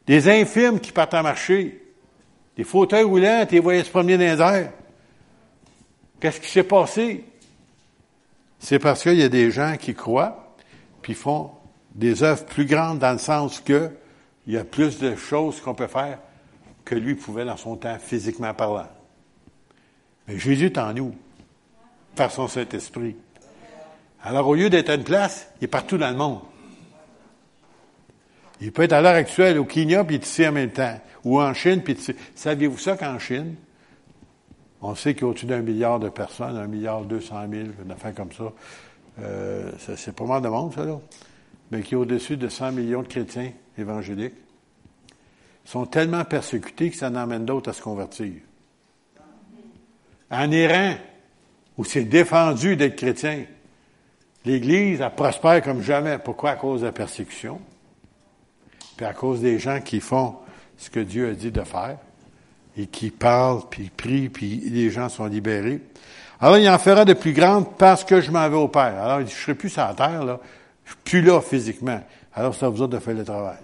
des 0.07 0.29
infirmes 0.29 0.79
qui 0.79 0.93
partent 0.93 1.15
à 1.15 1.23
marcher, 1.23 1.83
des 2.57 2.65
fauteuils 2.65 3.03
roulants, 3.03 3.47
qui 3.47 3.59
voyaient 3.59 3.85
se 3.85 3.91
promener 3.91 4.17
les. 4.17 4.71
Qu'est-ce 6.21 6.41
qui 6.41 6.51
s'est 6.51 6.63
passé? 6.63 7.25
C'est 8.59 8.79
parce 8.79 9.03
qu'il 9.03 9.15
y 9.15 9.23
a 9.23 9.29
des 9.29 9.51
gens 9.51 9.77
qui 9.79 9.95
croient, 9.95 10.48
puis 11.09 11.15
font 11.15 11.53
des 11.95 12.23
œuvres 12.23 12.45
plus 12.45 12.67
grandes 12.67 12.99
dans 12.99 13.13
le 13.13 13.19
sens 13.19 13.61
que 13.61 13.91
il 14.47 14.53
y 14.53 14.59
a 14.59 14.65
plus 14.65 14.99
de 14.99 15.17
choses 15.17 15.59
qu'on 15.59 15.73
peut 15.73 15.87
faire 15.87 16.19
que 16.85 16.95
lui 16.95 17.15
pouvait 17.15 17.47
dans 17.47 17.57
son 17.57 17.77
temps, 17.77 17.97
physiquement 17.99 18.53
parlant. 18.53 18.89
Mais 20.27 20.39
Jésus 20.39 20.67
est 20.67 20.77
en 20.77 20.93
nous, 20.93 21.15
par 22.15 22.31
son 22.31 22.47
Saint-Esprit. 22.47 23.17
Alors, 24.23 24.49
au 24.49 24.55
lieu 24.55 24.69
d'être 24.69 24.91
à 24.91 24.97
une 24.97 25.05
place, 25.05 25.49
il 25.63 25.65
est 25.65 25.69
partout 25.69 25.97
dans 25.97 26.11
le 26.11 26.17
monde. 26.17 26.41
Il 28.61 28.71
peut 28.71 28.83
être 28.83 28.93
à 28.93 29.01
l'heure 29.01 29.15
actuelle 29.15 29.59
au 29.59 29.65
Kenya, 29.65 30.05
puis 30.05 30.17
ici 30.17 30.47
en 30.47 30.53
même 30.53 30.73
temps. 30.73 31.01
Ou 31.25 31.41
en 31.41 31.55
Chine, 31.55 31.81
puis 31.83 31.97
Saviez-vous 32.35 32.77
ça 32.77 32.99
qu'en 32.99 33.19
Chine, 33.19 33.55
on 34.83 34.95
sait 34.95 35.15
qu'il 35.15 35.23
y 35.23 35.25
a 35.25 35.29
au-dessus 35.29 35.47
d'un 35.47 35.63
milliard 35.63 36.01
de 36.01 36.11
personnes, 36.11 36.59
un 36.59 36.67
milliard 36.67 37.01
deux 37.05 37.23
cent 37.23 37.49
mille, 37.49 37.73
une 37.83 37.93
affaire 37.93 38.15
comme 38.15 38.33
ça. 38.33 38.53
Euh, 39.21 39.73
c'est 39.79 40.15
pas 40.15 40.25
mal 40.25 40.43
de 40.43 40.49
monde, 40.49 40.75
ça, 40.75 40.85
là. 40.85 41.01
Mais 41.71 41.83
qu'il 41.83 41.93
y 41.93 41.95
a 41.97 41.99
au-dessus 41.99 42.37
de 42.37 42.49
100 42.49 42.73
millions 42.73 43.03
de 43.03 43.09
chrétiens 43.09 43.53
évangéliques. 43.77 44.35
Sont 45.65 45.87
tellement 45.87 46.25
persécutés 46.25 46.91
que 46.91 46.97
ça 46.97 47.09
en 47.09 47.15
amène 47.15 47.45
d'autres 47.45 47.71
à 47.71 47.73
se 47.75 47.83
convertir. 47.83 48.33
En 50.31 50.51
Iran, 50.51 50.95
où 51.77 51.85
c'est 51.85 52.05
défendu 52.05 52.77
d'être 52.77 52.97
chrétien, 52.97 53.45
l'Église, 54.45 55.01
elle 55.01 55.15
prospère 55.15 55.63
comme 55.63 55.83
jamais. 55.83 56.19
Pourquoi? 56.19 56.51
À 56.51 56.57
cause 56.57 56.81
de 56.81 56.87
la 56.87 56.93
persécution. 56.93 57.61
Puis 58.97 59.05
à 59.05 59.13
cause 59.13 59.41
des 59.41 59.59
gens 59.59 59.81
qui 59.81 60.01
font 60.01 60.37
ce 60.77 60.91
que 60.91 61.01
Dieu 61.01 61.31
a 61.31 61.33
dit 61.35 61.51
de 61.51 61.63
faire 61.63 61.99
et 62.77 62.87
qui 62.87 63.11
parle, 63.11 63.63
puis 63.69 63.91
prie, 63.91 64.29
puis 64.29 64.61
les 64.71 64.91
gens 64.91 65.09
sont 65.09 65.27
libérés. 65.27 65.81
Alors, 66.41 66.59
il 66.59 66.69
en 66.69 66.79
fera 66.79 67.05
de 67.05 67.15
plus 67.15 67.33
grandes 67.33 67.77
parce 67.77 68.05
que 68.05 68.21
je 68.21 68.31
m'en 68.31 68.49
vais 68.49 68.57
au 68.57 68.69
Père. 68.69 69.03
Alors, 69.03 69.19
je 69.21 69.25
ne 69.25 69.29
serai 69.31 69.55
plus 69.55 69.71
sur 69.71 69.83
la 69.83 69.95
terre, 69.95 70.25
là. 70.25 70.39
Je 70.85 70.91
suis 70.91 71.01
plus 71.05 71.23
là 71.23 71.41
physiquement. 71.41 72.01
Alors, 72.33 72.55
à 72.63 72.69
vous 72.69 72.83
autres 72.83 72.93
de 72.93 72.99
faire 72.99 73.15
le 73.15 73.25
travail. 73.25 73.57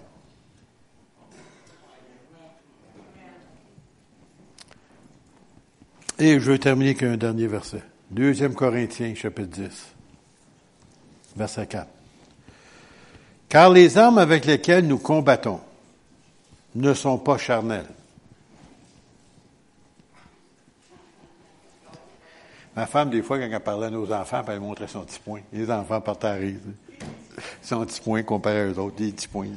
Et 6.19 6.39
je 6.39 6.51
vais 6.51 6.57
terminer 6.57 6.91
avec 6.91 7.03
un 7.03 7.17
dernier 7.17 7.47
verset. 7.47 7.83
Deuxième 8.09 8.53
Corinthiens, 8.53 9.13
chapitre 9.15 9.49
10, 9.49 9.87
verset 11.35 11.67
4. 11.67 11.87
Car 13.49 13.69
les 13.69 13.97
armes 13.97 14.17
avec 14.17 14.45
lesquelles 14.45 14.87
nous 14.87 14.97
combattons 14.97 15.59
ne 16.75 16.93
sont 16.93 17.17
pas 17.17 17.37
charnelles, 17.37 17.87
Ma 22.75 22.85
femme, 22.85 23.09
des 23.09 23.21
fois, 23.21 23.39
quand 23.39 23.47
elle 23.49 23.59
parlait 23.61 23.87
à 23.87 23.89
nos 23.89 24.11
enfants, 24.11 24.41
elle 24.47 24.59
montrait 24.59 24.87
son 24.87 25.01
petit 25.01 25.19
point. 25.19 25.39
Les 25.53 25.71
enfants 25.71 26.01
partaient 26.01 26.27
à 26.27 26.33
rire. 26.33 26.59
Son 27.61 27.85
petit 27.85 28.01
point 28.01 28.23
comparé 28.23 28.69
aux 28.69 28.79
autres, 28.79 28.97
des 28.97 29.11
petits 29.11 29.27
points. 29.27 29.47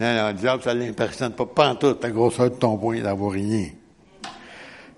Non, 0.00 0.14
non, 0.14 0.28
le 0.28 0.34
diable, 0.34 0.62
ça 0.62 0.72
l'impressionne 0.72 1.32
pas. 1.32 1.74
Tout, 1.74 1.96
la 2.00 2.10
grosseur 2.10 2.50
de 2.50 2.56
ton 2.56 2.76
point 2.76 3.00
d'avoir 3.00 3.32
rien. 3.32 3.66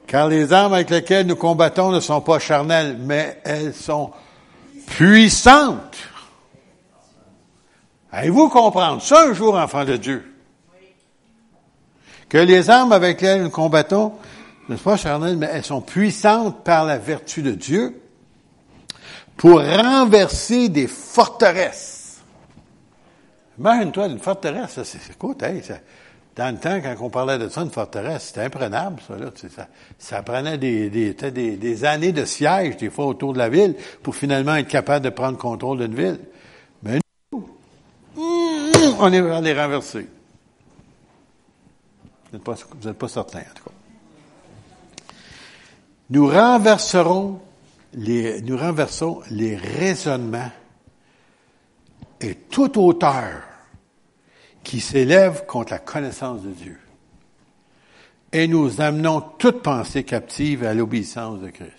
Car 0.06 0.28
les 0.28 0.52
armes 0.52 0.74
avec 0.74 0.90
lesquelles 0.90 1.26
nous 1.26 1.36
combattons 1.36 1.90
ne 1.90 2.00
sont 2.00 2.20
pas 2.20 2.38
charnelles, 2.38 2.96
mais 3.00 3.40
elles 3.44 3.74
sont 3.74 4.12
puissantes. 4.86 5.96
Allez-vous 8.12 8.48
comprendre 8.48 9.02
ça 9.02 9.28
un 9.28 9.32
jour, 9.32 9.56
enfant 9.56 9.84
de 9.84 9.96
Dieu? 9.96 10.32
Que 12.28 12.38
les 12.38 12.70
armes 12.70 12.92
avec 12.92 13.20
lesquelles 13.20 13.42
nous 13.42 13.50
combattons 13.50 14.12
n'est-ce 14.68 14.82
pas, 14.82 14.96
charnelles, 14.96 15.36
mais 15.36 15.48
elles 15.52 15.64
sont 15.64 15.80
puissantes 15.80 16.64
par 16.64 16.84
la 16.84 16.98
vertu 16.98 17.42
de 17.42 17.52
Dieu 17.52 18.00
pour 19.36 19.60
renverser 19.60 20.68
des 20.68 20.86
forteresses. 20.86 22.22
Imagine-toi, 23.58 24.06
une 24.08 24.18
forteresse, 24.18 24.82
c'est, 24.82 25.10
écoute, 25.10 25.42
hey, 25.42 25.62
ça, 25.62 25.78
dans 26.36 26.54
le 26.54 26.60
temps, 26.60 26.78
quand 26.82 26.94
on 27.00 27.08
parlait 27.08 27.38
de 27.38 27.48
ça, 27.48 27.62
une 27.62 27.70
forteresse, 27.70 28.24
c'était 28.24 28.42
imprenable, 28.42 29.00
ça, 29.06 29.16
là. 29.16 29.30
Ça, 29.34 29.68
ça 29.98 30.22
prenait 30.22 30.58
des, 30.58 30.90
des, 30.90 31.14
des, 31.14 31.84
années 31.84 32.12
de 32.12 32.26
siège, 32.26 32.76
des 32.76 32.90
fois, 32.90 33.06
autour 33.06 33.32
de 33.32 33.38
la 33.38 33.48
ville, 33.48 33.74
pour 34.02 34.14
finalement 34.14 34.56
être 34.56 34.68
capable 34.68 35.04
de 35.04 35.10
prendre 35.10 35.38
contrôle 35.38 35.78
d'une 35.78 35.94
ville. 35.94 36.20
Mais 36.82 36.98
nous, 37.32 37.48
on 38.98 39.12
est 39.12 39.30
allé 39.30 39.58
renverser. 39.58 40.06
Vous 42.26 42.32
n'êtes 42.34 42.44
pas, 42.44 42.54
vous 42.82 42.92
pas 42.92 43.08
certain, 43.08 43.38
en 43.38 43.54
tout 43.54 43.64
cas. 43.64 43.75
Nous 46.10 46.28
renverserons 46.28 47.40
les, 47.94 48.40
nous 48.42 48.56
renversons 48.56 49.22
les 49.30 49.56
raisonnements 49.56 50.50
et 52.20 52.34
toute 52.34 52.76
hauteur 52.76 53.42
qui 54.62 54.80
s'élève 54.80 55.46
contre 55.46 55.72
la 55.72 55.78
connaissance 55.78 56.42
de 56.42 56.50
Dieu. 56.50 56.78
Et 58.32 58.48
nous 58.48 58.80
amenons 58.80 59.20
toute 59.38 59.62
pensée 59.62 60.04
captive 60.04 60.64
à 60.64 60.74
l'obéissance 60.74 61.40
de 61.40 61.48
Christ. 61.48 61.70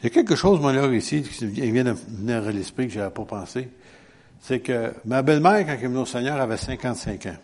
Il 0.00 0.04
y 0.04 0.06
a 0.06 0.10
quelque 0.10 0.34
chose, 0.34 0.60
moi, 0.60 0.72
là, 0.72 0.86
ici, 0.88 1.22
qui 1.22 1.46
vient 1.46 1.84
de 1.84 1.92
venir 1.92 2.46
à 2.46 2.52
l'esprit 2.52 2.86
que 2.86 2.92
je 2.92 2.98
n'avais 2.98 3.12
pas 3.12 3.24
pensé. 3.24 3.68
C'est 4.40 4.60
que 4.60 4.92
ma 5.04 5.22
belle-mère, 5.22 5.64
quand 5.66 5.72
elle 5.72 5.84
est 5.84 5.86
venue 5.86 5.98
au 5.98 6.06
Seigneur, 6.06 6.40
avait 6.40 6.56
55 6.56 7.26
ans. 7.26 7.36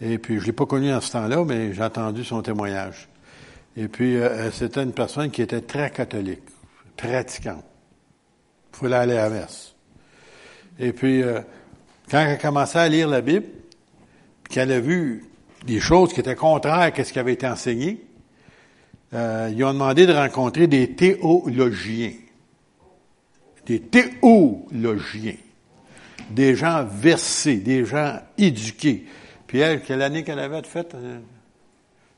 Et 0.00 0.18
puis, 0.18 0.40
je 0.40 0.46
l'ai 0.46 0.52
pas 0.52 0.66
connue 0.66 0.92
en 0.92 1.00
ce 1.00 1.12
temps-là, 1.12 1.44
mais 1.44 1.72
j'ai 1.72 1.82
entendu 1.82 2.24
son 2.24 2.42
témoignage. 2.42 3.08
Et 3.76 3.88
puis, 3.88 4.16
euh, 4.16 4.50
c'était 4.50 4.82
une 4.82 4.92
personne 4.92 5.30
qui 5.30 5.42
était 5.42 5.62
très 5.62 5.90
catholique, 5.90 6.42
pratiquante. 6.96 7.64
Il 8.72 8.78
fallait 8.78 8.96
aller 8.96 9.16
à 9.16 9.28
la 9.28 9.40
messe. 9.40 9.74
Et 10.78 10.92
puis, 10.92 11.22
euh, 11.22 11.40
quand 12.10 12.20
elle 12.20 12.32
a 12.32 12.36
commencé 12.36 12.78
à 12.78 12.88
lire 12.88 13.08
la 13.08 13.20
Bible, 13.20 13.46
qu'elle 14.48 14.72
a 14.72 14.80
vu 14.80 15.24
des 15.66 15.80
choses 15.80 16.12
qui 16.12 16.20
étaient 16.20 16.36
contraires 16.36 16.92
à 16.96 17.04
ce 17.04 17.12
qui 17.12 17.18
avait 17.18 17.32
été 17.32 17.46
enseigné, 17.46 18.04
euh, 19.14 19.52
ils 19.54 19.62
ont 19.64 19.72
demandé 19.72 20.06
de 20.06 20.12
rencontrer 20.12 20.66
des 20.66 20.94
théologiens. 20.94 22.12
Des 23.66 23.80
théologiens. 23.80 25.36
Des 26.30 26.54
gens 26.54 26.84
versés, 26.84 27.56
des 27.56 27.84
gens 27.84 28.18
éduqués. 28.38 29.06
Puis 29.46 29.58
elle, 29.58 29.82
quelle 29.82 30.02
année 30.02 30.24
qu'elle 30.24 30.38
avait 30.38 30.62
faite? 30.62 30.94
Euh, 30.94 31.18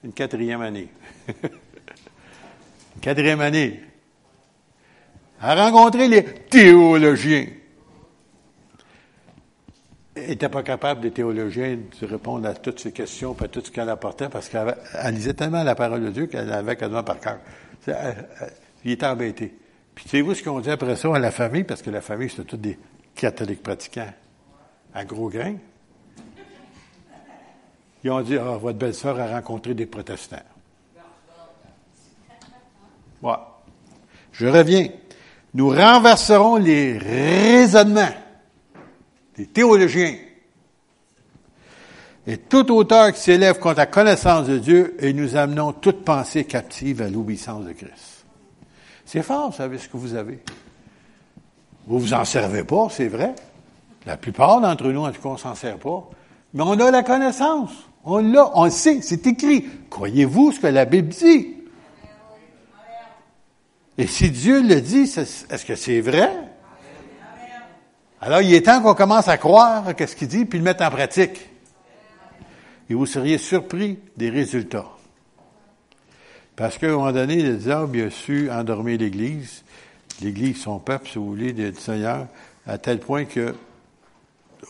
une 0.04 0.12
quatrième 0.12 0.60
année. 0.60 0.88
une 1.28 1.34
quatrième 3.00 3.40
année. 3.40 3.80
Elle 5.42 5.58
a 5.58 5.70
rencontré 5.70 6.08
les 6.08 6.24
théologiens 6.24 7.46
n'était 10.16 10.48
pas 10.48 10.62
capable, 10.62 11.00
des 11.00 11.10
théologiens, 11.10 11.76
de 12.00 12.06
répondre 12.06 12.46
à 12.48 12.54
toutes 12.54 12.80
ces 12.80 12.92
questions, 12.92 13.34
pas 13.34 13.48
tout 13.48 13.62
ce 13.64 13.70
qu'elle 13.70 13.88
apportait, 13.88 14.28
parce 14.28 14.48
qu'elle 14.48 14.74
lisait 15.12 15.34
tellement 15.34 15.62
la 15.62 15.74
parole 15.74 16.04
de 16.04 16.10
Dieu 16.10 16.26
qu'elle 16.26 16.52
avait 16.52 16.76
quasiment 16.76 17.02
par 17.02 17.18
cœur. 17.20 17.38
Il 18.84 18.92
était 18.92 19.06
embêté. 19.06 19.54
Puis, 19.94 20.08
savez-vous 20.08 20.34
ce 20.34 20.42
qu'on 20.42 20.60
dit 20.60 20.70
après 20.70 20.96
ça 20.96 21.14
à 21.14 21.18
la 21.18 21.30
famille? 21.30 21.64
Parce 21.64 21.82
que 21.82 21.90
la 21.90 22.00
famille, 22.00 22.28
c'était 22.28 22.44
tous 22.44 22.56
des 22.56 22.78
catholiques 23.14 23.62
pratiquants 23.62 24.12
à 24.92 25.04
gros 25.04 25.28
grains. 25.28 25.56
Ils 28.04 28.10
ont 28.10 28.20
dit, 28.20 28.36
ah, 28.36 28.58
votre 28.58 28.78
belle-sœur 28.78 29.18
a 29.18 29.26
rencontré 29.26 29.72
des 29.72 29.86
protestants. 29.86 30.36
Voilà. 33.22 33.48
Je 34.32 34.46
reviens. 34.46 34.88
Nous 35.54 35.70
renverserons 35.70 36.56
les 36.56 36.98
raisonnements 36.98 38.12
des 39.36 39.46
théologiens. 39.46 40.16
Et 42.26 42.36
tout 42.36 42.70
auteur 42.72 43.12
qui 43.12 43.20
s'élève 43.20 43.58
contre 43.58 43.78
la 43.78 43.86
connaissance 43.86 44.46
de 44.48 44.58
Dieu, 44.58 44.96
et 44.98 45.12
nous 45.12 45.36
amenons 45.36 45.72
toute 45.72 46.04
pensée 46.04 46.44
captive 46.44 47.00
à 47.00 47.08
l'obéissance 47.08 47.64
de 47.64 47.72
Christ. 47.72 48.24
C'est 49.06 49.22
fort, 49.22 49.50
vous 49.50 49.56
savez 49.56 49.78
ce 49.78 49.88
que 49.88 49.96
vous 49.96 50.14
avez. 50.14 50.42
Vous 51.86 51.98
vous 51.98 52.14
en 52.14 52.24
servez 52.24 52.64
pas, 52.64 52.88
c'est 52.90 53.08
vrai. 53.08 53.34
La 54.04 54.16
plupart 54.16 54.60
d'entre 54.60 54.88
nous, 54.88 55.04
en 55.04 55.12
tout 55.12 55.22
cas, 55.22 55.28
on 55.30 55.36
s'en 55.36 55.54
sert 55.54 55.78
pas. 55.78 56.08
Mais 56.52 56.62
on 56.62 56.78
a 56.78 56.90
la 56.90 57.02
connaissance. 57.02 57.70
On 58.04 58.18
l'a, 58.18 58.50
on 58.54 58.64
le 58.64 58.70
sait, 58.70 59.00
c'est 59.02 59.26
écrit. 59.26 59.66
Croyez-vous 59.90 60.52
ce 60.52 60.60
que 60.60 60.66
la 60.66 60.84
Bible 60.84 61.08
dit? 61.08 61.54
Et 63.96 64.06
si 64.06 64.30
Dieu 64.30 64.60
le 64.62 64.80
dit, 64.80 65.02
est-ce 65.02 65.64
que 65.64 65.74
c'est 65.74 66.00
vrai? 66.00 66.30
Alors, 68.20 68.40
il 68.40 68.54
est 68.54 68.62
temps 68.62 68.80
qu'on 68.82 68.94
commence 68.94 69.28
à 69.28 69.36
croire 69.36 69.84
ce 69.96 70.16
qu'il 70.16 70.28
dit, 70.28 70.44
puis 70.44 70.58
le 70.58 70.64
mettre 70.64 70.82
en 70.84 70.90
pratique. 70.90 71.48
Et 72.90 72.94
vous 72.94 73.06
seriez 73.06 73.38
surpris 73.38 73.98
des 74.16 74.30
résultats. 74.30 74.88
Parce 76.56 76.78
qu'à 76.78 76.88
un 76.88 76.92
moment 76.92 77.12
donné, 77.12 77.36
les 77.36 77.68
hommes 77.68 77.94
a 77.94 78.10
su 78.10 78.50
endormir 78.50 78.98
l'Église, 78.98 79.64
l'Église, 80.22 80.58
son 80.62 80.78
peuple, 80.78 81.08
si 81.08 81.18
vous 81.18 81.26
voulez, 81.26 81.52
du 81.52 81.74
Seigneur, 81.74 82.26
à 82.66 82.78
tel 82.78 83.00
point 83.00 83.24
que 83.24 83.54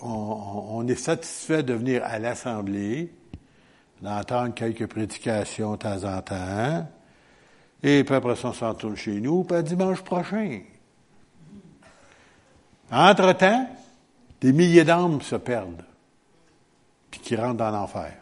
on, 0.03 0.87
est 0.89 0.97
satisfait 0.97 1.63
de 1.63 1.75
venir 1.75 2.03
à 2.05 2.19
l'Assemblée, 2.19 3.11
d'entendre 4.03 4.55
quelques 4.55 4.87
prédications 4.87 5.73
de 5.73 5.77
temps 5.79 6.05
en 6.05 6.21
temps, 6.23 6.87
et 7.83 8.03
puis 8.03 8.15
après 8.15 8.35
ça, 8.37 8.49
on 8.49 8.53
s'en 8.53 8.75
tourne 8.75 8.97
chez 8.97 9.21
nous, 9.21 9.45
puis 9.45 9.63
dimanche 9.63 10.03
prochain. 10.03 10.61
Entre-temps, 12.91 13.69
des 14.41 14.53
milliers 14.53 14.85
d'âmes 14.85 15.21
se 15.21 15.37
perdent, 15.37 15.85
puis 17.11 17.21
qui 17.21 17.37
rentrent 17.37 17.59
dans 17.59 17.71
l'enfer. 17.71 18.15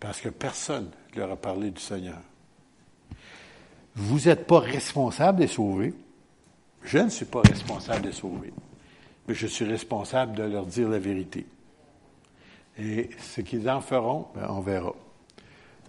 Parce 0.00 0.20
que 0.20 0.28
personne 0.28 0.90
ne 1.14 1.20
leur 1.20 1.32
a 1.32 1.36
parlé 1.36 1.70
du 1.70 1.80
Seigneur. 1.80 2.20
Vous 3.94 4.20
n'êtes 4.20 4.46
pas 4.46 4.60
responsable 4.60 5.38
des 5.38 5.46
sauver. 5.46 5.94
Je 6.82 6.98
ne 6.98 7.08
suis 7.08 7.24
pas 7.24 7.40
responsable 7.40 8.02
des 8.02 8.12
sauver. 8.12 8.52
Mais 9.26 9.34
je 9.34 9.46
suis 9.46 9.64
responsable 9.64 10.36
de 10.36 10.42
leur 10.42 10.66
dire 10.66 10.88
la 10.88 10.98
vérité. 10.98 11.46
Et 12.78 13.10
ce 13.18 13.40
qu'ils 13.40 13.68
en 13.70 13.80
feront, 13.80 14.26
ben, 14.34 14.46
on 14.50 14.60
verra. 14.60 14.94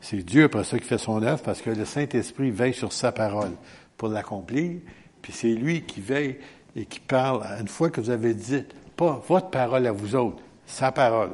C'est 0.02 0.18
Dieu 0.18 0.46
après 0.46 0.64
ça 0.64 0.78
qui 0.80 0.86
fait 0.86 0.98
son 0.98 1.22
œuvre 1.24 1.42
parce 1.42 1.62
que 1.62 1.70
le 1.70 1.86
Saint-Esprit 1.86 2.52
veille 2.52 2.74
sur 2.74 2.94
sa 2.94 3.12
parole 3.12 3.52
pour 3.98 4.10
l'accomplir. 4.10 4.80
Puis 5.22 5.34
c'est 5.34 5.54
lui 5.54 5.82
qui 5.82 6.02
veille 6.02 6.38
et 6.76 6.86
qui 6.86 7.00
parle, 7.00 7.44
une 7.60 7.68
fois 7.68 7.90
que 7.90 8.00
vous 8.00 8.10
avez 8.10 8.34
dit, 8.34 8.64
pas 8.96 9.22
votre 9.28 9.50
parole 9.50 9.86
à 9.88 9.92
vous 9.92 10.16
autres, 10.16 10.42
sa 10.66 10.92
parole. 10.92 11.32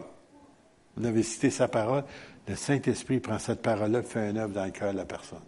Vous 0.95 1.05
avez 1.05 1.23
cité 1.23 1.49
sa 1.49 1.67
parole, 1.67 2.03
le 2.47 2.55
Saint-Esprit 2.55 3.19
prend 3.19 3.39
cette 3.39 3.61
parole-là 3.61 3.99
et 3.99 4.03
fait 4.03 4.27
un 4.27 4.35
œuvre 4.37 4.53
dans 4.53 4.65
le 4.65 4.71
cœur 4.71 4.91
de 4.91 4.97
la 4.97 5.05
personne. 5.05 5.39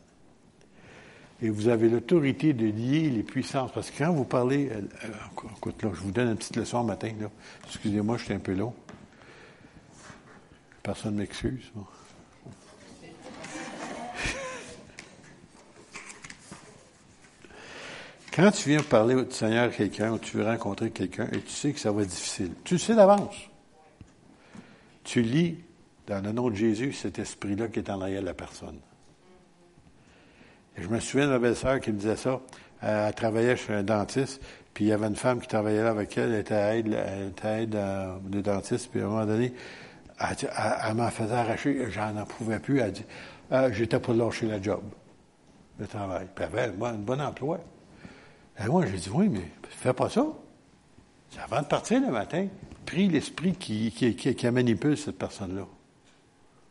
Et 1.41 1.49
vous 1.49 1.67
avez 1.67 1.89
l'autorité 1.89 2.53
de 2.53 2.65
lier 2.65 3.09
les 3.09 3.23
puissances. 3.23 3.71
Parce 3.73 3.91
que 3.91 3.97
quand 3.97 4.13
vous 4.13 4.23
parlez, 4.23 4.69
euh, 4.69 4.81
euh, 5.03 5.07
écoute, 5.57 5.83
là, 5.83 5.89
je 5.93 5.99
vous 5.99 6.11
donne 6.11 6.29
une 6.29 6.37
petite 6.37 6.55
leçon 6.55 6.83
matin, 6.83 7.11
là. 7.19 7.29
Excusez-moi, 7.65 8.17
je 8.17 8.23
suis 8.23 8.33
un 8.33 8.39
peu 8.39 8.53
long. 8.53 8.73
Personne 10.85 11.15
ne 11.15 11.21
m'excuse. 11.21 11.71
Quand 18.31 18.51
tu 18.51 18.69
viens 18.69 18.83
parler 18.83 19.15
du 19.15 19.31
Seigneur 19.31 19.63
à 19.63 19.69
quelqu'un 19.69 20.11
ou 20.11 20.19
tu 20.19 20.37
veux 20.37 20.45
rencontrer 20.45 20.91
quelqu'un 20.91 21.27
et 21.31 21.39
tu 21.39 21.49
sais 21.49 21.73
que 21.73 21.79
ça 21.79 21.91
va 21.91 22.03
être 22.03 22.09
difficile, 22.09 22.51
tu 22.63 22.75
le 22.75 22.79
sais 22.79 22.93
d'avance. 22.93 23.35
Tu 25.03 25.23
lis 25.23 25.57
dans 26.05 26.23
le 26.23 26.31
nom 26.31 26.51
de 26.51 26.55
Jésus 26.55 26.93
cet 26.93 27.17
esprit-là 27.17 27.67
qui 27.69 27.79
est 27.79 27.89
en 27.89 27.99
arrière 28.01 28.21
de 28.21 28.27
la 28.27 28.35
personne. 28.35 28.77
Et 30.77 30.83
je 30.83 30.87
me 30.87 30.99
souviens 30.99 31.25
de 31.25 31.31
ma 31.31 31.39
belle-sœur 31.39 31.79
qui 31.79 31.91
me 31.91 31.97
disait 31.97 32.15
ça. 32.15 32.41
Elle, 32.83 33.11
travaillait 33.15 33.57
chez 33.57 33.73
un 33.73 33.81
dentiste, 33.81 34.39
puis 34.75 34.85
il 34.85 34.89
y 34.89 34.91
avait 34.91 35.07
une 35.07 35.15
femme 35.15 35.41
qui 35.41 35.47
travaillait 35.47 35.81
là 35.81 35.89
avec 35.89 36.15
elle, 36.15 36.31
elle 36.31 36.41
était 36.41 36.77
aide, 36.77 36.95
aide 37.43 37.75
euh, 37.75 38.17
de 38.21 38.41
dentiste, 38.41 38.91
puis 38.91 39.01
à 39.01 39.05
un 39.05 39.07
moment 39.07 39.25
donné, 39.25 39.51
elle, 40.19 40.93
m'en 40.95 41.09
faisait 41.09 41.33
arracher, 41.33 41.91
j'en 41.91 42.15
en 42.17 42.25
pouvais 42.25 42.59
plus. 42.59 42.79
Elle 42.79 42.91
dit, 42.91 43.05
ah, 43.51 43.71
j'étais 43.71 43.99
pour 43.99 44.13
lâcher 44.13 44.47
la 44.47 44.61
job, 44.61 44.81
le 45.79 45.87
travail. 45.87 46.27
Puis 46.33 46.45
elle 46.51 46.59
avait 46.59 46.87
un 46.87 46.93
bon 46.93 47.21
emploi. 47.21 47.59
Et 48.63 48.67
moi, 48.67 48.85
j'ai 48.85 48.97
dit, 48.97 49.09
oui, 49.13 49.29
mais 49.29 49.51
fais 49.69 49.93
pas 49.93 50.09
ça. 50.09 50.25
Avant 51.43 51.61
de 51.61 51.67
partir 51.67 51.99
le 51.99 52.07
matin, 52.07 52.47
prie 52.85 53.07
l'esprit 53.07 53.53
qui, 53.53 53.91
qui, 53.91 54.15
qui, 54.15 54.49
manipule 54.49 54.97
cette 54.97 55.17
personne-là. 55.17 55.65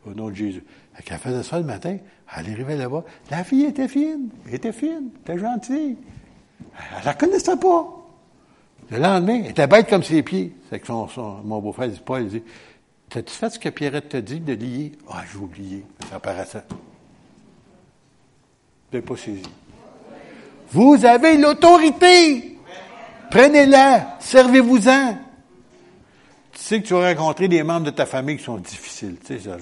Au 0.05 0.13
nom 0.13 0.29
de 0.29 0.35
Jésus. 0.35 0.63
Elle 0.95 1.17
faisait 1.17 1.43
ça 1.43 1.59
le 1.59 1.65
matin, 1.65 1.97
elle 2.35 2.51
arrivait 2.51 2.77
là-bas. 2.77 3.03
La 3.29 3.43
fille 3.43 3.65
était 3.65 3.87
fine, 3.87 4.29
elle 4.47 4.55
était 4.55 4.71
fine, 4.71 5.09
elle 5.13 5.35
était 5.35 5.37
gentille. 5.39 5.97
Elle 6.97 7.05
la 7.05 7.13
connaissait 7.13 7.57
pas. 7.57 7.87
Le 8.91 8.97
lendemain, 8.97 9.41
elle 9.43 9.51
était 9.51 9.67
bête 9.67 9.89
comme 9.89 10.03
ses 10.03 10.23
pieds. 10.23 10.55
C'est 10.69 10.79
que 10.79 10.87
son, 10.87 11.07
mon 11.43 11.59
beau-frère 11.59 11.89
dit 11.89 11.99
pas, 11.99 12.21
il 12.21 12.27
dit, 12.27 12.43
T'as-tu 13.09 13.33
fait 13.33 13.49
ce 13.49 13.59
que 13.59 13.69
Pierrette 13.69 14.09
t'a 14.09 14.21
dit 14.21 14.39
de 14.39 14.53
lier? 14.53 14.91
Ah, 15.09 15.23
j'ai 15.31 15.37
oublié. 15.37 15.83
Ça 16.09 16.19
paraissait. 16.19 16.63
Je 18.91 18.99
pas 18.99 19.17
saisi. 19.17 19.43
Vous 20.71 21.05
avez 21.05 21.37
l'autorité. 21.37 22.57
Prenez-la. 23.29 24.17
Servez-vous-en. 24.19 25.17
tu 26.53 26.59
sais 26.59 26.81
que 26.81 26.87
tu 26.87 26.93
vas 26.93 27.09
rencontrer 27.09 27.47
des 27.47 27.63
membres 27.63 27.85
de 27.85 27.91
ta 27.91 28.05
famille 28.05 28.37
qui 28.37 28.43
sont 28.43 28.57
difficiles. 28.57 29.17
Tu 29.19 29.37
sais, 29.37 29.49
ça 29.49 29.57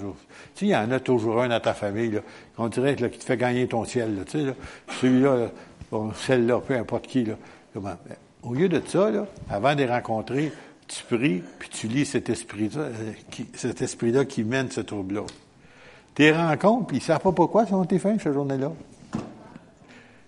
Tu 0.54 0.66
il 0.66 0.68
y 0.68 0.76
en 0.76 0.90
a 0.90 1.00
toujours 1.00 1.42
un 1.42 1.48
dans 1.48 1.60
ta 1.60 1.74
famille, 1.74 2.10
là, 2.12 2.20
qu'on 2.56 2.68
dirait 2.68 2.94
là, 2.96 3.08
qui 3.08 3.18
te 3.18 3.24
fait 3.24 3.36
gagner 3.36 3.66
ton 3.66 3.84
ciel. 3.84 4.24
Tu 4.26 4.38
sais, 4.38 4.44
là, 4.44 4.52
celui-là, 5.00 5.48
celle-là, 6.26 6.60
peu 6.60 6.74
importe 6.76 7.06
qui. 7.06 7.24
Là, 7.24 7.34
ben, 7.74 7.96
au 8.44 8.54
lieu 8.54 8.68
de 8.68 8.80
ça, 8.86 9.10
là, 9.10 9.26
avant 9.50 9.74
de 9.74 9.78
les 9.78 9.86
rencontrer, 9.86 10.52
tu 10.86 11.04
pries, 11.04 11.42
puis 11.58 11.68
tu 11.68 11.88
lis 11.88 12.04
cet 12.04 12.28
esprit-là, 12.30 12.80
euh, 12.80 13.12
qui, 13.30 13.46
cet 13.54 13.82
esprit-là 13.82 14.24
qui 14.24 14.44
mène 14.44 14.70
ce 14.70 14.80
trouble-là. 14.80 15.22
Tes 16.14 16.32
rencontres, 16.32 16.86
puis 16.88 16.98
ils 16.98 17.00
ne 17.00 17.04
savent 17.04 17.20
pas 17.20 17.32
pourquoi, 17.32 17.66
ça 17.66 17.74
ont 17.74 17.84
été 17.84 17.98
faits, 17.98 18.20
cette 18.20 18.32
journée-là. 18.32 18.72
Tu 19.12 19.20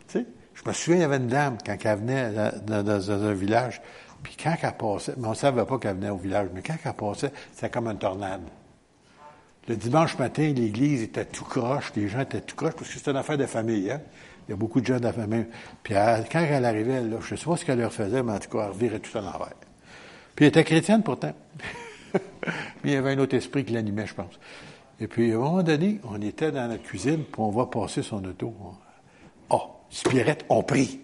sais, 0.08 0.26
je 0.54 0.68
me 0.68 0.72
souviens, 0.72 0.98
il 0.98 1.02
y 1.02 1.04
avait 1.04 1.18
une 1.18 1.28
dame, 1.28 1.58
quand 1.64 1.76
elle 1.84 1.98
venait 1.98 2.30
dans 2.66 3.10
un 3.10 3.32
village, 3.34 3.80
puis 4.22 4.36
quand 4.42 4.56
elle 4.60 4.76
passait, 4.76 5.14
mais 5.16 5.26
on 5.26 5.30
ne 5.30 5.36
savait 5.36 5.64
pas 5.64 5.78
qu'elle 5.78 5.96
venait 5.96 6.10
au 6.10 6.16
village, 6.16 6.48
mais 6.54 6.62
quand 6.62 6.76
elle 6.84 6.92
passait, 6.94 7.32
c'était 7.52 7.70
comme 7.70 7.86
une 7.86 7.98
tornade. 7.98 8.42
Le 9.68 9.76
dimanche 9.76 10.18
matin, 10.18 10.52
l'église 10.54 11.02
était 11.02 11.24
tout 11.24 11.44
croche, 11.44 11.92
les 11.96 12.08
gens 12.08 12.20
étaient 12.20 12.40
tout 12.40 12.56
croche, 12.56 12.74
parce 12.74 12.88
que 12.88 12.94
c'était 12.94 13.10
une 13.10 13.16
affaire 13.16 13.38
de 13.38 13.46
famille, 13.46 13.90
hein. 13.90 14.00
Il 14.48 14.52
y 14.52 14.54
a 14.54 14.56
beaucoup 14.56 14.80
de 14.80 14.86
gens 14.86 14.98
de 14.98 15.04
la 15.04 15.12
famille. 15.12 15.46
Puis 15.82 15.94
quand 15.94 16.40
elle 16.40 16.64
arrivait, 16.64 17.02
là, 17.02 17.16
je 17.20 17.34
ne 17.34 17.36
sais 17.36 17.44
pas 17.44 17.56
ce 17.56 17.64
qu'elle 17.64 17.80
leur 17.80 17.92
faisait, 17.92 18.22
mais 18.22 18.32
en 18.32 18.38
tout 18.38 18.48
cas, 18.48 18.64
elle 18.64 18.70
revirait 18.70 19.00
tout 19.00 19.18
à 19.18 19.20
l'envers. 19.20 19.54
Puis 20.36 20.44
elle 20.44 20.50
était 20.50 20.64
chrétienne 20.64 21.02
pourtant. 21.02 21.32
mais 22.14 22.20
il 22.84 22.92
y 22.92 22.96
avait 22.96 23.12
un 23.12 23.18
autre 23.18 23.34
esprit 23.34 23.64
qui 23.64 23.72
l'animait, 23.72 24.06
je 24.06 24.14
pense. 24.14 24.38
Et 25.00 25.08
puis, 25.08 25.32
à 25.32 25.34
un 25.34 25.38
moment 25.38 25.62
donné, 25.62 26.00
on 26.04 26.20
était 26.22 26.52
dans 26.52 26.68
la 26.68 26.78
cuisine, 26.78 27.24
puis 27.24 27.42
on 27.42 27.50
va 27.50 27.66
passer 27.66 28.02
son 28.02 28.24
auto. 28.24 28.54
Oh, 29.50 29.62
Spirette, 29.90 30.44
on 30.48 30.62
prie. 30.62 31.00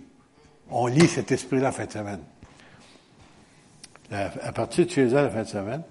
On 0.70 0.86
lit 0.86 1.08
cet 1.08 1.32
esprit-là 1.32 1.64
la 1.64 1.72
fin 1.72 1.86
de 1.86 1.92
semaine 1.92 2.20
à 4.12 4.52
partir 4.52 4.86
de 4.86 4.90
chez 4.90 5.02
elle 5.02 5.12
la 5.12 5.30
fin 5.30 5.42
de 5.42 5.48
semaine, 5.48 5.82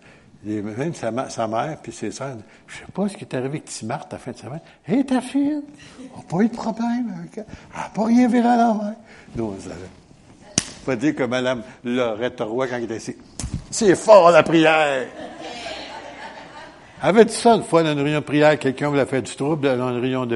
même 0.44 0.94
sa, 0.94 1.48
mère 1.48 1.78
puis 1.82 1.92
ses 1.92 2.12
soeurs, 2.12 2.38
je 2.68 2.78
sais 2.78 2.92
pas 2.94 3.08
ce 3.08 3.16
qui 3.16 3.24
est 3.24 3.34
arrivé 3.34 3.50
avec 3.50 3.66
Timarte 3.66 4.12
la 4.12 4.18
fin 4.18 4.32
de 4.32 4.38
semaine. 4.38 4.62
Hé, 4.88 5.06
ta 5.06 5.22
fille, 5.22 5.62
on 6.14 6.18
n'a 6.18 6.24
pas 6.24 6.38
eu 6.42 6.48
de 6.48 6.56
problème. 6.56 7.28
Elle 7.36 7.46
n'a 7.76 7.90
pas 7.94 8.06
rien 8.06 8.28
viré 8.28 8.48
à 8.48 8.58
l'envers. 8.58 8.96
Nous, 9.36 9.44
on 9.44 9.60
savait. 9.60 9.76
Pas 10.86 10.96
dire 10.96 11.16
que 11.16 11.24
Mme 11.24 11.62
Lorette 11.84 12.42
Roy, 12.42 12.68
quand 12.68 12.78
elle 12.78 12.84
était 12.86 12.98
ici, 12.98 13.16
c'est 13.72 13.96
fort 13.96 14.32
la 14.32 14.44
prière. 14.44 15.08
Avait 17.02 17.26
dit 17.26 17.34
ça 17.34 17.56
une 17.56 17.64
fois 17.64 17.82
dans 17.82 17.94
une 17.94 18.02
réunion 18.02 18.20
de 18.20 18.26
prière, 18.26 18.60
quelqu'un 18.60 18.90
voulait 18.90 19.06
faire 19.06 19.24
du 19.24 19.36
trouble 19.36 19.76
dans 19.76 19.90
une 19.90 20.00
réunion 20.00 20.28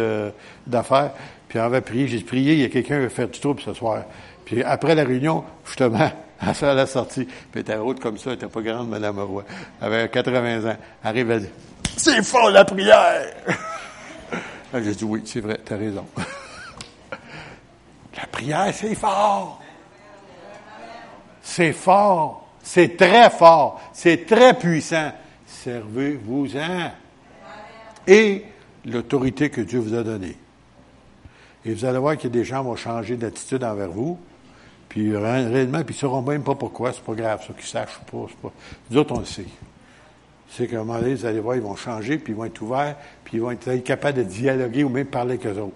d'affaires, 0.66 1.12
puis 1.48 1.60
elle 1.60 1.66
avait 1.66 1.82
prié, 1.82 2.08
j'ai 2.08 2.22
prié, 2.22 2.54
il 2.54 2.62
y 2.62 2.64
a 2.64 2.70
quelqu'un 2.70 2.96
qui 2.96 3.04
veut 3.04 3.10
faire 3.10 3.28
du 3.28 3.40
trouble 3.40 3.62
ce 3.62 3.74
soir. 3.74 4.04
Puis 4.46 4.64
après 4.64 4.96
la 4.96 5.04
réunion, 5.04 5.44
justement, 5.66 6.12
à 6.40 6.54
ça, 6.54 6.72
elle 6.72 6.80
a 6.80 6.88
sorti. 6.88 7.26
Puis 7.26 7.36
elle 7.54 7.62
était 7.62 7.76
haute 7.76 8.00
comme 8.00 8.18
ça, 8.18 8.32
elle 8.32 8.38
était 8.38 8.48
pas 8.48 8.62
grande, 8.62 8.90
Madame 8.90 9.20
Roy. 9.20 9.44
Elle 9.80 9.88
avait 9.88 10.10
80 10.10 10.70
ans. 10.70 10.78
Elle 11.04 11.10
arrive, 11.10 11.32
elle 11.32 11.42
dit, 11.42 11.50
c'est 11.98 12.24
fort 12.24 12.50
la 12.50 12.66
prière! 12.66 13.26
J'ai 14.74 14.96
dit, 14.96 15.06
oui, 15.06 15.22
c'est 15.26 15.40
vrai, 15.40 15.60
tu 15.64 15.74
as 15.74 15.78
raison. 15.78 16.06
la 18.18 18.26
prière, 18.32 18.74
c'est 18.74 18.96
fort. 18.96 19.62
C'est 21.42 21.74
fort. 21.74 22.45
C'est 22.66 22.98
très 22.98 23.30
fort. 23.30 23.80
C'est 23.94 24.26
très 24.26 24.56
puissant. 24.56 25.12
Servez-vous-en. 25.46 26.92
Et 28.08 28.44
l'autorité 28.86 29.50
que 29.52 29.62
Dieu 29.62 29.80
vous 29.80 29.94
a 29.94 30.04
donnée. 30.04 30.36
Et 31.64 31.74
vous 31.74 31.86
allez 31.86 32.00
voir 32.00 32.18
que 32.18 32.28
des 32.28 32.44
gens 32.44 32.64
vont 32.64 32.76
changer 32.76 33.18
d'attitude 33.18 33.64
envers 33.64 33.90
vous. 33.90 34.20
Puis 34.90 35.16
réellement, 35.16 35.84
puis 35.84 35.94
ils 35.94 35.98
ne 35.98 36.00
sauront 36.00 36.22
même 36.24 36.44
pas 36.44 36.56
pourquoi, 36.56 36.92
c'est 36.92 37.04
pas 37.04 37.14
grave, 37.14 37.44
ça, 37.46 37.54
qu'ils 37.54 37.66
sachent 37.66 38.00
pas, 38.12 38.26
pas. 38.42 38.52
Nous 38.90 38.98
autres, 38.98 39.14
on 39.16 39.20
le 39.20 39.26
sait. 39.26 39.46
C'est 40.50 40.68
qu'à 40.68 40.78
un 40.78 40.84
moment 40.84 41.00
donné, 41.00 41.16
vous 41.16 41.26
allez 41.26 41.40
voir, 41.40 41.56
ils 41.56 41.62
vont 41.62 41.76
changer, 41.76 42.18
puis 42.18 42.34
ils 42.34 42.36
vont 42.36 42.46
être 42.46 42.62
ouverts, 42.62 42.96
puis 43.24 43.38
ils 43.38 43.42
vont 43.42 43.52
être 43.52 43.84
capables 43.84 44.18
de 44.18 44.24
dialoguer 44.24 44.84
ou 44.84 44.90
même 44.90 45.08
parler 45.08 45.34
avec 45.34 45.46
eux 45.46 45.60
autres. 45.60 45.76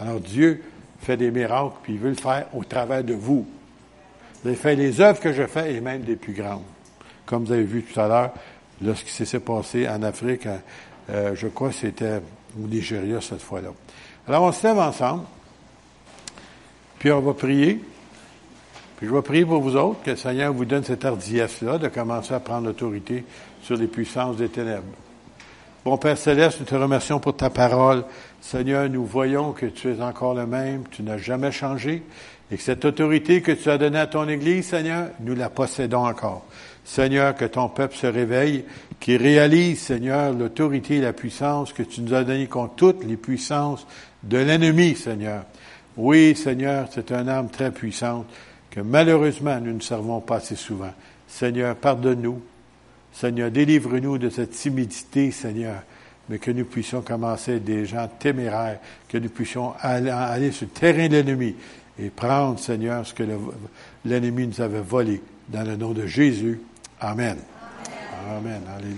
Alors 0.00 0.20
Dieu 0.20 0.62
fait 1.00 1.16
des 1.16 1.30
miracles, 1.30 1.74
puis 1.82 1.94
il 1.94 1.98
veut 1.98 2.10
le 2.10 2.16
faire 2.16 2.46
au 2.54 2.64
travers 2.64 3.04
de 3.04 3.14
vous. 3.14 3.46
Les 4.44 5.00
œuvres 5.00 5.20
que 5.20 5.32
je 5.32 5.46
fais, 5.46 5.74
et 5.74 5.80
même 5.80 6.02
des 6.02 6.16
plus 6.16 6.32
grandes. 6.32 6.62
Comme 7.24 7.44
vous 7.44 7.52
avez 7.52 7.64
vu 7.64 7.82
tout 7.82 7.98
à 7.98 8.06
l'heure, 8.06 8.32
lorsqu'il 8.82 9.26
s'est 9.26 9.40
passé 9.40 9.88
en 9.88 10.02
Afrique, 10.02 10.46
euh, 11.10 11.34
je 11.34 11.48
crois 11.48 11.70
que 11.70 11.74
c'était 11.74 12.20
au 12.56 12.66
Nigeria 12.66 13.20
cette 13.20 13.42
fois-là. 13.42 13.70
Alors 14.28 14.42
on 14.42 14.52
se 14.52 14.66
lève 14.66 14.78
ensemble, 14.78 15.24
puis 16.98 17.10
on 17.10 17.20
va 17.20 17.34
prier. 17.34 17.80
Puis 18.96 19.06
je 19.06 19.12
vais 19.12 19.22
prier 19.22 19.44
pour 19.44 19.60
vous 19.60 19.76
autres 19.76 20.02
que 20.02 20.10
le 20.10 20.16
Seigneur 20.16 20.52
vous 20.52 20.64
donne 20.64 20.84
cette 20.84 21.04
hardiesse-là 21.04 21.78
de 21.78 21.88
commencer 21.88 22.32
à 22.32 22.40
prendre 22.40 22.66
l'autorité 22.66 23.24
sur 23.62 23.76
les 23.76 23.88
puissances 23.88 24.36
des 24.36 24.48
ténèbres. 24.48 24.84
Bon 25.84 25.98
Père 25.98 26.18
Céleste, 26.18 26.58
nous 26.60 26.66
te 26.66 26.74
remercions 26.74 27.20
pour 27.20 27.36
ta 27.36 27.50
parole. 27.50 28.04
Seigneur, 28.40 28.88
nous 28.88 29.04
voyons 29.04 29.52
que 29.52 29.66
tu 29.66 29.92
es 29.92 30.00
encore 30.00 30.34
le 30.34 30.46
même, 30.46 30.84
tu 30.90 31.02
n'as 31.02 31.18
jamais 31.18 31.52
changé, 31.52 32.02
et 32.50 32.56
que 32.56 32.62
cette 32.62 32.84
autorité 32.84 33.42
que 33.42 33.52
tu 33.52 33.68
as 33.70 33.78
donnée 33.78 33.98
à 33.98 34.06
ton 34.06 34.28
Église, 34.28 34.66
Seigneur, 34.68 35.10
nous 35.20 35.34
la 35.34 35.50
possédons 35.50 36.06
encore. 36.06 36.46
Seigneur, 36.84 37.34
que 37.34 37.44
ton 37.44 37.68
peuple 37.68 37.96
se 37.96 38.06
réveille, 38.06 38.64
qui 39.00 39.16
réalise, 39.16 39.80
Seigneur, 39.80 40.32
l'autorité 40.32 40.96
et 40.96 41.00
la 41.00 41.12
puissance 41.12 41.72
que 41.72 41.82
tu 41.82 42.00
nous 42.02 42.14
as 42.14 42.22
donnée 42.22 42.46
contre 42.46 42.76
toutes 42.76 43.04
les 43.04 43.16
puissances 43.16 43.86
de 44.22 44.38
l'ennemi, 44.38 44.94
Seigneur. 44.94 45.44
Oui, 45.96 46.36
Seigneur, 46.36 46.88
c'est 46.92 47.10
un 47.10 47.26
âme 47.26 47.50
très 47.50 47.72
puissante 47.72 48.26
que 48.70 48.80
malheureusement 48.80 49.58
nous 49.60 49.72
ne 49.72 49.80
servons 49.80 50.20
pas 50.20 50.36
assez 50.36 50.54
souvent. 50.54 50.92
Seigneur, 51.26 51.74
pardonne-nous. 51.74 52.40
Seigneur, 53.12 53.50
délivre-nous 53.50 54.18
de 54.18 54.28
cette 54.28 54.50
timidité, 54.50 55.30
Seigneur, 55.30 55.82
mais 56.28 56.38
que 56.38 56.50
nous 56.50 56.66
puissions 56.66 57.00
commencer 57.00 57.58
des 57.58 57.86
gens 57.86 58.08
téméraires, 58.18 58.78
que 59.08 59.18
nous 59.18 59.30
puissions 59.30 59.72
aller, 59.80 60.52
sur 60.52 60.66
le 60.66 60.72
terrain 60.72 61.08
de 61.08 61.14
l'ennemi 61.14 61.56
et 61.98 62.10
prendre, 62.10 62.58
Seigneur, 62.58 63.06
ce 63.06 63.14
que 63.14 63.24
l'ennemi 64.04 64.46
nous 64.46 64.60
avait 64.60 64.82
volé. 64.82 65.22
Dans 65.48 65.64
le 65.64 65.76
nom 65.76 65.92
de 65.92 66.06
Jésus. 66.06 66.60
Amen. 67.00 67.38
Amen. 68.28 68.62
Alléluia. 68.76 68.96